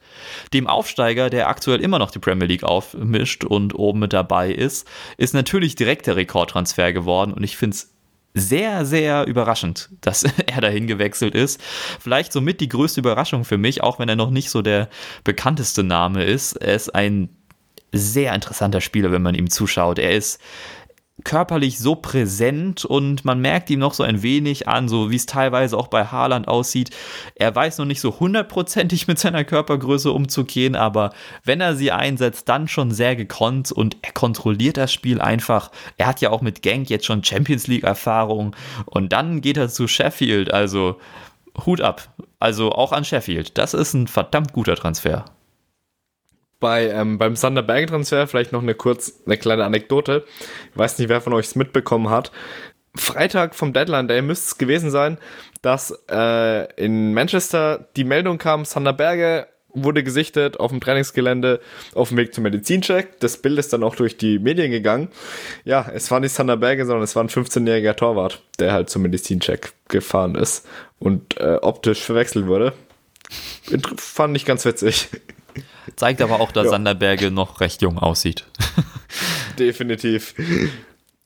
Dem 0.54 0.68
Aufsteiger, 0.68 1.30
der 1.30 1.48
aktuell 1.48 1.82
immer 1.82 2.00
noch 2.00 2.12
die 2.12 2.20
Premier 2.20 2.48
League 2.48 2.64
aufmischt 2.64 3.44
und 3.44 3.76
oben 3.76 4.00
mit 4.00 4.14
dabei 4.14 4.52
ist, 4.52 4.88
ist 5.18 5.34
natürlich 5.34 5.76
direkt 5.76 6.08
der 6.08 6.16
Rekordtransfer 6.16 6.94
geworden 6.94 7.34
und 7.34 7.44
ich 7.44 7.58
finde 7.58 7.76
es 7.76 7.94
sehr, 8.34 8.86
sehr 8.86 9.26
überraschend, 9.26 9.90
dass 10.02 10.24
er 10.24 10.62
dahin 10.62 10.88
gewechselt 10.88 11.36
ist. 11.36 11.62
Vielleicht 12.00 12.32
somit 12.32 12.62
die 12.62 12.70
größte 12.70 13.00
Überraschung 13.00 13.46
für 13.46 13.58
mich, 13.58 13.84
auch 13.84 14.00
wenn 14.00 14.10
er 14.10 14.16
noch 14.16 14.30
nicht 14.30 14.50
so 14.50 14.62
der 14.62 14.90
bekannteste 15.24 15.84
Name 15.84 16.24
ist. 16.24 16.54
Er 16.54 16.76
ist 16.76 16.94
ein 16.94 17.30
sehr 17.92 18.34
interessanter 18.34 18.82
Spieler, 18.82 19.12
wenn 19.12 19.22
man 19.22 19.36
ihm 19.36 19.50
zuschaut. 19.50 19.98
Er 19.98 20.12
ist 20.12 20.42
körperlich 21.24 21.80
so 21.80 21.96
präsent 21.96 22.86
und 22.86 23.26
man 23.26 23.40
merkt 23.40 23.70
ihm 23.70 23.80
noch 23.80 23.94
so 23.94 24.04
ein 24.04 24.22
wenig 24.22 24.68
an, 24.68 24.88
so 24.88 25.10
wie 25.10 25.16
es 25.16 25.26
teilweise 25.26 25.76
auch 25.76 25.88
bei 25.88 26.06
Haaland 26.06 26.48
aussieht. 26.48 26.92
Er 27.36 27.54
weiß 27.56 27.80
noch 27.80 27.86
nicht 27.86 28.02
so 28.02 28.20
hundertprozentig 28.20 29.08
mit 29.08 29.18
seiner 29.18 29.44
Körpergröße 29.44 30.12
umzugehen, 30.12 30.76
aber 30.76 31.12
wenn 31.44 31.60
er 31.60 31.76
sie 31.76 31.92
einsetzt, 31.92 32.48
dann 32.50 32.68
schon 32.68 32.92
sehr 32.92 33.16
gekonnt 33.16 33.72
und 33.72 33.98
er 34.04 34.12
kontrolliert 34.12 34.78
das 34.78 34.94
Spiel 34.94 35.20
einfach. 35.20 35.72
Er 35.98 36.06
hat 36.06 36.22
ja 36.22 36.30
auch 36.30 36.42
mit 36.42 36.62
Genk 36.62 36.90
jetzt 36.90 37.06
schon 37.06 37.24
Champions 37.24 37.68
League 37.68 37.84
Erfahrung 37.84 38.56
und 38.86 39.12
dann 39.12 39.42
geht 39.42 39.58
er 39.58 39.70
zu 39.70 39.88
Sheffield, 39.88 40.54
also 40.54 40.98
Hut 41.66 41.82
ab. 41.82 42.10
Also 42.40 42.72
auch 42.72 42.92
an 42.92 43.04
Sheffield. 43.04 43.58
Das 43.58 43.74
ist 43.74 43.94
ein 43.96 44.08
verdammt 44.08 44.54
guter 44.54 44.76
Transfer 44.76 45.26
bei, 46.60 46.90
ähm, 46.90 47.18
beim 47.18 47.36
Sander 47.36 47.62
Berge 47.62 47.88
Transfer 47.88 48.28
vielleicht 48.28 48.52
noch 48.52 48.62
eine 48.62 48.76
kurz, 48.76 49.22
eine 49.26 49.38
kleine 49.38 49.66
Anekdote. 49.66 50.26
Ich 50.72 50.78
weiß 50.78 51.00
nicht, 51.00 51.10
wer 51.10 51.22
von 51.22 51.34
euch 51.34 51.48
es 51.48 51.56
mitbekommen 51.56 52.10
hat. 52.10 52.32
Freitag 52.96 53.56
vom 53.56 53.74
Deadline 53.74 54.08
Day 54.08 54.22
müsste 54.22 54.46
es 54.46 54.58
gewesen 54.58 54.90
sein, 54.90 55.18
dass 55.62 55.92
äh, 56.10 56.74
in 56.84 57.14
Manchester 57.14 57.88
die 57.96 58.04
Meldung 58.04 58.38
kam, 58.38 58.66
Sander 58.66 58.94
Berge 58.94 59.48
wurde 59.84 60.04
gesichtet 60.04 60.60
auf 60.60 60.72
dem 60.72 60.80
Trainingsgelände 60.80 61.60
auf 61.94 62.10
dem 62.10 62.18
Weg 62.18 62.34
zum 62.34 62.44
Medizincheck. 62.44 63.20
Das 63.20 63.38
Bild 63.38 63.60
ist 63.60 63.74
dann 63.74 63.84
auch 63.84 63.96
durch 63.96 64.18
die 64.18 64.40
Medien 64.40 64.72
gegangen. 64.72 65.10
Ja, 65.66 65.90
es 65.94 66.10
war 66.10 66.20
nicht 66.20 66.32
Sander 66.32 66.58
Berge, 66.58 66.86
sondern 66.86 67.04
es 67.04 67.16
war 67.16 67.24
ein 67.24 67.30
15-jähriger 67.30 67.96
Torwart, 67.96 68.42
der 68.60 68.74
halt 68.74 68.90
zum 68.90 69.04
Medizincheck 69.04 69.74
gefahren 69.88 70.36
ist 70.36 70.68
und 71.00 71.40
äh, 71.40 71.58
optisch 71.62 72.02
verwechselt 72.02 72.48
wurde. 72.48 72.74
Fand 73.98 74.36
ich 74.36 74.46
ganz 74.46 74.66
witzig. 74.66 75.10
Zeigt 75.96 76.22
aber 76.22 76.40
auch, 76.40 76.52
dass 76.52 76.66
ja. 76.66 76.72
Sanderberge 76.72 77.32
noch 77.32 77.62
recht 77.62 77.82
jung 77.82 77.98
aussieht. 77.98 78.46
Definitiv. 79.60 80.36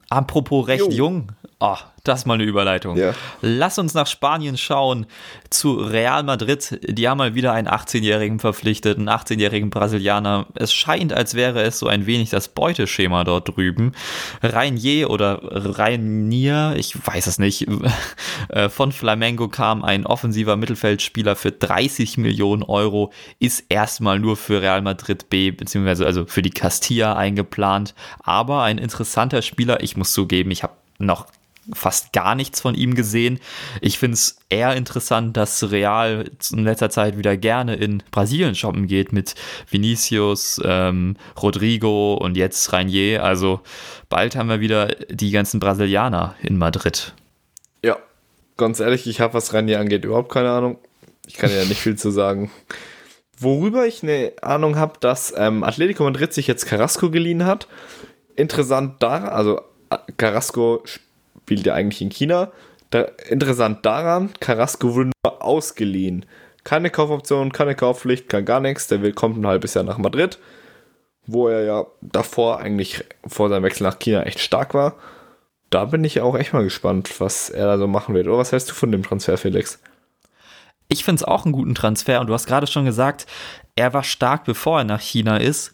Apropos 0.10 0.68
recht 0.68 0.86
jo. 0.86 0.92
jung, 0.92 1.32
oh, 1.60 1.78
das 2.04 2.22
ist 2.22 2.26
mal 2.26 2.36
eine 2.36 2.44
Überleitung. 2.44 2.98
Ja. 2.98 3.14
Lass 3.42 3.78
uns 3.78 3.94
nach 3.94 4.08
Spanien 4.08 4.58
schauen 4.58 5.06
zu 5.50 5.74
Real 5.76 6.24
Madrid. 6.24 6.80
Die 6.88 7.08
haben 7.08 7.20
mal 7.20 7.36
wieder 7.36 7.54
einen 7.54 7.68
18-Jährigen 7.68 8.40
verpflichtet, 8.40 8.98
einen 8.98 9.10
18-jährigen 9.10 9.70
Brasilianer. 9.70 10.48
Es 10.56 10.74
scheint, 10.74 11.14
als 11.14 11.36
wäre 11.36 11.62
es 11.62 11.78
so 11.78 11.88
ein 11.88 12.08
wenig 12.08 12.32
das 12.32 12.48
Beuteschema 12.48 13.24
dort 13.24 13.56
drüben. 13.56 13.94
Reinier 14.42 15.10
oder 15.10 15.40
Reinier, 15.44 16.74
ich 16.78 16.96
weiß 17.06 17.28
es 17.28 17.40
nicht. 17.40 17.68
Äh, 18.50 18.70
von 18.70 18.92
Flamengo 18.92 19.48
kam 19.50 19.84
ein 19.84 20.06
offensiver 20.06 20.58
Mittelfeldspieler 20.58 21.36
für 21.36 21.52
30 21.52 22.18
Millionen 22.18 22.64
Euro, 22.64 23.12
ist 23.40 23.66
erstmal 23.70 24.20
nur 24.20 24.36
für 24.36 24.62
Real 24.62 24.82
Madrid 24.82 25.30
B, 25.30 25.52
beziehungsweise 25.52 26.06
also 26.06 26.26
für 26.26 26.42
die 26.42 26.50
Castilla 26.50 27.16
eingeplant. 27.16 27.94
Aber 28.24 28.64
ein 28.64 28.78
interessanter 28.78 29.42
Spieler. 29.42 29.84
Ich 29.84 29.96
muss 29.96 30.14
zugeben, 30.14 30.52
ich 30.52 30.64
habe 30.64 30.74
noch 30.98 31.28
fast 31.74 32.12
gar 32.12 32.36
nichts 32.36 32.62
von 32.62 32.76
ihm 32.76 32.96
gesehen. 32.96 33.40
Ich 33.82 34.00
finde 34.00 34.16
es 34.16 34.38
eher 34.50 34.76
interessant, 34.76 35.38
dass 35.38 35.72
Real 35.72 36.30
in 36.52 36.64
letzter 36.64 36.90
Zeit 36.90 37.18
wieder 37.18 37.38
gerne 37.38 37.76
in 37.76 38.04
Brasilien 38.12 38.56
shoppen 38.56 38.88
geht 38.88 39.14
mit 39.14 39.36
Vinicius, 39.70 40.60
ähm, 40.64 41.18
Rodrigo 41.42 42.16
und 42.16 42.36
jetzt 42.36 42.74
Reinier. 42.74 43.24
Also 43.24 43.62
bald 44.10 44.36
haben 44.36 44.50
wir 44.50 44.60
wieder 44.60 44.88
die 45.10 45.32
ganzen 45.32 45.60
Brasilianer 45.60 46.36
in 46.42 46.58
Madrid. 46.58 47.14
Ja, 47.84 47.98
ganz 48.58 48.80
ehrlich, 48.80 49.08
ich 49.08 49.22
habe, 49.22 49.36
was 49.36 49.54
Ranier 49.54 49.80
angeht, 49.80 50.04
überhaupt 50.06 50.32
keine 50.32 50.52
Ahnung. 50.52 50.78
Ich 51.28 51.36
kann 51.36 51.52
ja 51.52 51.64
nicht 51.66 51.82
viel 51.82 51.96
zu 51.96 52.10
sagen. 52.12 52.52
Worüber 53.38 53.88
ich 53.88 54.04
eine 54.04 54.34
Ahnung 54.42 54.76
habe, 54.76 54.94
dass 55.00 55.34
ähm, 55.36 55.64
Atletico 55.64 56.04
Madrid 56.04 56.34
sich 56.34 56.48
jetzt 56.48 56.66
Carrasco 56.66 57.10
geliehen 57.10 57.46
hat. 57.46 57.68
Interessant 58.36 59.02
da, 59.02 59.26
also 59.26 59.62
äh, 59.90 59.98
Carrasco 60.18 60.82
spielt 60.86 61.11
ja 61.60 61.74
eigentlich 61.74 62.02
in 62.02 62.10
China. 62.10 62.52
Da, 62.90 63.04
interessant 63.30 63.86
daran, 63.86 64.32
Carrasco 64.40 64.96
wurde 64.96 65.12
nur 65.24 65.44
ausgeliehen. 65.44 66.26
Keine 66.64 66.90
Kaufoption, 66.90 67.52
keine 67.52 67.76
Kaufpflicht, 67.76 68.30
kein 68.30 68.46
gar 68.46 68.60
nichts. 68.60 68.88
Der 68.88 69.02
will, 69.02 69.14
kommt 69.14 69.38
ein 69.38 69.48
halbes 69.48 69.74
Jahr 69.74 69.84
nach 69.84 69.98
Madrid, 69.98 70.40
wo 71.26 71.48
er 71.48 71.64
ja 71.64 71.86
davor 72.02 72.60
eigentlich 72.60 73.04
vor 73.26 73.50
seinem 73.50 73.64
Wechsel 73.64 73.84
nach 73.84 74.00
China 74.00 74.24
echt 74.24 74.40
stark 74.40 74.74
war. 74.74 74.96
Da 75.70 75.86
bin 75.86 76.04
ich 76.04 76.20
auch 76.22 76.36
echt 76.36 76.54
mal 76.54 76.64
gespannt, 76.64 77.20
was 77.20 77.50
er 77.50 77.66
da 77.66 77.78
so 77.78 77.88
machen 77.88 78.14
wird. 78.14 78.28
Oder 78.28 78.38
was 78.38 78.52
hältst 78.52 78.70
du 78.70 78.74
von 78.74 78.92
dem 78.92 79.04
Transfer, 79.04 79.38
Felix? 79.38 79.80
Ich 80.90 81.06
finde 81.06 81.22
es 81.22 81.24
auch 81.24 81.46
einen 81.46 81.54
guten 81.54 81.74
Transfer 81.74 82.20
und 82.20 82.28
du 82.28 82.34
hast 82.34 82.48
gerade 82.48 82.68
schon 82.68 82.84
gesagt, 82.84 83.26
er 83.78 83.94
war 83.94 84.04
stark, 84.04 84.44
bevor 84.44 84.80
er 84.80 84.84
nach 84.84 85.00
China 85.00 85.38
ist. 85.38 85.72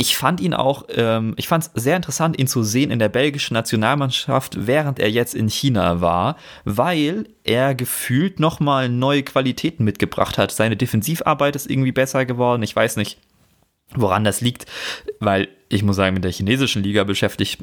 Ich 0.00 0.16
fand 0.16 0.40
ihn 0.40 0.54
auch, 0.54 0.84
ähm, 0.94 1.34
ich 1.36 1.46
fand 1.46 1.64
es 1.64 1.82
sehr 1.82 1.94
interessant, 1.94 2.38
ihn 2.38 2.46
zu 2.46 2.62
sehen 2.62 2.90
in 2.90 2.98
der 2.98 3.10
belgischen 3.10 3.52
Nationalmannschaft, 3.52 4.66
während 4.66 4.98
er 4.98 5.10
jetzt 5.10 5.34
in 5.34 5.50
China 5.50 6.00
war, 6.00 6.36
weil 6.64 7.28
er 7.44 7.74
gefühlt 7.74 8.40
nochmal 8.40 8.88
neue 8.88 9.22
Qualitäten 9.22 9.84
mitgebracht 9.84 10.38
hat. 10.38 10.52
Seine 10.52 10.78
Defensivarbeit 10.78 11.54
ist 11.54 11.70
irgendwie 11.70 11.92
besser 11.92 12.24
geworden. 12.24 12.62
Ich 12.62 12.74
weiß 12.74 12.96
nicht, 12.96 13.18
woran 13.94 14.24
das 14.24 14.40
liegt, 14.40 14.66
weil 15.18 15.48
ich 15.68 15.82
muss 15.84 15.96
sagen, 15.96 16.14
mit 16.14 16.24
der 16.24 16.32
chinesischen 16.32 16.82
Liga 16.82 17.04
beschäftige 17.04 17.58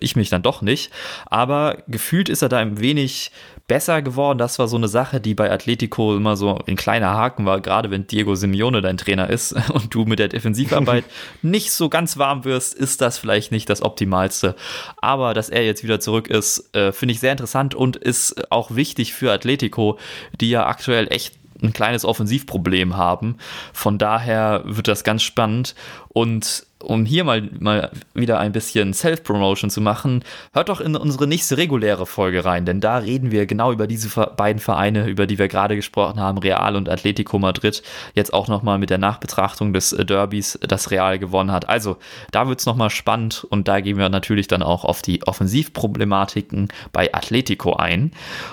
ich 0.00 0.16
mich 0.16 0.30
dann 0.30 0.42
doch 0.42 0.62
nicht. 0.62 0.90
Aber 1.26 1.78
gefühlt 1.88 2.28
ist 2.28 2.42
er 2.42 2.48
da 2.48 2.58
ein 2.58 2.80
wenig 2.80 3.30
besser 3.66 4.02
geworden. 4.02 4.38
Das 4.38 4.58
war 4.58 4.68
so 4.68 4.76
eine 4.76 4.88
Sache, 4.88 5.20
die 5.20 5.34
bei 5.34 5.50
Atletico 5.50 6.16
immer 6.16 6.36
so 6.36 6.58
ein 6.66 6.76
kleiner 6.76 7.14
Haken 7.14 7.46
war, 7.46 7.60
gerade 7.60 7.90
wenn 7.90 8.06
Diego 8.06 8.34
Simeone 8.34 8.82
dein 8.82 8.96
Trainer 8.96 9.30
ist 9.30 9.52
und 9.72 9.94
du 9.94 10.04
mit 10.04 10.18
der 10.18 10.28
Defensivarbeit 10.28 11.04
nicht 11.42 11.70
so 11.70 11.88
ganz 11.88 12.18
warm 12.18 12.44
wirst, 12.44 12.74
ist 12.74 13.00
das 13.00 13.18
vielleicht 13.18 13.52
nicht 13.52 13.68
das 13.70 13.82
Optimalste. 13.82 14.54
Aber 15.00 15.34
dass 15.34 15.48
er 15.48 15.64
jetzt 15.64 15.82
wieder 15.82 16.00
zurück 16.00 16.28
ist, 16.28 16.74
äh, 16.74 16.92
finde 16.92 17.12
ich 17.12 17.20
sehr 17.20 17.32
interessant 17.32 17.74
und 17.74 17.96
ist 17.96 18.50
auch 18.50 18.74
wichtig 18.74 19.14
für 19.14 19.32
Atletico, 19.32 19.98
die 20.40 20.50
ja 20.50 20.66
aktuell 20.66 21.08
echt 21.10 21.34
ein 21.64 21.72
kleines 21.72 22.04
Offensivproblem 22.04 22.96
haben. 22.96 23.36
Von 23.72 23.98
daher 23.98 24.62
wird 24.64 24.88
das 24.88 25.04
ganz 25.04 25.22
spannend 25.22 25.74
und 26.08 26.66
um 26.84 27.04
hier 27.04 27.24
mal, 27.24 27.48
mal 27.58 27.90
wieder 28.14 28.38
ein 28.38 28.52
bisschen 28.52 28.92
Self-Promotion 28.92 29.70
zu 29.70 29.80
machen, 29.80 30.22
hört 30.52 30.68
doch 30.68 30.80
in 30.80 30.96
unsere 30.96 31.26
nächste 31.26 31.56
reguläre 31.56 32.06
Folge 32.06 32.44
rein, 32.44 32.66
denn 32.66 32.80
da 32.80 32.98
reden 32.98 33.30
wir 33.30 33.46
genau 33.46 33.72
über 33.72 33.86
diese 33.86 34.08
beiden 34.36 34.60
Vereine, 34.60 35.06
über 35.06 35.26
die 35.26 35.38
wir 35.38 35.48
gerade 35.48 35.76
gesprochen 35.76 36.20
haben, 36.20 36.38
Real 36.38 36.76
und 36.76 36.88
Atletico 36.88 37.38
Madrid. 37.38 37.82
Jetzt 38.14 38.32
auch 38.32 38.48
nochmal 38.48 38.78
mit 38.78 38.90
der 38.90 38.98
Nachbetrachtung 38.98 39.72
des 39.72 39.92
äh, 39.92 40.04
Derbys, 40.04 40.58
das 40.62 40.90
Real 40.90 41.18
gewonnen 41.18 41.52
hat. 41.52 41.68
Also 41.68 41.96
da 42.30 42.48
wird 42.48 42.60
es 42.60 42.66
nochmal 42.66 42.90
spannend 42.90 43.46
und 43.50 43.68
da 43.68 43.80
gehen 43.80 43.98
wir 43.98 44.08
natürlich 44.08 44.48
dann 44.48 44.62
auch 44.62 44.84
auf 44.84 45.02
die 45.02 45.26
Offensivproblematiken 45.26 46.68
bei 46.92 47.12
Atletico 47.12 47.74
ein. 47.74 48.12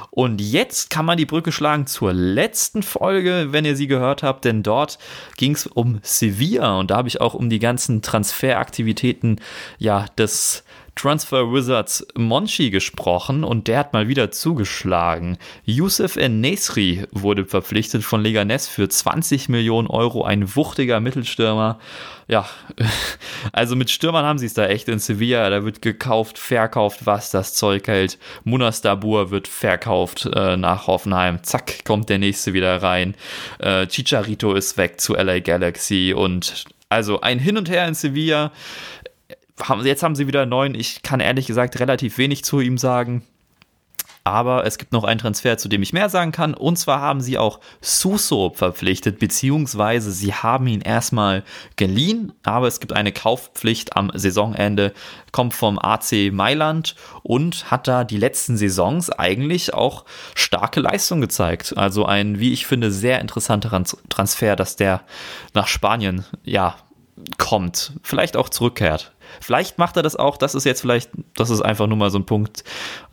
Und 0.09 0.41
jetzt 0.41 0.89
kann 0.89 1.05
man 1.05 1.17
die 1.17 1.25
Brücke 1.25 1.53
schlagen 1.53 1.87
zur 1.87 2.11
letzten 2.11 2.83
Folge, 2.83 3.47
wenn 3.51 3.63
ihr 3.63 3.77
sie 3.77 3.87
gehört 3.87 4.23
habt, 4.23 4.43
denn 4.43 4.61
dort 4.61 4.97
ging 5.37 5.55
es 5.55 5.67
um 5.67 5.99
Sevilla 6.03 6.77
und 6.79 6.91
da 6.91 6.97
habe 6.97 7.07
ich 7.07 7.21
auch 7.21 7.33
um 7.33 7.49
die 7.49 7.59
ganzen 7.59 8.01
Transferaktivitäten 8.21 9.41
ja 9.79 10.05
des 10.17 10.63
Transfer 10.95 11.51
Wizards 11.51 12.05
Monchi 12.15 12.69
gesprochen 12.69 13.43
und 13.43 13.67
der 13.67 13.79
hat 13.79 13.93
mal 13.93 14.07
wieder 14.07 14.29
zugeschlagen. 14.29 15.37
Youssef 15.65 16.17
Nesri 16.17 17.07
wurde 17.11 17.45
verpflichtet 17.45 18.03
von 18.03 18.21
Leganes 18.21 18.67
für 18.67 18.87
20 18.87 19.49
Millionen 19.49 19.87
Euro, 19.87 20.23
ein 20.23 20.55
wuchtiger 20.55 20.99
Mittelstürmer. 20.99 21.79
Ja, 22.27 22.47
also 23.53 23.75
mit 23.75 23.89
Stürmern 23.89 24.25
haben 24.25 24.37
sie 24.37 24.45
es 24.45 24.53
da 24.53 24.67
echt 24.67 24.89
in 24.89 24.99
Sevilla. 24.99 25.49
Da 25.49 25.63
wird 25.63 25.81
gekauft, 25.81 26.37
verkauft, 26.37 27.05
was 27.05 27.31
das 27.31 27.55
Zeug 27.55 27.87
hält. 27.87 28.19
Munas 28.43 28.81
Dabur 28.81 29.31
wird 29.31 29.47
verkauft 29.47 30.29
äh, 30.35 30.57
nach 30.57 30.85
Hoffenheim. 30.87 31.41
Zack, 31.41 31.83
kommt 31.85 32.09
der 32.09 32.19
nächste 32.19 32.53
wieder 32.53 32.83
rein. 32.83 33.15
Äh, 33.59 33.87
Chicharito 33.87 34.53
ist 34.53 34.77
weg 34.77 35.01
zu 35.01 35.15
LA 35.15 35.39
Galaxy 35.39 36.13
und 36.15 36.65
also 36.91 37.21
ein 37.21 37.39
Hin 37.39 37.57
und 37.57 37.69
Her 37.69 37.87
in 37.87 37.93
Sevilla. 37.93 38.51
Jetzt 39.83 40.03
haben 40.03 40.15
sie 40.15 40.27
wieder 40.27 40.45
neun. 40.45 40.75
Ich 40.75 41.03
kann 41.03 41.19
ehrlich 41.19 41.47
gesagt 41.47 41.79
relativ 41.79 42.17
wenig 42.17 42.43
zu 42.43 42.59
ihm 42.59 42.77
sagen. 42.77 43.23
Aber 44.23 44.65
es 44.65 44.77
gibt 44.77 44.91
noch 44.91 45.03
einen 45.03 45.19
Transfer, 45.19 45.57
zu 45.57 45.67
dem 45.67 45.81
ich 45.81 45.93
mehr 45.93 46.09
sagen 46.09 46.31
kann. 46.31 46.53
Und 46.53 46.77
zwar 46.77 47.01
haben 47.01 47.21
sie 47.21 47.37
auch 47.37 47.59
Suso 47.81 48.51
verpflichtet, 48.53 49.17
beziehungsweise 49.17 50.11
sie 50.11 50.33
haben 50.33 50.67
ihn 50.67 50.81
erstmal 50.81 51.43
geliehen, 51.75 52.33
aber 52.43 52.67
es 52.67 52.79
gibt 52.79 52.93
eine 52.93 53.11
Kaufpflicht 53.11 53.97
am 53.97 54.11
Saisonende, 54.13 54.93
kommt 55.31 55.53
vom 55.55 55.79
AC 55.79 56.31
Mailand 56.31 56.95
und 57.23 57.71
hat 57.71 57.87
da 57.87 58.03
die 58.03 58.17
letzten 58.17 58.57
Saisons 58.57 59.09
eigentlich 59.09 59.73
auch 59.73 60.05
starke 60.35 60.81
Leistung 60.81 61.19
gezeigt. 61.21 61.75
Also 61.75 62.05
ein, 62.05 62.39
wie 62.39 62.53
ich 62.53 62.67
finde, 62.67 62.91
sehr 62.91 63.21
interessanter 63.21 63.83
Transfer, 64.09 64.55
dass 64.55 64.75
der 64.75 65.01
nach 65.53 65.67
Spanien, 65.67 66.25
ja, 66.43 66.75
kommt, 67.37 67.93
vielleicht 68.03 68.37
auch 68.37 68.49
zurückkehrt. 68.49 69.11
Vielleicht 69.39 69.77
macht 69.77 69.97
er 69.97 70.03
das 70.03 70.15
auch, 70.15 70.37
das 70.37 70.55
ist 70.55 70.65
jetzt 70.65 70.81
vielleicht, 70.81 71.11
das 71.35 71.49
ist 71.49 71.61
einfach 71.61 71.87
nur 71.87 71.97
mal 71.97 72.09
so 72.09 72.19
ein 72.19 72.25
Punkt 72.25 72.63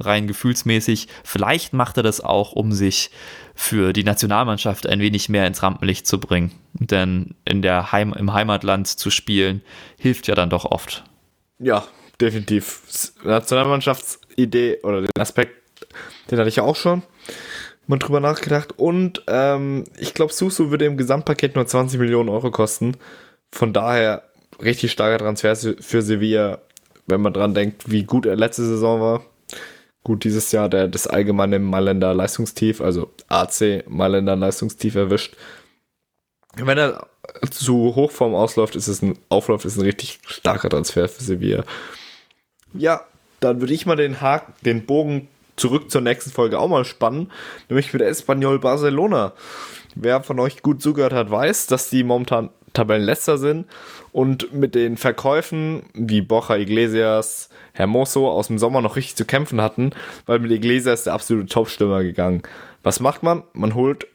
rein 0.01 0.27
gefühlsmäßig. 0.27 1.09
Vielleicht 1.25 1.73
macht 1.73 1.97
er 1.97 2.03
das 2.03 2.21
auch, 2.21 2.53
um 2.53 2.73
sich 2.73 3.11
für 3.55 3.93
die 3.93 4.05
Nationalmannschaft 4.05 4.87
ein 4.87 5.01
wenig 5.01 5.29
mehr 5.29 5.47
ins 5.47 5.63
Rampenlicht 5.63 6.07
zu 6.07 6.21
bringen. 6.21 6.53
Denn 6.75 7.35
in 7.45 7.63
der 7.63 7.93
Heim, 7.93 8.13
im 8.13 8.33
Heimatland 8.33 8.87
zu 8.87 9.11
spielen, 9.11 9.63
hilft 9.99 10.29
ja 10.29 10.35
dann 10.35 10.51
doch 10.51 10.65
oft. 10.65 11.05
Ja, 11.59 11.85
definitiv. 12.21 13.13
Nationalmannschaftsidee 13.25 14.81
oder 14.83 15.01
den 15.01 15.11
Aspekt, 15.19 15.57
den 16.31 16.39
hatte 16.39 16.49
ich 16.49 16.57
ja 16.57 16.63
auch 16.63 16.77
schon 16.77 17.03
mal 17.89 17.99
drüber 17.99 18.21
nachgedacht. 18.21 18.79
Und 18.79 19.25
ähm, 19.27 19.85
ich 19.99 20.15
glaube, 20.15 20.33
Susu 20.33 20.71
würde 20.71 20.85
im 20.85 20.97
Gesamtpaket 20.97 21.57
nur 21.57 21.67
20 21.67 21.99
Millionen 21.99 22.29
Euro 22.29 22.51
kosten. 22.51 22.97
Von 23.51 23.73
daher 23.73 24.28
richtig 24.63 24.93
starker 24.93 25.19
Transfer 25.19 25.57
für 25.57 26.03
Sevilla, 26.03 26.61
wenn 27.07 27.21
man 27.21 27.33
dran 27.33 27.55
denkt, 27.55 27.91
wie 27.91 28.05
gut 28.05 28.27
er 28.27 28.37
letzte 28.37 28.65
Saison 28.65 29.01
war. 29.01 29.25
Gut, 30.05 30.25
dieses 30.25 30.53
Jahr 30.53 30.69
der 30.69 30.89
das 30.89 31.07
allgemeine 31.07 31.59
Mailänder 31.59 32.15
Leistungstief, 32.15 32.81
also 32.81 33.11
AC 33.29 33.85
Mailänder 33.89 34.37
Leistungstief 34.37 34.95
erwischt. 34.95 35.37
Wenn 36.57 36.79
er 36.79 37.07
zu 37.51 37.95
Hochform 37.95 38.35
ausläuft, 38.35 38.75
ist 38.75 38.89
es 38.89 39.03
ein 39.03 39.19
Auflauf, 39.29 39.65
ist 39.65 39.77
ein 39.77 39.83
richtig 39.83 40.21
starker 40.27 40.71
Transfer 40.71 41.09
für 41.09 41.23
Sevilla. 41.23 41.65
Ja, 42.73 43.03
dann 43.41 43.61
würde 43.61 43.75
ich 43.75 43.87
mal 43.87 43.97
den 43.97 44.21
Haken, 44.21 44.55
den 44.65 44.87
Bogen 44.87 45.29
zurück 45.57 45.91
zur 45.91 46.01
nächsten 46.01 46.31
Folge 46.31 46.59
auch 46.59 46.69
mal 46.69 46.85
spannen, 46.85 47.31
nämlich 47.69 47.91
für 47.91 47.99
der 47.99 48.09
Espanyol 48.09 48.59
Barcelona. 48.59 49.33
Wer 49.95 50.23
von 50.23 50.39
euch 50.39 50.63
gut 50.63 50.83
zugehört 50.83 51.13
hat, 51.13 51.31
weiß, 51.31 51.67
dass 51.67 51.91
die 51.91 52.05
momentan 52.05 52.51
Tabellenletzter 52.79 53.39
sind 53.39 53.67
und 54.13 54.53
mit 54.53 54.77
den 54.77 54.97
Verkäufen 54.97 55.83
wie 55.95 56.21
Bocha 56.21 56.57
Iglesias, 56.57 57.49
Hermoso 57.73 58.31
aus 58.31 58.47
dem 58.47 58.59
Sommer 58.59 58.81
noch 58.81 58.95
richtig 58.95 59.17
zu 59.17 59.25
kämpfen 59.25 59.61
hatten, 59.61 59.91
weil 60.27 60.39
mit 60.39 60.53
Iglesias 60.53 61.05
der 61.05 61.15
absolute 61.15 61.49
Topstürmer 61.49 62.05
gegangen. 62.05 62.43
Was 62.85 63.01
macht 63.01 63.25
man? 63.25 63.43
Man 63.53 63.75
holt 63.75 64.07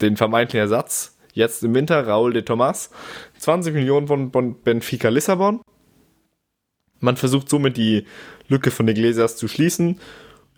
den 0.00 0.16
vermeintlichen 0.16 0.60
Ersatz, 0.60 1.16
jetzt 1.32 1.62
im 1.62 1.74
Winter 1.74 2.04
Raúl 2.06 2.32
de 2.32 2.42
Tomas, 2.42 2.90
20 3.38 3.72
Millionen 3.72 4.08
von 4.08 4.32
Benfica 4.62 5.08
Lissabon. 5.08 5.60
Man 6.98 7.16
versucht 7.16 7.48
somit 7.48 7.76
die 7.76 8.04
Lücke 8.48 8.72
von 8.72 8.88
Iglesias 8.88 9.36
zu 9.36 9.46
schließen. 9.46 10.00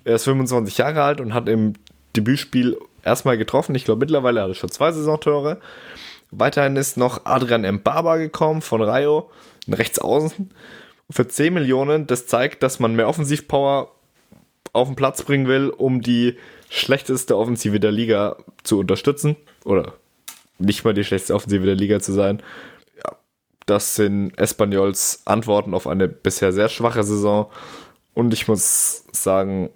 Er 0.05 0.15
ist 0.15 0.25
25 0.25 0.79
Jahre 0.79 1.03
alt 1.03 1.21
und 1.21 1.35
hat 1.35 1.49
im 1.49 1.75
Debütspiel 2.17 2.79
erstmal 3.03 3.37
getroffen. 3.37 3.75
Ich 3.75 3.85
glaube, 3.85 4.01
mittlerweile 4.01 4.41
hat 4.41 4.49
er 4.49 4.55
schon 4.55 4.71
zwei 4.71 4.93
Saisontore. 4.93 5.61
Weiterhin 6.31 6.77
ist 6.77 6.97
noch 6.97 7.25
Adrian 7.25 7.63
Mbaba 7.63 8.17
gekommen 8.17 8.63
von 8.63 8.83
Rayo, 8.83 9.31
ein 9.67 9.75
Rechtsaußen, 9.75 10.51
für 11.11 11.29
10 11.29 11.55
Millionen. 11.55 12.07
Das 12.07 12.27
zeigt, 12.27 12.63
dass 12.63 12.81
man 12.81 12.97
mehr 12.97 13.09
Offensivpower 13.09 13.91
auf 14.73 14.89
den 14.89 14.97
Platz 14.97 15.23
bringen 15.23 15.47
will, 15.47 15.71
um 15.71 16.03
die 16.03 16.37
schlechteste 16.69 17.37
Offensive 17.37 17.81
der 17.81 17.93
Liga 17.93 18.37
zu 18.63 18.79
unterstützen. 18.79 19.37
Oder 19.65 19.95
nicht 20.59 20.85
mal 20.85 20.95
die 20.95 21.05
schlechteste 21.05 21.35
Offensive 21.35 21.65
der 21.65 21.75
Liga 21.75 22.01
zu 22.01 22.13
sein. 22.13 22.43
Ja, 22.97 23.17
das 23.67 23.95
sind 23.95 24.37
Espanyols 24.39 25.23
Antworten 25.25 25.75
auf 25.75 25.87
eine 25.87 26.09
bisher 26.09 26.53
sehr 26.53 26.69
schwache 26.69 27.05
Saison. 27.05 27.51
Und 28.15 28.33
ich 28.35 28.49
muss 28.49 29.05
sagen, 29.13 29.71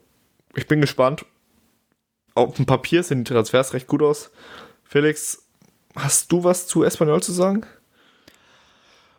ich 0.54 0.66
bin 0.66 0.80
gespannt. 0.80 1.24
Auf 2.34 2.56
dem 2.56 2.66
Papier 2.66 3.02
sehen 3.02 3.24
die 3.24 3.32
Transfers 3.32 3.74
recht 3.74 3.86
gut 3.86 4.02
aus. 4.02 4.30
Felix, 4.84 5.46
Hast 5.96 6.30
du 6.32 6.44
was 6.44 6.66
zu 6.66 6.84
Espanol 6.84 7.22
zu 7.22 7.32
sagen? 7.32 7.66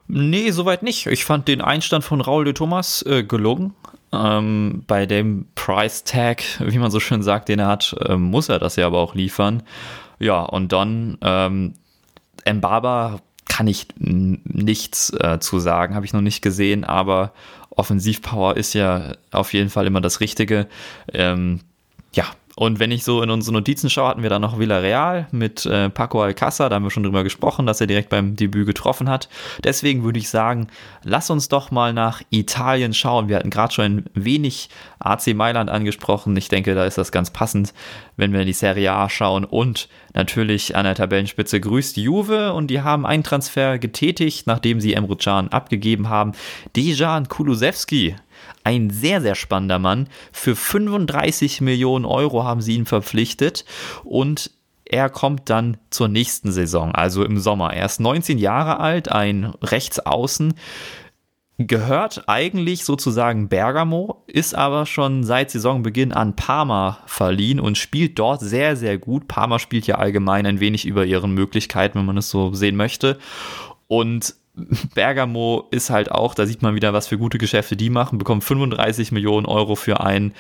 Nee, 0.08 0.52
soweit 0.52 0.84
nicht. 0.84 1.08
Ich 1.08 1.26
fand 1.26 1.48
den 1.48 1.62
Einstand 1.62 2.04
von 2.04 2.22
Raul 2.22 2.46
de 2.46 2.54
Thomas 2.54 3.02
äh, 3.04 3.24
gelungen. 3.24 3.74
Ähm, 4.14 4.84
bei 4.88 5.06
dem 5.06 5.46
Price 5.56 6.04
Tag, 6.04 6.44
wie 6.60 6.80
man 6.80 6.92
so 6.92 7.00
schön 7.00 7.24
sagt, 7.24 7.48
den 7.48 7.60
er 7.60 7.68
hat, 7.68 7.96
äh, 8.06 8.18
muss 8.18 8.50
er 8.50 8.60
das 8.60 8.76
ja 8.76 8.88
aber 8.88 9.00
auch 9.00 9.16
liefern. 9.16 9.64
Ja, 10.20 10.42
und 10.42 10.74
dann 10.74 11.18
ähm, 11.22 11.74
Mbaba 12.46 13.20
kann 13.48 13.68
ich 13.68 13.88
nichts 13.98 15.14
äh, 15.20 15.40
zu 15.40 15.60
sagen, 15.60 15.96
habe 15.96 16.06
ich 16.06 16.14
noch 16.14 16.22
nicht 16.22 16.42
gesehen, 16.42 16.84
aber 16.84 17.32
Offensivpower 17.70 18.58
ist 18.58 18.74
ja 18.74 19.14
auf 19.32 19.54
jeden 19.54 19.70
Fall 19.70 19.88
immer 19.88 20.02
das 20.02 20.20
Richtige. 20.20 20.68
Ähm, 21.14 21.62
ja, 22.14 22.26
und 22.56 22.80
wenn 22.80 22.92
ich 22.92 23.04
so 23.04 23.22
in 23.22 23.30
unsere 23.30 23.54
Notizen 23.54 23.90
schaue, 23.90 24.10
hatten 24.10 24.24
wir 24.24 24.30
dann 24.30 24.42
noch 24.42 24.60
Villarreal 24.60 25.28
mit 25.32 25.66
äh, 25.66 25.90
Paco 25.90 26.22
Alcázar, 26.22 26.70
da 26.70 26.76
haben 26.76 26.84
wir 26.84 26.92
schon 26.92 27.04
drüber 27.04 27.24
gesprochen, 27.24 27.66
dass 27.66 27.80
er 27.80 27.88
direkt 27.88 28.10
beim 28.10 28.36
Debüt 28.36 28.66
getroffen 28.66 29.10
hat. 29.10 29.30
Deswegen 29.64 30.04
würde 30.04 30.20
ich 30.20 30.30
sagen, 30.30 30.68
lass 31.04 31.30
uns 31.30 31.48
doch 31.48 31.72
mal 31.72 31.94
nach 31.94 32.22
Italien 32.30 32.94
schauen. 32.94 33.30
Wir 33.30 33.38
hatten 33.38 33.50
gerade 33.50 33.74
schon 33.74 33.86
ein 33.86 34.06
wenig 34.14 34.70
AC 35.00 35.34
Mailand 35.34 35.70
angesprochen. 35.70 36.36
Ich 36.36 36.50
denke, 36.50 36.76
da 36.76 36.86
ist 36.86 36.98
das 36.98 37.12
ganz 37.12 37.32
passend, 37.32 37.74
wenn 38.18 38.34
wir 38.34 38.42
in 38.42 38.48
die 38.48 38.54
Serie 38.54 38.92
A 38.92 39.10
schauen. 39.10 39.46
Und 39.46 39.88
natürlich 40.14 40.76
an 40.76 40.84
der 40.84 40.96
Tabellenspitze 40.96 41.62
grüßt 41.62 41.98
Juve 41.98 42.52
und 42.54 42.68
die 42.68 42.82
haben 42.82 43.06
einen 43.06 43.24
Transfer 43.24 43.80
getätigt, 43.80 44.46
nachdem 44.46 44.82
sie 44.82 44.94
Emre 44.94 45.16
Can 45.16 45.48
abgegeben 45.50 46.10
haben. 46.10 46.34
Dejan 46.76 47.30
Kulusewski 47.30 48.16
ein 48.64 48.90
sehr, 48.90 49.22
sehr 49.22 49.36
spannender 49.36 49.80
Mann. 49.80 50.08
Für 50.32 50.56
35 50.56 51.62
Millionen 51.62 52.06
Euro 52.06 52.44
haben 52.44 52.62
sie 52.62 52.76
ihn 52.76 52.86
verpflichtet 52.86 53.66
und 54.04 54.52
er 54.86 55.10
kommt 55.10 55.50
dann 55.50 55.78
zur 55.90 56.10
nächsten 56.10 56.52
Saison, 56.52 56.92
also 56.94 57.24
im 57.24 57.40
Sommer. 57.40 57.74
Er 57.74 57.86
ist 57.86 58.02
19 58.02 58.38
Jahre 58.38 58.80
alt, 58.82 59.10
ein 59.10 59.46
Rechtsaußen, 59.62 60.54
gehört 61.68 62.24
eigentlich 62.28 62.84
sozusagen 62.86 63.50
Bergamo, 63.50 64.24
ist 64.28 64.56
aber 64.56 64.86
schon 64.86 65.24
seit 65.24 65.52
Saisonbeginn 65.52 66.12
an 66.12 66.36
Parma 66.36 67.00
verliehen 67.06 67.60
und 67.60 67.78
spielt 67.78 68.20
dort 68.20 68.42
sehr, 68.42 68.76
sehr 68.76 68.98
gut. 68.98 69.28
Parma 69.28 69.60
spielt 69.60 69.88
ja 69.88 69.96
allgemein 69.96 70.46
ein 70.46 70.60
wenig 70.60 70.86
über 70.86 71.06
ihren 71.06 71.32
Möglichkeiten, 71.32 72.00
wenn 72.00 72.06
man 72.06 72.18
es 72.18 72.30
so 72.30 72.54
sehen 72.54 72.76
möchte. 72.76 73.18
Und 73.88 74.36
Bergamo 74.54 75.68
ist 75.72 75.90
halt 75.90 76.12
auch, 76.12 76.36
da 76.36 76.46
sieht 76.46 76.62
man 76.62 76.76
wieder, 76.76 76.92
was 76.92 77.08
für 77.08 77.18
gute 77.18 77.38
Geschäfte 77.38 77.78
die 77.78 77.90
machen, 77.90 78.18
bekommen 78.18 78.42
35 78.42 79.12
Millionen 79.12 79.46
Euro 79.46 79.76
für 79.76 80.02
einen, 80.02 80.34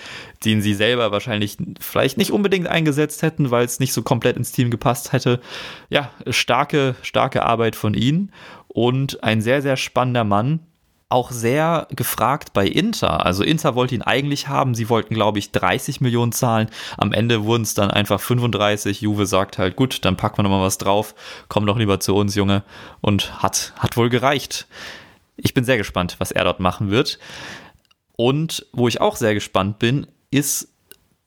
den 0.43 0.61
sie 0.61 0.73
selber 0.73 1.11
wahrscheinlich 1.11 1.57
vielleicht 1.79 2.17
nicht 2.17 2.31
unbedingt 2.31 2.67
eingesetzt 2.67 3.21
hätten, 3.21 3.51
weil 3.51 3.65
es 3.65 3.79
nicht 3.79 3.93
so 3.93 4.01
komplett 4.01 4.35
ins 4.35 4.51
Team 4.51 4.69
gepasst 4.69 5.13
hätte. 5.13 5.39
Ja, 5.89 6.11
starke, 6.27 6.95
starke 7.01 7.43
Arbeit 7.43 7.75
von 7.75 7.93
ihnen 7.93 8.31
und 8.67 9.23
ein 9.23 9.41
sehr, 9.41 9.61
sehr 9.61 9.77
spannender 9.77 10.25
Mann, 10.25 10.59
auch 11.11 11.31
sehr 11.31 11.87
gefragt 11.91 12.53
bei 12.53 12.65
Inter. 12.67 13.25
Also 13.25 13.43
Inter 13.43 13.75
wollte 13.75 13.95
ihn 13.95 14.01
eigentlich 14.01 14.47
haben, 14.47 14.75
sie 14.75 14.89
wollten, 14.89 15.13
glaube 15.13 15.39
ich, 15.39 15.51
30 15.51 16.01
Millionen 16.01 16.31
zahlen. 16.31 16.69
Am 16.97 17.13
Ende 17.13 17.43
wurden 17.43 17.63
es 17.63 17.73
dann 17.73 17.91
einfach 17.91 18.19
35. 18.19 19.01
Juve 19.01 19.25
sagt 19.25 19.57
halt, 19.57 19.75
gut, 19.75 20.05
dann 20.05 20.17
packen 20.17 20.39
wir 20.39 20.43
nochmal 20.43 20.61
was 20.61 20.77
drauf. 20.77 21.15
Komm 21.47 21.65
doch 21.65 21.77
lieber 21.77 21.99
zu 21.99 22.15
uns, 22.15 22.35
Junge. 22.35 22.63
Und 23.01 23.43
hat, 23.43 23.73
hat 23.77 23.97
wohl 23.97 24.09
gereicht. 24.09 24.67
Ich 25.37 25.53
bin 25.53 25.63
sehr 25.63 25.77
gespannt, 25.77 26.15
was 26.19 26.31
er 26.31 26.43
dort 26.43 26.59
machen 26.59 26.91
wird. 26.91 27.19
Und 28.15 28.65
wo 28.71 28.87
ich 28.87 29.01
auch 29.01 29.15
sehr 29.15 29.33
gespannt 29.33 29.79
bin, 29.79 30.07
ist 30.29 30.69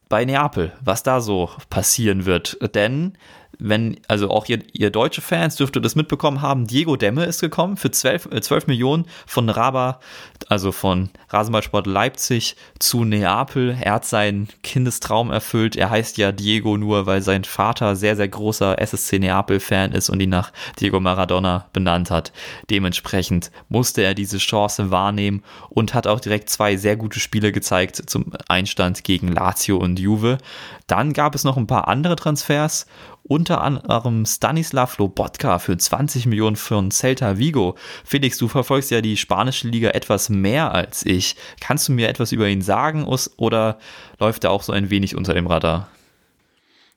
bei 0.08 0.24
Neapel, 0.24 0.72
was 0.80 1.02
da 1.02 1.20
so 1.20 1.50
passieren 1.70 2.24
wird. 2.24 2.56
Denn 2.74 3.18
wenn, 3.58 4.00
also 4.08 4.30
auch 4.30 4.46
ihr, 4.46 4.60
ihr 4.72 4.90
deutsche 4.90 5.20
Fans 5.20 5.56
dürfte 5.56 5.80
das 5.80 5.96
mitbekommen 5.96 6.42
haben, 6.42 6.66
Diego 6.66 6.96
Demme 6.96 7.24
ist 7.24 7.40
gekommen 7.40 7.76
für 7.76 7.90
12, 7.90 8.28
äh, 8.32 8.40
12 8.40 8.66
Millionen 8.66 9.06
von 9.26 9.48
Raba, 9.48 10.00
also 10.48 10.72
von 10.72 11.10
Rasenballsport 11.30 11.86
Leipzig 11.86 12.56
zu 12.78 13.04
Neapel. 13.04 13.76
Er 13.80 13.94
hat 13.94 14.04
seinen 14.04 14.48
Kindestraum 14.62 15.30
erfüllt. 15.30 15.76
Er 15.76 15.90
heißt 15.90 16.16
ja 16.18 16.32
Diego 16.32 16.76
nur, 16.76 17.06
weil 17.06 17.22
sein 17.22 17.44
Vater 17.44 17.96
sehr, 17.96 18.16
sehr 18.16 18.28
großer 18.28 18.80
SSC 18.80 19.18
Neapel-Fan 19.18 19.92
ist 19.92 20.10
und 20.10 20.20
ihn 20.20 20.30
nach 20.30 20.52
Diego 20.80 21.00
Maradona 21.00 21.66
benannt 21.72 22.10
hat. 22.10 22.32
Dementsprechend 22.70 23.50
musste 23.68 24.02
er 24.02 24.14
diese 24.14 24.38
Chance 24.38 24.90
wahrnehmen 24.90 25.42
und 25.70 25.94
hat 25.94 26.06
auch 26.06 26.20
direkt 26.20 26.50
zwei 26.50 26.76
sehr 26.76 26.96
gute 26.96 27.20
Spiele 27.20 27.52
gezeigt 27.52 28.02
zum 28.06 28.32
Einstand 28.48 29.04
gegen 29.04 29.28
Lazio 29.28 29.76
und 29.76 29.98
Juve. 29.98 30.38
Dann 30.86 31.12
gab 31.12 31.34
es 31.34 31.44
noch 31.44 31.56
ein 31.56 31.66
paar 31.66 31.88
andere 31.88 32.16
Transfers 32.16 32.86
unter 33.26 33.62
anderem 33.62 34.26
Stanislav 34.26 34.98
Lobotka 34.98 35.58
für 35.58 35.76
20 35.76 36.26
Millionen 36.26 36.56
für 36.56 36.86
Celta 36.90 37.38
Vigo. 37.38 37.74
Felix, 38.04 38.36
du 38.38 38.48
verfolgst 38.48 38.90
ja 38.90 39.00
die 39.00 39.16
spanische 39.16 39.68
Liga 39.68 39.90
etwas 39.90 40.28
mehr 40.28 40.72
als 40.72 41.04
ich. 41.06 41.36
Kannst 41.60 41.88
du 41.88 41.92
mir 41.92 42.08
etwas 42.08 42.32
über 42.32 42.46
ihn 42.48 42.60
sagen 42.60 43.04
oder 43.36 43.78
läuft 44.18 44.44
er 44.44 44.50
auch 44.50 44.62
so 44.62 44.72
ein 44.72 44.90
wenig 44.90 45.16
unter 45.16 45.32
dem 45.32 45.46
Radar? 45.46 45.88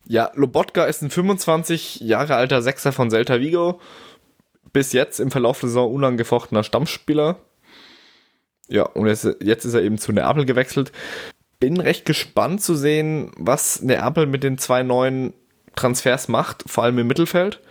Ja, 0.05 0.31
Lobotka 0.35 0.85
ist 0.85 1.01
ein 1.01 1.09
25 1.09 2.01
Jahre 2.01 2.35
alter 2.35 2.61
Sechser 2.61 2.91
von 2.91 3.09
Celta 3.09 3.39
Vigo. 3.39 3.79
Bis 4.73 4.91
jetzt 4.91 5.19
im 5.19 5.31
Verlauf 5.31 5.61
der 5.61 5.69
Saison 5.69 5.93
unangefochtener 5.93 6.63
Stammspieler. 6.63 7.39
Ja, 8.67 8.83
und 8.83 9.07
jetzt 9.07 9.25
ist 9.65 9.73
er 9.73 9.81
eben 9.81 9.97
zu 9.97 10.11
Neapel 10.11 10.45
gewechselt. 10.45 10.91
Bin 11.59 11.79
recht 11.79 12.05
gespannt 12.05 12.61
zu 12.61 12.75
sehen, 12.75 13.31
was 13.37 13.81
Neapel 13.81 14.27
mit 14.27 14.43
den 14.43 14.57
zwei 14.57 14.83
neuen 14.83 15.33
Transfers 15.77 16.27
macht, 16.27 16.65
vor 16.67 16.83
allem 16.83 16.99
im 16.99 17.07
Mittelfeld. 17.07 17.61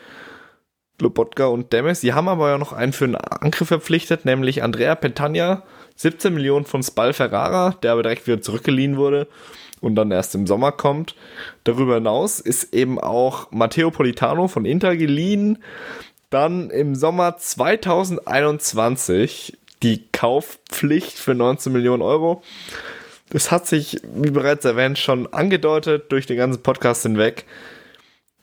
Lobotka 1.00 1.46
und 1.46 1.72
Demes. 1.74 2.00
Sie 2.00 2.14
haben 2.14 2.28
aber 2.28 2.50
ja 2.50 2.58
noch 2.58 2.72
einen 2.72 2.94
für 2.94 3.04
einen 3.04 3.16
Angriff 3.16 3.68
verpflichtet, 3.68 4.24
nämlich 4.24 4.62
Andrea 4.62 4.94
Petagna. 4.94 5.64
17 5.96 6.32
Millionen 6.32 6.66
von 6.66 6.82
Spal 6.82 7.12
Ferrara, 7.12 7.76
der 7.82 7.92
aber 7.92 8.02
direkt 8.02 8.26
wieder 8.26 8.40
zurückgeliehen 8.40 8.96
wurde 8.96 9.28
und 9.80 9.94
dann 9.94 10.10
erst 10.10 10.34
im 10.34 10.46
Sommer 10.46 10.72
kommt. 10.72 11.14
Darüber 11.64 11.96
hinaus 11.96 12.40
ist 12.40 12.74
eben 12.74 12.98
auch 13.00 13.50
Matteo 13.50 13.90
Politano 13.90 14.48
von 14.48 14.64
Inter 14.64 14.96
geliehen. 14.96 15.58
Dann 16.30 16.70
im 16.70 16.94
Sommer 16.94 17.36
2021 17.38 19.58
die 19.82 20.06
Kaufpflicht 20.12 21.18
für 21.18 21.34
19 21.34 21.70
Millionen 21.72 22.02
Euro. 22.02 22.42
Das 23.30 23.50
hat 23.50 23.66
sich, 23.66 24.00
wie 24.14 24.30
bereits 24.30 24.64
erwähnt, 24.64 24.98
schon 24.98 25.32
angedeutet 25.32 26.12
durch 26.12 26.26
den 26.26 26.36
ganzen 26.36 26.62
Podcast 26.62 27.02
hinweg 27.02 27.44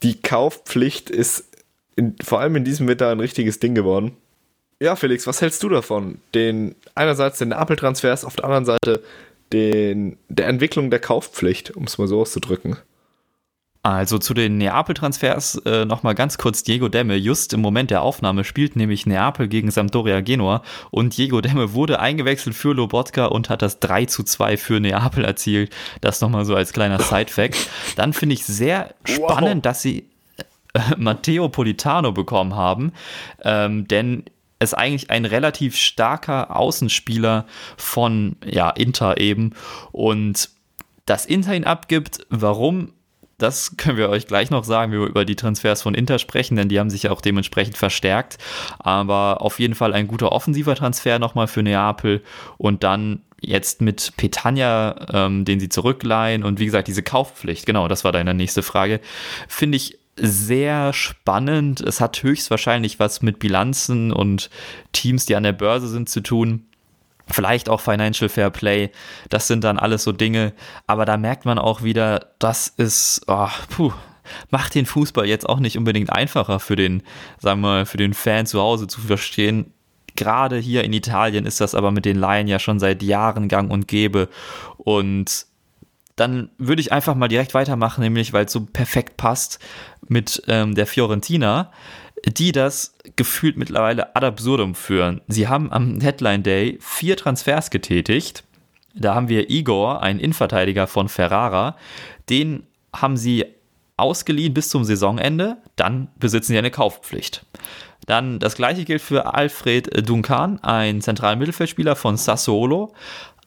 die 0.04 0.22
Kaufpflicht 0.22 1.10
ist 1.10 1.45
in, 1.95 2.16
vor 2.24 2.39
allem 2.39 2.56
in 2.56 2.64
diesem 2.64 2.88
Winter 2.88 3.10
ein 3.10 3.20
richtiges 3.20 3.60
Ding 3.60 3.76
geworden. 3.76 4.18
Ja, 4.80 4.95
Felix, 4.95 5.26
was 5.28 5.41
hältst 5.41 5.64
du 5.64 5.70
davon? 5.70 6.20
Den 6.34 6.76
einerseits 6.95 7.38
den 7.38 7.51
Apple-Transfers, 7.51 8.26
auf 8.26 8.36
der 8.36 8.45
anderen 8.45 8.66
Seite 8.66 9.01
den, 9.54 10.18
der 10.30 10.47
Entwicklung 10.47 10.89
der 10.89 10.99
Kaufpflicht, 10.99 11.72
um 11.76 11.84
es 11.84 11.97
mal 11.97 12.08
so 12.08 12.22
auszudrücken. 12.22 12.78
Also 13.84 14.17
zu 14.17 14.34
den 14.34 14.57
Neapel-Transfers 14.59 15.57
äh, 15.65 15.84
nochmal 15.84 16.15
ganz 16.15 16.38
kurz 16.38 16.63
Diego 16.63 16.88
Demme. 16.88 17.17
Just 17.17 17.51
im 17.51 17.59
Moment 17.59 17.91
der 17.91 18.01
Aufnahme 18.01 18.45
spielt 18.45 18.77
nämlich 18.77 19.05
Neapel 19.05 19.49
gegen 19.49 19.71
Sampdoria 19.71 20.21
Genua 20.21 20.63
und 20.89 21.17
Diego 21.17 21.41
Demme 21.41 21.73
wurde 21.73 21.99
eingewechselt 21.99 22.55
für 22.55 22.73
Lobotka 22.73 23.25
und 23.25 23.49
hat 23.49 23.61
das 23.61 23.81
3 23.81 24.05
zu 24.05 24.23
2 24.23 24.55
für 24.55 24.79
Neapel 24.79 25.25
erzielt. 25.25 25.75
Das 25.99 26.21
nochmal 26.21 26.45
so 26.45 26.55
als 26.55 26.71
kleiner 26.71 26.97
Side-Fact. 26.97 27.57
Dann 27.97 28.13
finde 28.13 28.36
ich 28.36 28.45
sehr 28.45 28.95
spannend, 29.03 29.55
wow. 29.55 29.61
dass 29.63 29.81
sie 29.81 30.07
äh, 30.73 30.79
Matteo 30.97 31.49
Politano 31.49 32.13
bekommen 32.13 32.55
haben, 32.55 32.93
ähm, 33.43 33.86
denn 33.89 34.23
ist 34.59 34.75
eigentlich 34.75 35.09
ein 35.09 35.25
relativ 35.25 35.75
starker 35.75 36.55
Außenspieler 36.55 37.45
von 37.75 38.38
ja, 38.45 38.69
Inter 38.69 39.19
eben 39.19 39.51
und 39.91 40.51
dass 41.05 41.25
Inter 41.25 41.53
ihn 41.53 41.65
abgibt, 41.65 42.25
warum 42.29 42.93
das 43.38 43.77
können 43.77 43.97
wir 43.97 44.09
euch 44.09 44.27
gleich 44.27 44.49
noch 44.49 44.63
sagen, 44.63 44.91
wie 44.91 44.99
wir 44.99 45.07
über 45.07 45.25
die 45.25 45.36
Transfers 45.36 45.81
von 45.81 45.95
Inter 45.95 46.19
sprechen, 46.19 46.55
denn 46.55 46.69
die 46.69 46.79
haben 46.79 46.89
sich 46.89 47.03
ja 47.03 47.11
auch 47.11 47.21
dementsprechend 47.21 47.77
verstärkt. 47.77 48.38
Aber 48.79 49.41
auf 49.41 49.59
jeden 49.59 49.75
Fall 49.75 49.93
ein 49.93 50.07
guter 50.07 50.31
offensiver 50.31 50.75
Transfer 50.75 51.19
nochmal 51.19 51.47
für 51.47 51.63
Neapel. 51.63 52.21
Und 52.57 52.84
dann 52.84 53.21
jetzt 53.41 53.81
mit 53.81 54.13
Petagna, 54.17 55.07
ähm, 55.11 55.45
den 55.45 55.59
sie 55.59 55.69
zurückleihen. 55.69 56.43
Und 56.43 56.59
wie 56.59 56.65
gesagt, 56.65 56.88
diese 56.88 57.03
Kaufpflicht, 57.03 57.65
genau, 57.65 57.88
das 57.88 58.03
war 58.03 58.11
deine 58.11 58.34
nächste 58.34 58.63
Frage, 58.63 59.01
finde 59.47 59.77
ich 59.77 59.99
sehr 60.15 60.93
spannend. 60.93 61.81
Es 61.81 61.99
hat 61.99 62.21
höchstwahrscheinlich 62.21 62.99
was 62.99 63.21
mit 63.21 63.39
Bilanzen 63.39 64.13
und 64.13 64.49
Teams, 64.91 65.25
die 65.25 65.36
an 65.36 65.43
der 65.43 65.53
Börse 65.53 65.88
sind, 65.88 66.07
zu 66.07 66.21
tun 66.21 66.65
vielleicht 67.28 67.69
auch 67.69 67.82
Financial 67.82 68.30
Fair 68.30 68.49
Play. 68.49 68.91
Das 69.30 69.47
sind 69.47 69.63
dann 69.63 69.80
alles 69.80 70.03
so 70.03 70.11
Dinge. 70.11 70.53
Aber 70.88 71.05
da 71.05 71.17
merkt 71.17 71.45
man 71.45 71.59
auch 71.59 71.84
wieder, 71.84 72.28
das 72.39 72.67
ist, 72.67 73.21
oh, 73.28 73.49
puh, 73.69 73.93
macht 74.49 74.76
den 74.76 74.86
Fußball 74.86 75.26
jetzt 75.26 75.47
auch 75.47 75.59
nicht 75.59 75.78
unbedingt 75.78 76.11
einfacher 76.11 76.59
für 76.59 76.76
den, 76.76 77.03
sagen 77.39 77.61
wir 77.61 77.67
mal, 77.67 77.86
für 77.86 77.97
den 77.97 78.13
Fan 78.13 78.45
zu 78.45 78.59
Hause 78.59 78.88
zu 78.88 79.01
verstehen. 79.01 79.74
Gerade 80.15 80.57
hier 80.57 80.84
in 80.84 80.93
Italien 80.93 81.45
ist 81.45 81.59
das 81.59 81.76
aber 81.76 81.91
mit 81.91 82.05
den 82.05 82.17
Laien 82.17 82.47
ja 82.47 82.59
schon 82.59 82.80
seit 82.80 83.01
Jahren 83.01 83.47
gang 83.47 83.71
und 83.71 83.88
gäbe. 83.88 84.30
Und 84.78 85.47
dann 86.15 86.49
würde 86.59 86.82
ich 86.82 86.91
einfach 86.91 87.15
mal 87.15 87.28
direkt 87.28 87.55
weitermachen, 87.55 88.01
nämlich 88.01 88.34
weil 88.34 88.45
es 88.45 88.51
so 88.51 88.65
perfekt 88.65 89.17
passt 89.17 89.59
mit 90.07 90.43
ähm, 90.47 90.76
der 90.76 90.86
Fiorentina 90.86 91.71
die 92.26 92.51
das 92.51 92.95
gefühlt 93.15 93.57
mittlerweile 93.57 94.15
ad 94.15 94.26
absurdum 94.26 94.76
führen. 94.76 95.21
Sie 95.28 95.47
haben 95.47 95.71
am 95.71 95.99
Headline 95.99 96.43
Day 96.43 96.78
vier 96.80 97.17
Transfers 97.17 97.69
getätigt. 97.69 98.43
Da 98.95 99.15
haben 99.15 99.30
wir 99.30 99.49
Igor, 99.49 100.01
einen 100.01 100.19
Innenverteidiger 100.19 100.88
von 100.88 101.09
Ferrara. 101.09 101.76
Den 102.30 102.63
haben 102.95 103.17
sie 103.17 103.45
ausgeliehen 103.97 104.53
bis 104.53 104.69
zum 104.69 104.84
Saisonende. 104.84 105.57
Dann 105.76 106.09
besitzen 106.17 106.53
sie 106.53 106.57
eine 106.57 106.71
Kaufpflicht. 106.71 107.45
Dann 108.05 108.39
das 108.39 108.55
gleiche 108.55 108.86
gilt 108.86 109.01
für 109.01 109.34
Alfred 109.34 110.07
Duncan, 110.07 110.59
ein 110.61 111.01
zentralen 111.01 111.39
Mittelfeldspieler 111.39 111.95
von 111.95 112.17
Sassuolo 112.17 112.93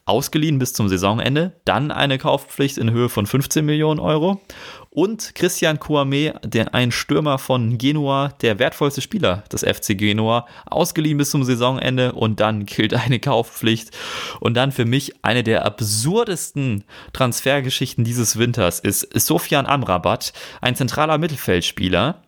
ausgeliehen 0.07 0.57
bis 0.57 0.73
zum 0.73 0.87
Saisonende, 0.87 1.53
dann 1.65 1.91
eine 1.91 2.17
Kaufpflicht 2.17 2.77
in 2.77 2.91
Höhe 2.91 3.09
von 3.09 3.25
15 3.25 3.65
Millionen 3.65 3.99
Euro 3.99 4.41
und 4.89 5.35
Christian 5.35 5.79
Kouame, 5.79 6.33
der 6.43 6.73
ein 6.73 6.91
Stürmer 6.91 7.37
von 7.37 7.77
Genua, 7.77 8.29
der 8.41 8.57
wertvollste 8.57 9.01
Spieler 9.01 9.43
des 9.51 9.61
FC 9.61 9.97
Genua, 9.97 10.47
ausgeliehen 10.65 11.17
bis 11.17 11.29
zum 11.29 11.43
Saisonende 11.43 12.13
und 12.13 12.39
dann 12.39 12.65
gilt 12.65 12.93
eine 12.93 13.19
Kaufpflicht. 13.19 13.91
Und 14.39 14.55
dann 14.55 14.71
für 14.71 14.85
mich 14.85 15.23
eine 15.23 15.43
der 15.43 15.65
absurdesten 15.65 16.83
Transfergeschichten 17.13 18.03
dieses 18.03 18.39
Winters 18.39 18.79
ist 18.79 19.07
Sofian 19.13 19.67
Amrabat, 19.67 20.33
ein 20.61 20.75
zentraler 20.75 21.17
Mittelfeldspieler, 21.17 22.23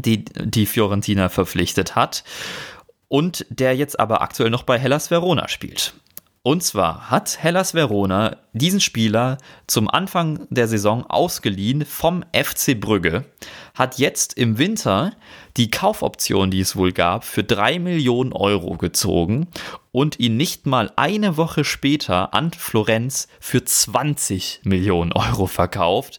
die 0.00 0.24
die 0.24 0.66
Fiorentina 0.66 1.28
verpflichtet 1.28 1.94
hat 1.94 2.24
und 3.08 3.44
der 3.50 3.76
jetzt 3.76 3.98
aber 3.98 4.22
aktuell 4.22 4.50
noch 4.50 4.62
bei 4.62 4.78
Hellas 4.78 5.10
Verona 5.10 5.48
spielt. 5.48 5.94
Und 6.48 6.62
zwar 6.62 7.10
hat 7.10 7.42
Hellas 7.42 7.74
Verona 7.74 8.38
diesen 8.54 8.80
Spieler 8.80 9.36
zum 9.66 9.86
Anfang 9.86 10.46
der 10.48 10.66
Saison 10.66 11.04
ausgeliehen 11.04 11.84
vom 11.84 12.24
FC 12.32 12.80
Brügge, 12.80 13.26
hat 13.74 13.98
jetzt 13.98 14.32
im 14.32 14.56
Winter 14.56 15.12
die 15.58 15.70
Kaufoption, 15.70 16.50
die 16.50 16.60
es 16.60 16.74
wohl 16.74 16.92
gab, 16.92 17.24
für 17.24 17.44
3 17.44 17.80
Millionen 17.80 18.32
Euro 18.32 18.78
gezogen 18.78 19.48
und 19.92 20.20
ihn 20.20 20.38
nicht 20.38 20.64
mal 20.64 20.90
eine 20.96 21.36
Woche 21.36 21.64
später 21.64 22.32
an 22.32 22.50
Florenz 22.52 23.28
für 23.40 23.62
20 23.62 24.62
Millionen 24.64 25.12
Euro 25.12 25.48
verkauft. 25.48 26.18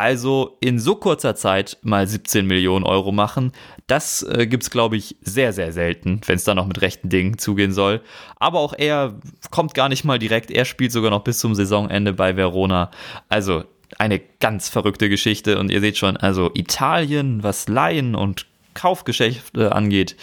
Also 0.00 0.56
in 0.60 0.78
so 0.78 0.94
kurzer 0.94 1.34
Zeit 1.34 1.76
mal 1.82 2.08
17 2.08 2.46
Millionen 2.46 2.86
Euro 2.86 3.12
machen, 3.12 3.52
das 3.86 4.22
äh, 4.22 4.46
gibt 4.46 4.62
es, 4.62 4.70
glaube 4.70 4.96
ich, 4.96 5.16
sehr, 5.20 5.52
sehr 5.52 5.74
selten, 5.74 6.22
wenn 6.24 6.36
es 6.36 6.44
da 6.44 6.54
noch 6.54 6.66
mit 6.66 6.80
rechten 6.80 7.10
Dingen 7.10 7.36
zugehen 7.36 7.74
soll. 7.74 8.00
Aber 8.36 8.60
auch 8.60 8.72
er 8.72 9.20
kommt 9.50 9.74
gar 9.74 9.90
nicht 9.90 10.04
mal 10.04 10.18
direkt. 10.18 10.50
Er 10.50 10.64
spielt 10.64 10.90
sogar 10.90 11.10
noch 11.10 11.22
bis 11.22 11.38
zum 11.38 11.54
Saisonende 11.54 12.14
bei 12.14 12.34
Verona. 12.34 12.90
Also 13.28 13.64
eine 13.98 14.20
ganz 14.40 14.70
verrückte 14.70 15.10
Geschichte. 15.10 15.58
Und 15.58 15.70
ihr 15.70 15.80
seht 15.82 15.98
schon, 15.98 16.16
also 16.16 16.50
Italien, 16.54 17.42
was 17.42 17.68
Laien 17.68 18.14
und 18.14 18.46
Kaufgeschäfte 18.72 19.72
angeht, 19.72 20.16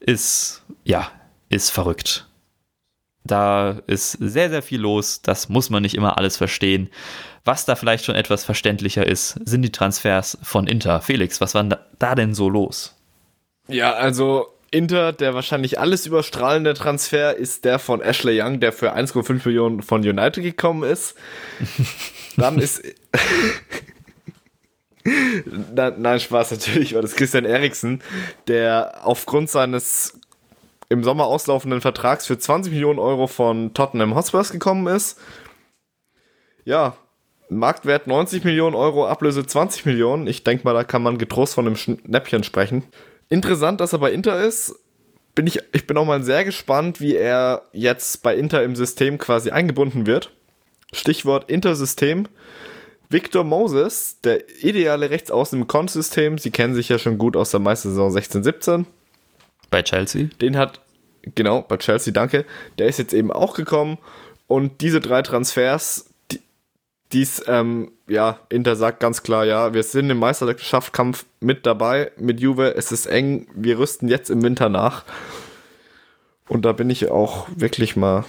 ist, 0.00 0.64
ja, 0.84 1.10
ist 1.50 1.68
verrückt. 1.68 2.26
Da 3.24 3.82
ist 3.86 4.12
sehr, 4.12 4.48
sehr 4.48 4.62
viel 4.62 4.80
los. 4.80 5.20
Das 5.20 5.50
muss 5.50 5.68
man 5.68 5.82
nicht 5.82 5.94
immer 5.94 6.16
alles 6.16 6.38
verstehen. 6.38 6.88
Was 7.44 7.64
da 7.64 7.74
vielleicht 7.74 8.04
schon 8.04 8.14
etwas 8.14 8.44
verständlicher 8.44 9.06
ist, 9.06 9.38
sind 9.44 9.62
die 9.62 9.72
Transfers 9.72 10.38
von 10.42 10.66
Inter. 10.66 11.00
Felix, 11.00 11.40
was 11.40 11.54
war 11.54 11.64
da, 11.98 12.14
denn 12.14 12.34
so 12.34 12.48
los? 12.48 12.94
Ja, 13.66 13.94
also 13.94 14.48
Inter, 14.70 15.12
der 15.12 15.34
wahrscheinlich 15.34 15.80
alles 15.80 16.06
überstrahlende 16.06 16.74
Transfer 16.74 17.34
ist 17.36 17.64
der 17.64 17.78
von 17.78 18.02
Ashley 18.02 18.40
Young, 18.40 18.60
der 18.60 18.72
für 18.72 18.94
1,5 18.94 19.46
Millionen 19.46 19.82
von 19.82 20.02
United 20.02 20.42
gekommen 20.44 20.82
ist. 20.82 21.16
Dann 22.36 22.58
ist. 22.58 22.82
Nein, 25.74 26.20
Spaß, 26.20 26.50
natürlich 26.50 26.94
war 26.94 27.00
das 27.00 27.16
Christian 27.16 27.46
Eriksen, 27.46 28.02
der 28.48 29.00
aufgrund 29.02 29.48
seines 29.48 30.20
im 30.90 31.02
Sommer 31.04 31.24
auslaufenden 31.24 31.80
Vertrags 31.80 32.26
für 32.26 32.38
20 32.38 32.72
Millionen 32.72 32.98
Euro 32.98 33.28
von 33.28 33.72
Tottenham 33.72 34.14
Hotspurs 34.14 34.52
gekommen 34.52 34.86
ist. 34.88 35.18
Ja, 36.64 36.96
Marktwert 37.50 38.06
90 38.06 38.44
Millionen 38.44 38.76
Euro, 38.76 39.06
Ablöse 39.06 39.44
20 39.44 39.84
Millionen. 39.84 40.26
Ich 40.26 40.44
denke 40.44 40.64
mal, 40.64 40.72
da 40.72 40.84
kann 40.84 41.02
man 41.02 41.18
getrost 41.18 41.54
von 41.54 41.66
einem 41.66 41.76
Schnäppchen 41.76 42.44
sprechen. 42.44 42.84
Interessant, 43.28 43.80
dass 43.80 43.92
er 43.92 43.98
bei 43.98 44.12
Inter 44.12 44.40
ist. 44.42 44.76
Bin 45.34 45.46
ich, 45.46 45.60
ich 45.72 45.86
bin 45.86 45.96
auch 45.96 46.04
mal 46.04 46.22
sehr 46.22 46.44
gespannt, 46.44 47.00
wie 47.00 47.16
er 47.16 47.62
jetzt 47.72 48.22
bei 48.22 48.36
Inter 48.36 48.62
im 48.62 48.76
System 48.76 49.18
quasi 49.18 49.50
eingebunden 49.50 50.06
wird. 50.06 50.32
Stichwort 50.92 51.50
Inter-System. 51.50 52.26
Victor 53.08 53.42
Moses, 53.42 54.20
der 54.22 54.48
ideale 54.62 55.10
Rechtsaußen 55.10 55.60
im 55.60 55.66
Con-System. 55.66 56.38
Sie 56.38 56.52
kennen 56.52 56.74
sich 56.74 56.88
ja 56.88 56.98
schon 56.98 57.18
gut 57.18 57.36
aus 57.36 57.50
der 57.50 57.58
Meistersaison 57.58 58.12
16-17. 58.12 58.84
Bei 59.70 59.82
Chelsea? 59.82 60.28
Den 60.40 60.56
hat, 60.56 60.80
genau, 61.34 61.62
bei 61.62 61.76
Chelsea, 61.76 62.12
danke. 62.12 62.44
Der 62.78 62.86
ist 62.86 62.98
jetzt 62.98 63.12
eben 63.12 63.32
auch 63.32 63.54
gekommen. 63.54 63.98
Und 64.46 64.80
diese 64.80 65.00
drei 65.00 65.22
Transfers 65.22 66.09
dies, 67.12 67.42
ähm, 67.46 67.90
ja, 68.08 68.40
Inter 68.48 68.76
sagt 68.76 69.00
ganz 69.00 69.22
klar, 69.22 69.44
ja, 69.44 69.74
wir 69.74 69.82
sind 69.82 70.10
im 70.10 70.18
Meisterschaftskampf 70.18 71.26
mit 71.40 71.66
dabei, 71.66 72.12
mit 72.16 72.40
Juve, 72.40 72.74
es 72.76 72.92
ist 72.92 73.06
eng, 73.06 73.48
wir 73.54 73.78
rüsten 73.78 74.08
jetzt 74.08 74.30
im 74.30 74.42
Winter 74.42 74.68
nach. 74.68 75.04
Und 76.48 76.64
da 76.64 76.72
bin 76.72 76.90
ich 76.90 77.10
auch 77.10 77.48
wirklich 77.54 77.96
mal, 77.96 78.24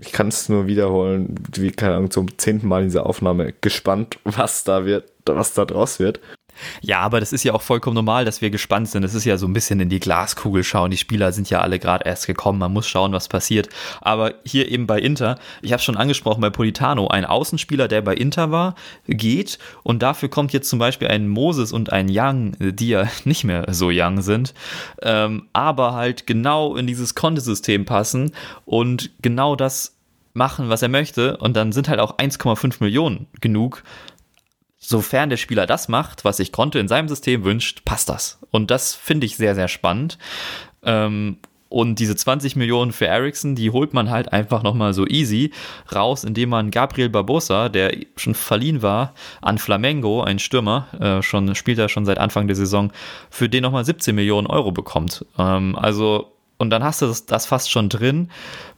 ich 0.00 0.12
kann 0.12 0.28
es 0.28 0.48
nur 0.48 0.66
wiederholen, 0.66 1.34
wie, 1.54 1.70
keine 1.70 1.96
Ahnung, 1.96 2.10
zum 2.10 2.38
zehnten 2.38 2.68
Mal 2.68 2.82
in 2.82 2.88
dieser 2.88 3.06
Aufnahme, 3.06 3.54
gespannt, 3.60 4.18
was 4.24 4.64
da 4.64 4.84
wird, 4.84 5.10
was 5.26 5.54
da 5.54 5.64
draus 5.64 5.98
wird. 5.98 6.20
Ja, 6.80 7.00
aber 7.00 7.20
das 7.20 7.32
ist 7.32 7.44
ja 7.44 7.54
auch 7.54 7.62
vollkommen 7.62 7.94
normal, 7.94 8.24
dass 8.24 8.40
wir 8.40 8.50
gespannt 8.50 8.88
sind. 8.88 9.02
Das 9.02 9.14
ist 9.14 9.24
ja 9.24 9.36
so 9.36 9.46
ein 9.46 9.52
bisschen 9.52 9.80
in 9.80 9.88
die 9.88 10.00
Glaskugel 10.00 10.64
schauen. 10.64 10.90
Die 10.90 10.96
Spieler 10.96 11.32
sind 11.32 11.50
ja 11.50 11.60
alle 11.60 11.78
gerade 11.78 12.04
erst 12.06 12.26
gekommen. 12.26 12.58
Man 12.58 12.72
muss 12.72 12.86
schauen, 12.86 13.12
was 13.12 13.28
passiert. 13.28 13.68
Aber 14.00 14.34
hier 14.44 14.70
eben 14.70 14.86
bei 14.86 14.98
Inter, 14.98 15.38
ich 15.62 15.72
habe 15.72 15.82
schon 15.82 15.96
angesprochen 15.96 16.40
bei 16.40 16.50
Politano, 16.50 17.08
ein 17.08 17.24
Außenspieler, 17.24 17.88
der 17.88 18.02
bei 18.02 18.14
Inter 18.14 18.50
war, 18.50 18.74
geht 19.06 19.58
und 19.82 20.02
dafür 20.02 20.28
kommt 20.28 20.52
jetzt 20.52 20.68
zum 20.68 20.78
Beispiel 20.78 21.08
ein 21.08 21.28
Moses 21.28 21.72
und 21.72 21.92
ein 21.92 22.08
Young, 22.10 22.52
die 22.58 22.88
ja 22.88 23.06
nicht 23.24 23.44
mehr 23.44 23.66
so 23.70 23.90
young 23.92 24.22
sind, 24.22 24.54
ähm, 25.02 25.48
aber 25.52 25.94
halt 25.94 26.26
genau 26.26 26.76
in 26.76 26.86
dieses 26.86 27.14
Kontesystem 27.14 27.84
passen 27.84 28.32
und 28.64 29.10
genau 29.22 29.56
das 29.56 29.96
machen, 30.32 30.68
was 30.68 30.82
er 30.82 30.88
möchte. 30.88 31.36
Und 31.38 31.56
dann 31.56 31.72
sind 31.72 31.88
halt 31.88 32.00
auch 32.00 32.18
1,5 32.18 32.76
Millionen 32.80 33.26
genug, 33.40 33.82
sofern 34.80 35.30
der 35.30 35.36
Spieler 35.36 35.66
das 35.66 35.88
macht, 35.88 36.24
was 36.24 36.38
sich 36.38 36.50
Conte 36.50 36.78
in 36.78 36.88
seinem 36.88 37.08
System 37.08 37.44
wünscht, 37.44 37.84
passt 37.84 38.08
das. 38.08 38.40
Und 38.50 38.70
das 38.70 38.94
finde 38.94 39.26
ich 39.26 39.36
sehr, 39.36 39.54
sehr 39.54 39.68
spannend. 39.68 40.18
Ähm, 40.82 41.36
und 41.68 42.00
diese 42.00 42.16
20 42.16 42.56
Millionen 42.56 42.90
für 42.90 43.06
Ericsson, 43.06 43.54
die 43.54 43.70
holt 43.70 43.94
man 43.94 44.10
halt 44.10 44.32
einfach 44.32 44.64
nochmal 44.64 44.92
so 44.92 45.06
easy 45.06 45.52
raus, 45.94 46.24
indem 46.24 46.48
man 46.48 46.72
Gabriel 46.72 47.08
Barbosa, 47.08 47.68
der 47.68 47.96
schon 48.16 48.34
verliehen 48.34 48.82
war 48.82 49.14
an 49.40 49.56
Flamengo, 49.58 50.22
ein 50.22 50.40
Stürmer, 50.40 50.88
äh, 50.98 51.22
schon, 51.22 51.54
spielt 51.54 51.78
er 51.78 51.88
schon 51.88 52.06
seit 52.06 52.18
Anfang 52.18 52.48
der 52.48 52.56
Saison, 52.56 52.92
für 53.30 53.48
den 53.48 53.62
nochmal 53.62 53.84
17 53.84 54.16
Millionen 54.16 54.48
Euro 54.48 54.72
bekommt. 54.72 55.24
Ähm, 55.38 55.76
also, 55.76 56.32
und 56.58 56.70
dann 56.70 56.82
hast 56.82 57.02
du 57.02 57.06
das, 57.06 57.26
das 57.26 57.46
fast 57.46 57.70
schon 57.70 57.88
drin, 57.88 58.30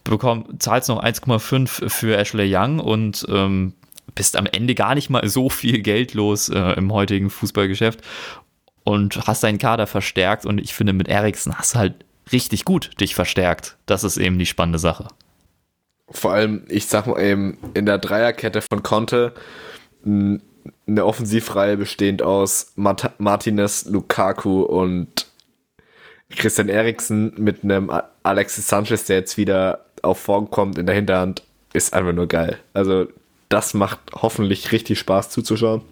bekomm, 0.05 0.59
zahlst 0.59 0.90
noch 0.90 1.03
1,5 1.03 1.88
für 1.88 2.18
Ashley 2.18 2.55
Young 2.55 2.78
und 2.78 3.24
ähm, 3.30 3.72
bist 4.14 4.36
am 4.36 4.46
Ende 4.46 4.74
gar 4.74 4.94
nicht 4.94 5.11
mal 5.11 5.26
so 5.28 5.48
viel 5.48 5.80
Geld 5.80 6.14
los 6.14 6.48
äh, 6.48 6.72
im 6.74 6.92
heutigen 6.92 7.30
Fußballgeschäft 7.30 8.00
und 8.84 9.26
hast 9.26 9.42
deinen 9.42 9.59
Kader 9.59 9.86
verstärkt 9.86 10.44
und 10.46 10.61
ich 10.61 10.74
finde 10.74 10.92
mit 10.92 11.09
Eriksen 11.09 11.57
hast 11.57 11.74
du 11.74 11.78
halt 11.78 11.94
richtig 12.30 12.64
gut 12.64 13.00
dich 13.00 13.14
verstärkt. 13.14 13.76
Das 13.86 14.05
ist 14.05 14.16
eben 14.16 14.38
die 14.38 14.46
spannende 14.46 14.78
Sache. 14.78 15.09
Vor 16.11 16.32
allem, 16.32 16.64
ich 16.68 16.86
sag 16.86 17.07
mal 17.07 17.20
eben, 17.20 17.59
in 17.74 17.86
der 17.86 17.98
Dreierkette 17.98 18.61
von 18.61 18.82
Conte 18.82 19.32
eine 20.05 21.05
Offensivreihe 21.05 21.76
bestehend 21.76 22.22
aus 22.22 22.72
Mart 22.76 23.18
Martinez, 23.18 23.86
Lukaku 23.86 24.62
und 24.62 25.26
Christian 26.30 26.68
Eriksen 26.68 27.32
mit 27.36 27.64
einem 27.64 27.90
Alexis 28.22 28.68
Sanchez, 28.68 29.05
der 29.05 29.16
jetzt 29.16 29.36
wieder 29.36 29.86
auf 30.03 30.18
Form 30.18 30.50
kommt 30.50 30.78
in 30.78 30.86
der 30.86 30.94
Hinterhand, 30.94 31.42
ist 31.72 31.92
einfach 31.94 32.12
nur 32.12 32.26
geil. 32.26 32.59
Also 32.74 33.07
das 33.53 33.74
macht 33.74 34.00
hoffentlich 34.14 34.72
richtig 34.72 34.98
Spaß 34.98 35.28
zuzuschauen. 35.28 35.82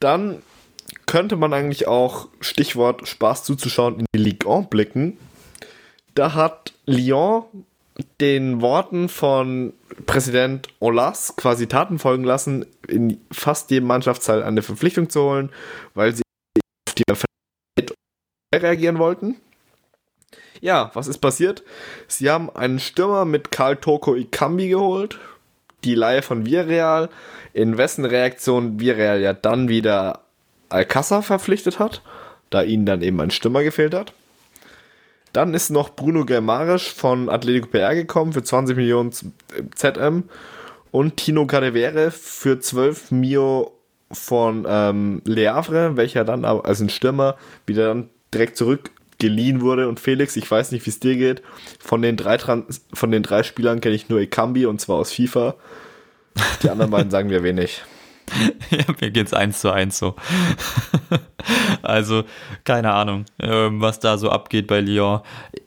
Dann 0.00 0.42
könnte 1.06 1.36
man 1.36 1.52
eigentlich 1.52 1.86
auch, 1.86 2.28
Stichwort 2.40 3.06
Spaß 3.06 3.44
zuzuschauen, 3.44 4.00
in 4.00 4.06
die 4.14 4.18
Ligue 4.18 4.52
1 4.52 4.68
blicken. 4.70 5.18
Da 6.14 6.34
hat 6.34 6.72
Lyon 6.84 7.44
den 8.20 8.60
Worten 8.60 9.08
von 9.08 9.72
Präsident 10.06 10.68
Olas 10.80 11.36
quasi 11.36 11.68
Taten 11.68 12.00
folgen 12.00 12.24
lassen, 12.24 12.66
in 12.88 13.20
fast 13.30 13.70
jedem 13.70 13.86
Mannschaftsteil 13.86 14.42
eine 14.42 14.62
Verpflichtung 14.62 15.10
zu 15.10 15.22
holen, 15.22 15.50
weil 15.94 16.14
sie 16.14 16.22
auf 17.10 17.24
die 17.78 17.86
reagieren 18.54 18.98
wollten. 18.98 19.36
Ja, 20.60 20.90
was 20.94 21.06
ist 21.06 21.18
passiert? 21.18 21.62
Sie 22.08 22.30
haben 22.30 22.50
einen 22.50 22.80
Stürmer 22.80 23.24
mit 23.24 23.50
Karl 23.50 23.76
Toko 23.76 24.14
Ikambi 24.16 24.68
geholt, 24.68 25.18
die 25.84 25.94
Leihe 25.94 26.22
von 26.22 26.46
Villarreal, 26.46 27.08
in 27.52 27.78
wessen 27.78 28.04
Reaktion 28.04 28.80
Villarreal 28.80 29.20
ja 29.20 29.32
dann 29.32 29.68
wieder 29.68 30.20
Alcázar 30.68 31.22
verpflichtet 31.22 31.78
hat. 31.78 32.02
da 32.50 32.62
ihnen 32.62 32.84
dann 32.84 33.02
eben 33.02 33.20
ein 33.20 33.30
Stürmer 33.30 33.62
gefehlt 33.62 33.94
hat. 33.94 34.12
Dann 35.32 35.54
ist 35.54 35.70
noch 35.70 35.90
Bruno 35.90 36.24
Germarisch 36.24 36.92
von 36.92 37.28
Atletico 37.28 37.68
PR 37.68 37.94
gekommen 37.94 38.32
für 38.32 38.42
20 38.42 38.76
Millionen 38.76 39.12
ZM 39.74 40.24
und 40.90 41.16
Tino 41.16 41.46
Cadevere 41.46 42.10
für 42.10 42.58
12 42.58 43.12
Mio 43.12 43.72
von 44.10 44.66
ähm, 44.68 45.22
Le 45.24 45.54
Havre, 45.54 45.96
welcher 45.96 46.24
dann 46.24 46.44
als 46.44 46.80
ein 46.80 46.88
Stürmer 46.88 47.36
wieder 47.66 47.86
dann 47.86 48.10
direkt 48.34 48.56
zurückgeliehen 49.20 49.60
wurde. 49.60 49.88
Und 49.88 50.00
Felix, 50.00 50.36
ich 50.36 50.50
weiß 50.50 50.72
nicht, 50.72 50.86
wie 50.86 50.90
es 50.90 51.00
dir 51.00 51.16
geht, 51.16 51.42
von 51.78 52.02
den 52.02 52.16
drei, 52.16 52.36
Trans 52.36 52.84
von 52.92 53.10
den 53.10 53.22
drei 53.22 53.42
Spielern 53.42 53.80
kenne 53.80 53.94
ich 53.94 54.08
nur 54.08 54.20
Ekambi 54.20 54.66
und 54.66 54.80
zwar 54.80 54.96
aus 54.96 55.12
FIFA. 55.12 55.54
Die 56.62 56.70
anderen 56.70 56.90
beiden 56.90 57.10
sagen 57.10 57.30
wir 57.30 57.42
wenig. 57.42 57.82
ja, 58.70 58.84
mir 59.00 59.10
geht's 59.10 59.34
eins 59.34 59.60
zu 59.60 59.72
eins 59.72 59.98
so. 59.98 60.14
also, 61.82 62.22
keine 62.64 62.92
Ahnung, 62.92 63.24
ähm, 63.40 63.80
was 63.80 63.98
da 63.98 64.18
so 64.18 64.30
abgeht 64.30 64.68
bei 64.68 64.80
Lyon. 64.80 65.20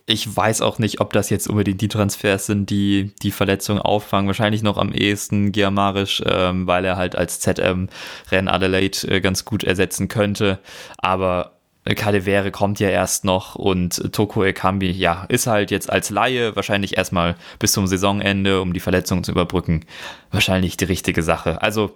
Ich 0.06 0.34
weiß 0.34 0.62
auch 0.62 0.80
nicht, 0.80 1.02
ob 1.02 1.12
das 1.12 1.30
jetzt 1.30 1.50
unbedingt 1.50 1.82
die 1.82 1.90
Transfers 1.90 2.46
sind, 2.46 2.70
die 2.70 3.12
die 3.22 3.32
Verletzung 3.32 3.80
auffangen. 3.80 4.28
Wahrscheinlich 4.28 4.64
noch 4.64 4.78
am 4.78 4.94
ehesten 4.94 5.52
Giamarisch, 5.52 6.24
ähm, 6.26 6.66
weil 6.66 6.86
er 6.86 6.96
halt 6.96 7.18
als 7.18 7.42
ZM 7.42 7.90
Ren 8.32 8.48
Adelaide 8.48 9.10
äh, 9.10 9.20
ganz 9.20 9.44
gut 9.44 9.66
ersetzen 9.66 10.08
könnte. 10.08 10.60
Aber 10.98 11.54
Kadewere 11.86 12.52
kommt 12.52 12.80
ja 12.80 12.90
erst 12.90 13.26
noch 13.26 13.56
und 13.56 14.14
Toko 14.14 14.44
Ekambi, 14.44 14.90
ja, 14.90 15.26
ist 15.28 15.48
halt 15.48 15.70
jetzt 15.70 15.90
als 15.90 16.10
Laie 16.10 16.56
wahrscheinlich 16.56 16.98
erstmal 16.98 17.36
bis 17.60 17.74
zum 17.74 17.88
Saisonende, 17.88 18.62
um 18.62 18.74
die 18.74 18.80
Verletzung 18.80 19.24
zu 19.24 19.32
überbrücken, 19.32 19.86
wahrscheinlich 20.32 20.78
die 20.78 20.86
richtige 20.86 21.24
Sache. 21.24 21.62
Also 21.62 21.92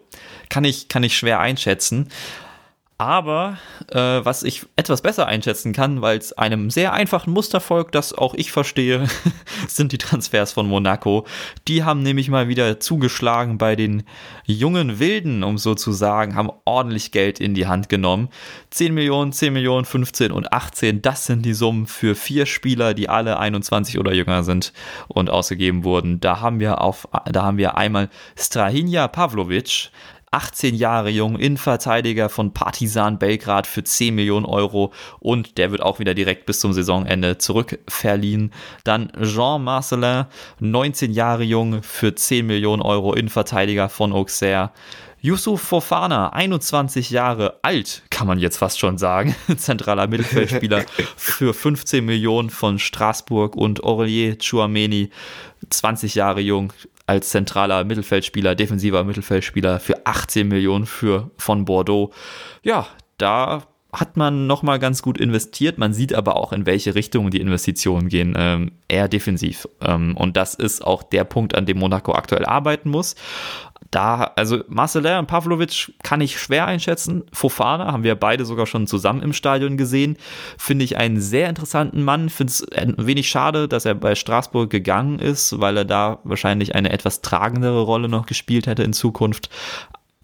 kann 0.49 0.65
ich, 0.65 0.89
kann 0.89 1.03
ich 1.03 1.17
schwer 1.17 1.39
einschätzen. 1.39 2.09
Aber 2.99 3.59
äh, 3.91 3.99
was 3.99 4.41
ich 4.41 4.65
etwas 4.75 5.03
besser 5.03 5.27
einschätzen 5.27 5.71
kann, 5.71 6.01
weil 6.01 6.17
es 6.17 6.33
einem 6.33 6.71
sehr 6.71 6.93
einfachen 6.93 7.31
Muster 7.31 7.59
folgt, 7.59 7.93
das 7.93 8.11
auch 8.11 8.33
ich 8.33 8.51
verstehe, 8.51 9.07
sind 9.67 9.91
die 9.91 9.99
Transfers 9.99 10.51
von 10.53 10.67
Monaco. 10.67 11.27
Die 11.67 11.83
haben 11.83 12.01
nämlich 12.01 12.29
mal 12.29 12.47
wieder 12.47 12.79
zugeschlagen 12.79 13.59
bei 13.59 13.75
den 13.75 14.01
jungen 14.45 14.97
Wilden, 14.97 15.43
um 15.43 15.59
so 15.59 15.75
zu 15.75 15.91
sagen, 15.91 16.33
haben 16.33 16.49
ordentlich 16.65 17.11
Geld 17.11 17.39
in 17.39 17.53
die 17.53 17.67
Hand 17.67 17.87
genommen. 17.87 18.29
10 18.71 18.95
Millionen, 18.95 19.31
10 19.31 19.53
Millionen, 19.53 19.85
15 19.85 20.31
und 20.31 20.51
18, 20.51 21.03
das 21.03 21.27
sind 21.27 21.45
die 21.45 21.53
Summen 21.53 21.85
für 21.85 22.15
vier 22.15 22.47
Spieler, 22.47 22.95
die 22.95 23.09
alle 23.09 23.37
21 23.37 23.99
oder 23.99 24.11
jünger 24.11 24.41
sind 24.41 24.73
und 25.07 25.29
ausgegeben 25.29 25.83
wurden. 25.83 26.19
Da 26.19 26.41
haben 26.41 26.59
wir 26.59 26.81
auf, 26.81 27.07
da 27.31 27.43
haben 27.43 27.59
wir 27.59 27.77
einmal 27.77 28.09
Strahinja 28.35 29.07
Pavlovic, 29.07 29.91
18 30.31 30.75
Jahre 30.75 31.09
jung, 31.09 31.37
Innenverteidiger 31.37 32.29
von 32.29 32.53
Partizan 32.53 33.17
Belgrad 33.17 33.65
für 33.65 33.83
10 33.83 34.13
Millionen 34.13 34.45
Euro 34.45 34.91
und 35.19 35.57
der 35.57 35.71
wird 35.71 35.81
auch 35.81 35.99
wieder 35.99 36.13
direkt 36.13 36.45
bis 36.45 36.59
zum 36.59 36.73
Saisonende 36.73 37.37
zurückverliehen. 37.37 38.51
Dann 38.83 39.11
Jean 39.21 39.63
Marcelin, 39.63 40.25
19 40.59 41.11
Jahre 41.11 41.43
jung 41.43 41.81
für 41.81 42.13
10 42.13 42.45
Millionen 42.45 42.81
Euro, 42.81 43.13
Innenverteidiger 43.13 43.89
von 43.89 44.11
Auxerre. 44.11 44.71
Yusuf 45.19 45.61
Fofana, 45.61 46.29
21 46.29 47.09
Jahre 47.09 47.59
alt, 47.63 48.03
kann 48.11 48.27
man 48.27 48.37
jetzt 48.37 48.57
fast 48.57 48.79
schon 48.79 48.97
sagen, 48.97 49.35
zentraler 49.57 50.07
Mittelfeldspieler 50.07 50.85
für 51.15 51.53
15 51.53 52.05
Millionen 52.05 52.49
von 52.49 52.77
Straßburg 52.77 53.55
und 53.55 53.83
Aurelier 53.83 54.37
Chouameni, 54.37 55.09
20 55.69 56.15
Jahre 56.15 56.41
jung, 56.41 56.71
als 57.07 57.29
zentraler 57.29 57.83
Mittelfeldspieler, 57.85 58.53
defensiver 58.53 59.03
Mittelfeldspieler 59.03 59.79
für 59.79 60.05
18 60.05 60.47
Millionen 60.47 60.85
für, 60.85 61.31
von 61.37 61.65
Bordeaux. 61.65 62.11
Ja, 62.63 62.87
da 63.17 63.63
hat 63.93 64.17
man 64.17 64.47
nochmal 64.47 64.79
ganz 64.79 65.01
gut 65.01 65.17
investiert. 65.17 65.77
Man 65.77 65.93
sieht 65.93 66.13
aber 66.13 66.35
auch, 66.35 66.51
in 66.51 66.65
welche 66.65 66.93
Richtung 66.93 67.31
die 67.31 67.39
Investitionen 67.39 68.09
gehen. 68.09 68.35
Ähm, 68.37 68.73
eher 68.89 69.07
defensiv. 69.07 69.67
Ähm, 69.81 70.15
und 70.17 70.35
das 70.35 70.53
ist 70.53 70.85
auch 70.85 71.03
der 71.03 71.23
Punkt, 71.23 71.55
an 71.55 71.65
dem 71.65 71.79
Monaco 71.79 72.13
aktuell 72.13 72.45
arbeiten 72.45 72.89
muss 72.89 73.15
da, 73.91 74.31
also 74.35 74.63
Marcelin 74.67 75.19
und 75.19 75.27
Pavlovic 75.27 75.93
kann 76.03 76.21
ich 76.21 76.39
schwer 76.39 76.65
einschätzen. 76.67 77.23
Fofana 77.31 77.91
haben 77.91 78.03
wir 78.03 78.15
beide 78.15 78.45
sogar 78.45 78.65
schon 78.65 78.87
zusammen 78.87 79.21
im 79.21 79.33
Stadion 79.33 79.77
gesehen. 79.77 80.17
Finde 80.57 80.85
ich 80.85 80.97
einen 80.97 81.19
sehr 81.21 81.49
interessanten 81.49 82.03
Mann. 82.03 82.29
Finde 82.29 82.51
es 82.51 82.71
ein 82.71 82.95
wenig 82.97 83.29
schade, 83.29 83.67
dass 83.67 83.85
er 83.85 83.95
bei 83.95 84.15
Straßburg 84.15 84.69
gegangen 84.69 85.19
ist, 85.19 85.59
weil 85.59 85.77
er 85.77 85.85
da 85.85 86.19
wahrscheinlich 86.23 86.75
eine 86.75 86.91
etwas 86.91 87.21
tragendere 87.21 87.81
Rolle 87.81 88.09
noch 88.09 88.25
gespielt 88.25 88.67
hätte 88.67 88.83
in 88.83 88.93
Zukunft. 88.93 89.49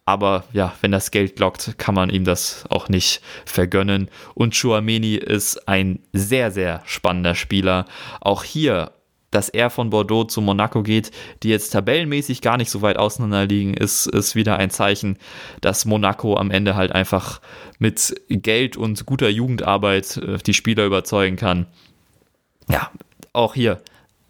Aber 0.05 0.43
ja, 0.51 0.73
wenn 0.81 0.91
das 0.91 1.11
Geld 1.11 1.39
lockt, 1.39 1.77
kann 1.77 1.95
man 1.95 2.09
ihm 2.09 2.25
das 2.25 2.65
auch 2.69 2.89
nicht 2.89 3.21
vergönnen. 3.45 4.09
Und 4.33 4.59
Chouameni 4.59 5.15
ist 5.15 5.67
ein 5.69 5.99
sehr, 6.11 6.51
sehr 6.51 6.81
spannender 6.85 7.35
Spieler. 7.35 7.85
Auch 8.19 8.43
hier 8.43 8.91
dass 9.33 9.49
er 9.49 9.69
von 9.69 9.89
Bordeaux 9.89 10.25
zu 10.25 10.41
Monaco 10.41 10.83
geht, 10.83 11.11
die 11.43 11.49
jetzt 11.49 11.71
tabellenmäßig 11.71 12.41
gar 12.41 12.57
nicht 12.57 12.69
so 12.69 12.81
weit 12.81 12.97
auseinander 12.97 13.45
liegen, 13.45 13.73
ist, 13.73 14.05
ist 14.05 14.35
wieder 14.35 14.57
ein 14.57 14.69
Zeichen, 14.69 15.17
dass 15.61 15.85
Monaco 15.85 16.37
am 16.37 16.51
Ende 16.51 16.75
halt 16.75 16.91
einfach 16.91 17.41
mit 17.79 18.15
Geld 18.29 18.77
und 18.77 19.05
guter 19.05 19.29
Jugendarbeit 19.29 20.17
äh, 20.17 20.37
die 20.37 20.53
Spieler 20.53 20.85
überzeugen 20.85 21.35
kann. 21.35 21.67
Ja, 22.69 22.91
auch 23.33 23.55
hier. 23.55 23.81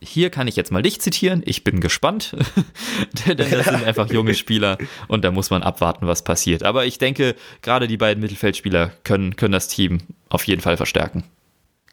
Hier 0.01 0.29
kann 0.29 0.49
ich 0.49 0.57
jetzt 0.57 0.71
mal 0.71 0.81
dich 0.81 0.99
zitieren. 0.99 1.43
Ich 1.45 1.63
bin 1.63 1.79
gespannt, 1.79 2.35
denn 3.27 3.37
das 3.37 3.49
sind 3.49 3.83
einfach 3.85 4.09
junge 4.09 4.33
Spieler 4.33 4.77
und 5.07 5.23
da 5.23 5.31
muss 5.31 5.49
man 5.49 5.63
abwarten, 5.63 6.07
was 6.07 6.23
passiert. 6.23 6.63
Aber 6.63 6.85
ich 6.85 6.97
denke, 6.97 7.35
gerade 7.61 7.87
die 7.87 7.97
beiden 7.97 8.21
Mittelfeldspieler 8.21 8.91
können, 9.03 9.35
können 9.35 9.53
das 9.53 9.69
Team 9.69 9.99
auf 10.29 10.45
jeden 10.45 10.61
Fall 10.61 10.75
verstärken. 10.75 11.23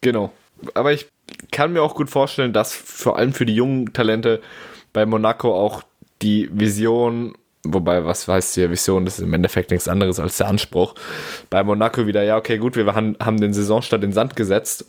Genau. 0.01 0.33
Aber 0.73 0.93
ich 0.93 1.07
kann 1.51 1.73
mir 1.73 1.81
auch 1.81 1.95
gut 1.95 2.09
vorstellen, 2.09 2.53
dass 2.53 2.73
vor 2.73 3.17
allem 3.17 3.33
für 3.33 3.45
die 3.45 3.55
jungen 3.55 3.93
Talente 3.93 4.41
bei 4.93 5.05
Monaco 5.05 5.53
auch 5.53 5.83
die 6.21 6.49
Vision, 6.51 7.33
wobei, 7.63 8.05
was 8.05 8.27
heißt 8.27 8.55
die 8.57 8.69
Vision, 8.69 9.05
das 9.05 9.19
ist 9.19 9.25
im 9.25 9.33
Endeffekt 9.33 9.71
nichts 9.71 9.87
anderes 9.87 10.19
als 10.19 10.37
der 10.37 10.47
Anspruch, 10.47 10.95
bei 11.49 11.63
Monaco 11.63 12.05
wieder, 12.05 12.23
ja, 12.23 12.37
okay, 12.37 12.57
gut, 12.57 12.75
wir 12.75 12.85
haben, 12.93 13.15
haben 13.19 13.39
den 13.39 13.53
Saisonstart 13.53 14.03
in 14.03 14.13
Sand 14.13 14.35
gesetzt, 14.35 14.85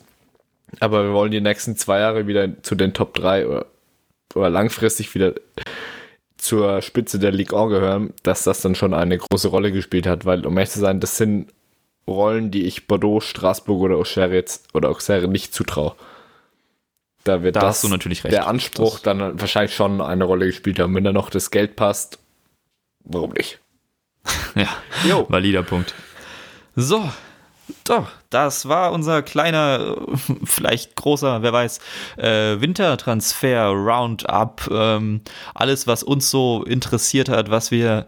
aber 0.81 1.05
wir 1.05 1.13
wollen 1.13 1.31
die 1.31 1.41
nächsten 1.41 1.77
zwei 1.77 2.01
Jahre 2.01 2.27
wieder 2.27 2.63
zu 2.63 2.75
den 2.75 2.95
Top 2.95 3.15
3 3.15 3.47
oder, 3.47 3.67
oder 4.35 4.51
langfristig 4.51 5.15
wieder 5.15 5.35
zur 6.37 6.83
Spitze 6.83 7.19
der 7.19 7.31
Ligue 7.31 7.59
1 7.59 7.71
gehören, 7.71 8.15
dass 8.23 8.45
das 8.45 8.63
dann 8.63 8.75
schon 8.75 8.95
eine 8.95 9.19
große 9.19 9.49
Rolle 9.49 9.71
gespielt 9.71 10.07
hat, 10.07 10.25
weil 10.25 10.45
um 10.45 10.57
ehrlich 10.57 10.71
zu 10.71 10.81
sein, 10.81 11.01
das 11.01 11.17
sind 11.17 11.53
Rollen, 12.09 12.51
die 12.51 12.67
ich 12.67 12.89
Bordeaux, 12.89 13.21
Straßburg 13.21 13.81
oder 13.81 13.97
Auxerre 13.97 14.35
jetzt 14.35 14.75
oder 14.75 14.91
Auxerre 14.91 15.29
nicht 15.29 15.55
zutraue. 15.55 15.95
Da 17.25 17.43
wird 17.43 17.57
da 17.57 17.61
das, 17.61 17.77
hast 17.77 17.85
du 17.85 17.89
natürlich 17.89 18.25
recht. 18.25 18.33
der 18.33 18.47
Anspruch 18.47 18.95
das 18.95 19.03
dann 19.03 19.41
wahrscheinlich 19.41 19.75
schon 19.75 20.01
eine 20.01 20.25
Rolle 20.25 20.47
gespielt 20.47 20.79
haben. 20.79 20.95
Wenn 20.95 21.05
da 21.05 21.13
noch 21.13 21.31
das 21.31 21.51
Geld 21.51 21.77
passt, 21.77 22.19
warum 23.05 23.33
nicht? 23.33 23.61
ja, 24.55 24.69
jo. 25.05 25.27
valider 25.29 25.63
Punkt. 25.63 25.95
So, 26.75 27.09
doch, 27.85 28.09
das 28.31 28.69
war 28.69 28.93
unser 28.93 29.23
kleiner, 29.23 29.97
vielleicht 30.45 30.97
großer, 30.97 31.43
wer 31.43 31.53
weiß, 31.53 31.79
äh, 32.17 32.61
Wintertransfer 32.61 33.67
Roundup. 33.67 34.69
Ähm, 34.71 35.23
alles, 35.55 35.87
was 35.87 36.03
uns 36.03 36.31
so 36.31 36.65
interessiert 36.65 37.29
hat, 37.29 37.51
was 37.51 37.71
wir 37.71 38.07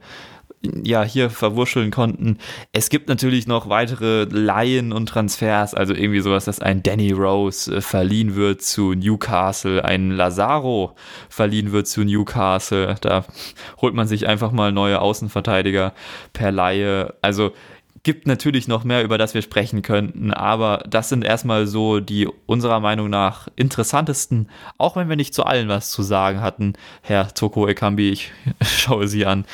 ja 0.83 1.03
hier 1.03 1.31
verwurscheln 1.31 1.91
konnten. 1.91 2.39
Es 2.73 2.89
gibt 2.89 3.09
natürlich 3.09 3.47
noch 3.47 3.69
weitere 3.69 4.25
Laien 4.25 4.93
und 4.93 5.09
Transfers, 5.09 5.75
also 5.75 5.95
irgendwie 5.95 6.21
sowas, 6.21 6.45
dass 6.45 6.61
ein 6.61 6.83
Danny 6.83 7.13
Rose 7.13 7.77
äh, 7.77 7.81
verliehen 7.81 8.35
wird 8.37 8.63
zu 8.63 8.95
Newcastle, 8.95 9.85
ein 9.85 10.11
Lazaro 10.11 10.95
verliehen 11.29 11.73
wird 11.73 11.87
zu 11.87 12.05
Newcastle. 12.05 12.97
Da 13.01 13.25
holt 13.81 13.95
man 13.95 14.07
sich 14.07 14.27
einfach 14.27 14.53
mal 14.53 14.73
neue 14.73 15.01
Außenverteidiger 15.01 15.93
per 16.33 16.53
Laie. 16.53 17.15
Also 17.23 17.53
gibt 18.05 18.27
natürlich 18.27 18.69
noch 18.69 18.85
mehr, 18.85 19.03
über 19.03 19.17
das 19.17 19.33
wir 19.33 19.41
sprechen 19.41 19.81
könnten, 19.81 20.31
aber 20.31 20.85
das 20.87 21.09
sind 21.09 21.25
erstmal 21.25 21.67
so 21.67 22.01
die 22.01 22.29
unserer 22.47 22.79
Meinung 22.79 23.09
nach 23.09 23.49
interessantesten, 23.57 24.51
auch 24.77 24.95
wenn 24.97 25.09
wir 25.09 25.17
nicht 25.17 25.35
zu 25.35 25.45
allen 25.45 25.69
was 25.69 25.91
zu 25.91 26.03
sagen 26.03 26.43
hatten. 26.43 26.75
Herr 27.01 27.33
Toko 27.33 27.67
Ekambi, 27.67 28.11
ich 28.11 28.31
schaue 28.63 29.09
Sie 29.09 29.25
an. 29.25 29.47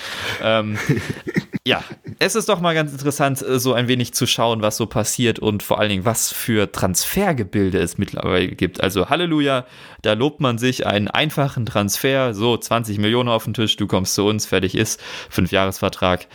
Ähm, 0.43 0.77
ja, 1.65 1.85
es 2.19 2.35
ist 2.35 2.49
doch 2.49 2.61
mal 2.61 2.75
ganz 2.75 2.91
interessant, 2.91 3.39
so 3.39 3.73
ein 3.73 3.87
wenig 3.87 4.15
zu 4.15 4.27
schauen, 4.27 4.63
was 4.63 4.77
so 4.77 4.87
passiert 4.87 5.39
und 5.39 5.63
vor 5.63 5.79
allen 5.79 5.91
Dingen, 5.91 6.05
was 6.05 6.33
für 6.33 6.73
Transfergebilde 6.73 7.79
es 7.79 7.99
mittlerweile 7.99 8.49
gibt. 8.49 8.83
Also 8.83 9.09
Halleluja, 9.09 9.65
da 10.03 10.15
lobt 10.15 10.41
man 10.41 10.59
sich 10.59 10.87
einen 10.87 11.07
einfachen 11.07 11.67
Transfer, 11.67 12.35
so 12.35 12.57
20 12.57 12.99
Millionen 12.99 13.29
auf 13.29 13.45
den 13.45 13.55
Tisch, 13.55 13.77
du 13.77 13.87
kommst 13.87 14.17
zu 14.17 14.27
uns, 14.27 14.45
fertig 14.45 14.75
ist, 14.75 15.01
Fünfjahresvertrag. 15.29 16.27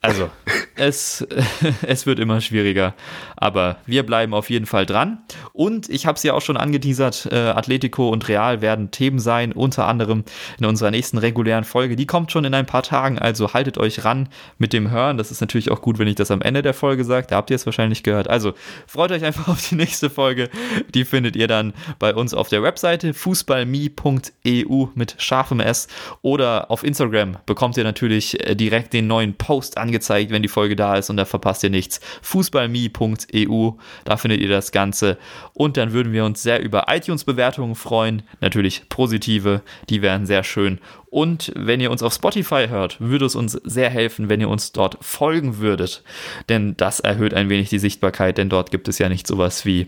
Also, 0.00 0.30
es, 0.76 1.26
es 1.82 2.06
wird 2.06 2.20
immer 2.20 2.40
schwieriger. 2.40 2.94
Aber 3.36 3.78
wir 3.84 4.04
bleiben 4.04 4.32
auf 4.32 4.48
jeden 4.48 4.66
Fall 4.66 4.86
dran. 4.86 5.18
Und 5.52 5.88
ich 5.88 6.06
habe 6.06 6.16
es 6.16 6.22
ja 6.22 6.34
auch 6.34 6.40
schon 6.40 6.56
angeteasert, 6.56 7.28
äh, 7.32 7.36
Atletico 7.36 8.08
und 8.08 8.28
Real 8.28 8.60
werden 8.60 8.92
Themen 8.92 9.18
sein, 9.18 9.52
unter 9.52 9.88
anderem 9.88 10.24
in 10.58 10.66
unserer 10.66 10.92
nächsten 10.92 11.18
regulären 11.18 11.64
Folge. 11.64 11.96
Die 11.96 12.06
kommt 12.06 12.30
schon 12.30 12.44
in 12.44 12.54
ein 12.54 12.66
paar 12.66 12.84
Tagen, 12.84 13.18
also 13.18 13.52
haltet 13.54 13.76
euch 13.76 14.04
ran 14.04 14.28
mit 14.56 14.72
dem 14.72 14.90
Hören. 14.90 15.18
Das 15.18 15.32
ist 15.32 15.40
natürlich 15.40 15.70
auch 15.70 15.82
gut, 15.82 15.98
wenn 15.98 16.06
ich 16.06 16.14
das 16.14 16.30
am 16.30 16.42
Ende 16.42 16.62
der 16.62 16.74
Folge 16.74 17.04
sage. 17.04 17.26
Da 17.28 17.36
habt 17.36 17.50
ihr 17.50 17.56
es 17.56 17.66
wahrscheinlich 17.66 18.04
gehört. 18.04 18.28
Also 18.28 18.54
freut 18.86 19.10
euch 19.10 19.24
einfach 19.24 19.48
auf 19.48 19.68
die 19.68 19.74
nächste 19.74 20.10
Folge. 20.10 20.48
Die 20.94 21.04
findet 21.04 21.34
ihr 21.34 21.48
dann 21.48 21.72
bei 21.98 22.14
uns 22.14 22.34
auf 22.34 22.48
der 22.48 22.62
Webseite 22.62 23.14
fußballme.eu 23.14 24.86
mit 24.94 25.16
scharfem 25.18 25.58
S 25.58 25.88
oder 26.22 26.70
auf 26.70 26.84
Instagram 26.84 27.38
bekommt 27.46 27.76
ihr 27.76 27.84
natürlich 27.84 28.46
äh, 28.46 28.54
direkt 28.54 28.92
den 28.92 29.08
neuen 29.08 29.34
Post 29.34 29.76
angezeigt, 29.88 30.30
wenn 30.30 30.42
die 30.42 30.48
Folge 30.48 30.76
da 30.76 30.96
ist 30.96 31.10
und 31.10 31.16
da 31.16 31.24
verpasst 31.24 31.64
ihr 31.64 31.70
nichts. 31.70 32.00
Fußballme.eu, 32.22 33.70
da 34.04 34.16
findet 34.16 34.40
ihr 34.40 34.48
das 34.48 34.70
Ganze. 34.70 35.18
Und 35.54 35.76
dann 35.76 35.92
würden 35.92 36.12
wir 36.12 36.24
uns 36.24 36.42
sehr 36.42 36.62
über 36.62 36.86
iTunes-Bewertungen 36.88 37.74
freuen. 37.74 38.22
Natürlich 38.40 38.88
positive, 38.88 39.62
die 39.88 40.02
wären 40.02 40.26
sehr 40.26 40.44
schön. 40.44 40.78
Und 41.10 41.52
wenn 41.56 41.80
ihr 41.80 41.90
uns 41.90 42.02
auf 42.02 42.12
Spotify 42.12 42.66
hört, 42.68 43.00
würde 43.00 43.24
es 43.24 43.34
uns 43.34 43.52
sehr 43.64 43.88
helfen, 43.88 44.28
wenn 44.28 44.40
ihr 44.40 44.50
uns 44.50 44.72
dort 44.72 44.98
folgen 45.00 45.58
würdet. 45.58 46.02
Denn 46.48 46.76
das 46.76 47.00
erhöht 47.00 47.32
ein 47.32 47.48
wenig 47.48 47.70
die 47.70 47.78
Sichtbarkeit, 47.78 48.36
denn 48.36 48.50
dort 48.50 48.70
gibt 48.70 48.88
es 48.88 48.98
ja 48.98 49.08
nicht 49.08 49.26
sowas 49.26 49.64
wie 49.64 49.86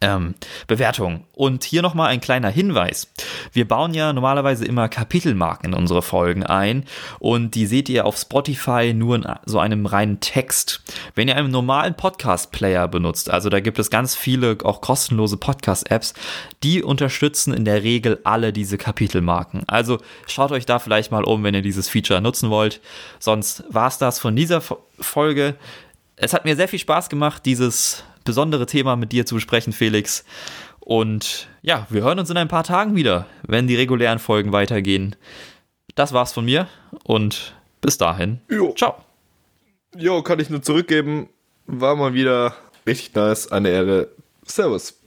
ähm, 0.00 0.34
Bewertung. 0.66 1.24
Und 1.34 1.64
hier 1.64 1.82
nochmal 1.82 2.08
ein 2.08 2.20
kleiner 2.20 2.48
Hinweis. 2.48 3.12
Wir 3.52 3.68
bauen 3.68 3.94
ja 3.94 4.12
normalerweise 4.12 4.64
immer 4.64 4.88
Kapitelmarken 4.88 5.72
in 5.72 5.78
unsere 5.78 6.02
Folgen 6.02 6.44
ein 6.44 6.84
und 7.18 7.54
die 7.54 7.66
seht 7.66 7.88
ihr 7.88 8.06
auf 8.06 8.16
Spotify 8.16 8.92
nur 8.94 9.16
in 9.16 9.26
so 9.44 9.58
einem 9.58 9.86
reinen 9.86 10.20
Text. 10.20 10.82
Wenn 11.14 11.28
ihr 11.28 11.36
einen 11.36 11.50
normalen 11.50 11.94
Podcast-Player 11.94 12.88
benutzt, 12.88 13.30
also 13.30 13.48
da 13.48 13.60
gibt 13.60 13.78
es 13.78 13.90
ganz 13.90 14.14
viele 14.14 14.58
auch 14.64 14.80
kostenlose 14.80 15.36
Podcast-Apps, 15.36 16.14
die 16.62 16.82
unterstützen 16.82 17.52
in 17.52 17.64
der 17.64 17.82
Regel 17.82 18.20
alle 18.24 18.52
diese 18.52 18.78
Kapitelmarken. 18.78 19.64
Also 19.66 19.98
schaut 20.26 20.52
euch 20.52 20.66
da 20.66 20.78
vielleicht 20.78 21.12
mal 21.12 21.24
um, 21.24 21.44
wenn 21.44 21.54
ihr 21.54 21.62
dieses 21.62 21.88
Feature 21.88 22.20
nutzen 22.20 22.50
wollt. 22.50 22.80
Sonst 23.18 23.64
war 23.68 23.88
es 23.88 23.98
das 23.98 24.18
von 24.18 24.34
dieser 24.34 24.62
Folge. 24.98 25.56
Es 26.16 26.32
hat 26.32 26.44
mir 26.44 26.56
sehr 26.56 26.68
viel 26.68 26.78
Spaß 26.78 27.08
gemacht, 27.08 27.46
dieses 27.46 28.04
besondere 28.30 28.66
Thema 28.66 28.94
mit 28.94 29.10
dir 29.10 29.26
zu 29.26 29.34
besprechen, 29.34 29.72
Felix. 29.72 30.24
Und 30.78 31.48
ja, 31.62 31.88
wir 31.90 32.02
hören 32.02 32.20
uns 32.20 32.30
in 32.30 32.36
ein 32.36 32.46
paar 32.46 32.62
Tagen 32.62 32.94
wieder, 32.94 33.26
wenn 33.42 33.66
die 33.66 33.74
regulären 33.74 34.20
Folgen 34.20 34.52
weitergehen. 34.52 35.16
Das 35.96 36.12
war's 36.12 36.32
von 36.32 36.44
mir 36.44 36.68
und 37.02 37.56
bis 37.80 37.98
dahin. 37.98 38.40
Jo. 38.48 38.72
Ciao. 38.76 38.94
Jo, 39.96 40.22
kann 40.22 40.38
ich 40.38 40.48
nur 40.48 40.62
zurückgeben. 40.62 41.28
War 41.66 41.96
mal 41.96 42.14
wieder 42.14 42.54
richtig 42.86 43.16
nice. 43.16 43.50
Eine 43.50 43.70
Ehre. 43.70 44.08
Servus. 44.44 44.99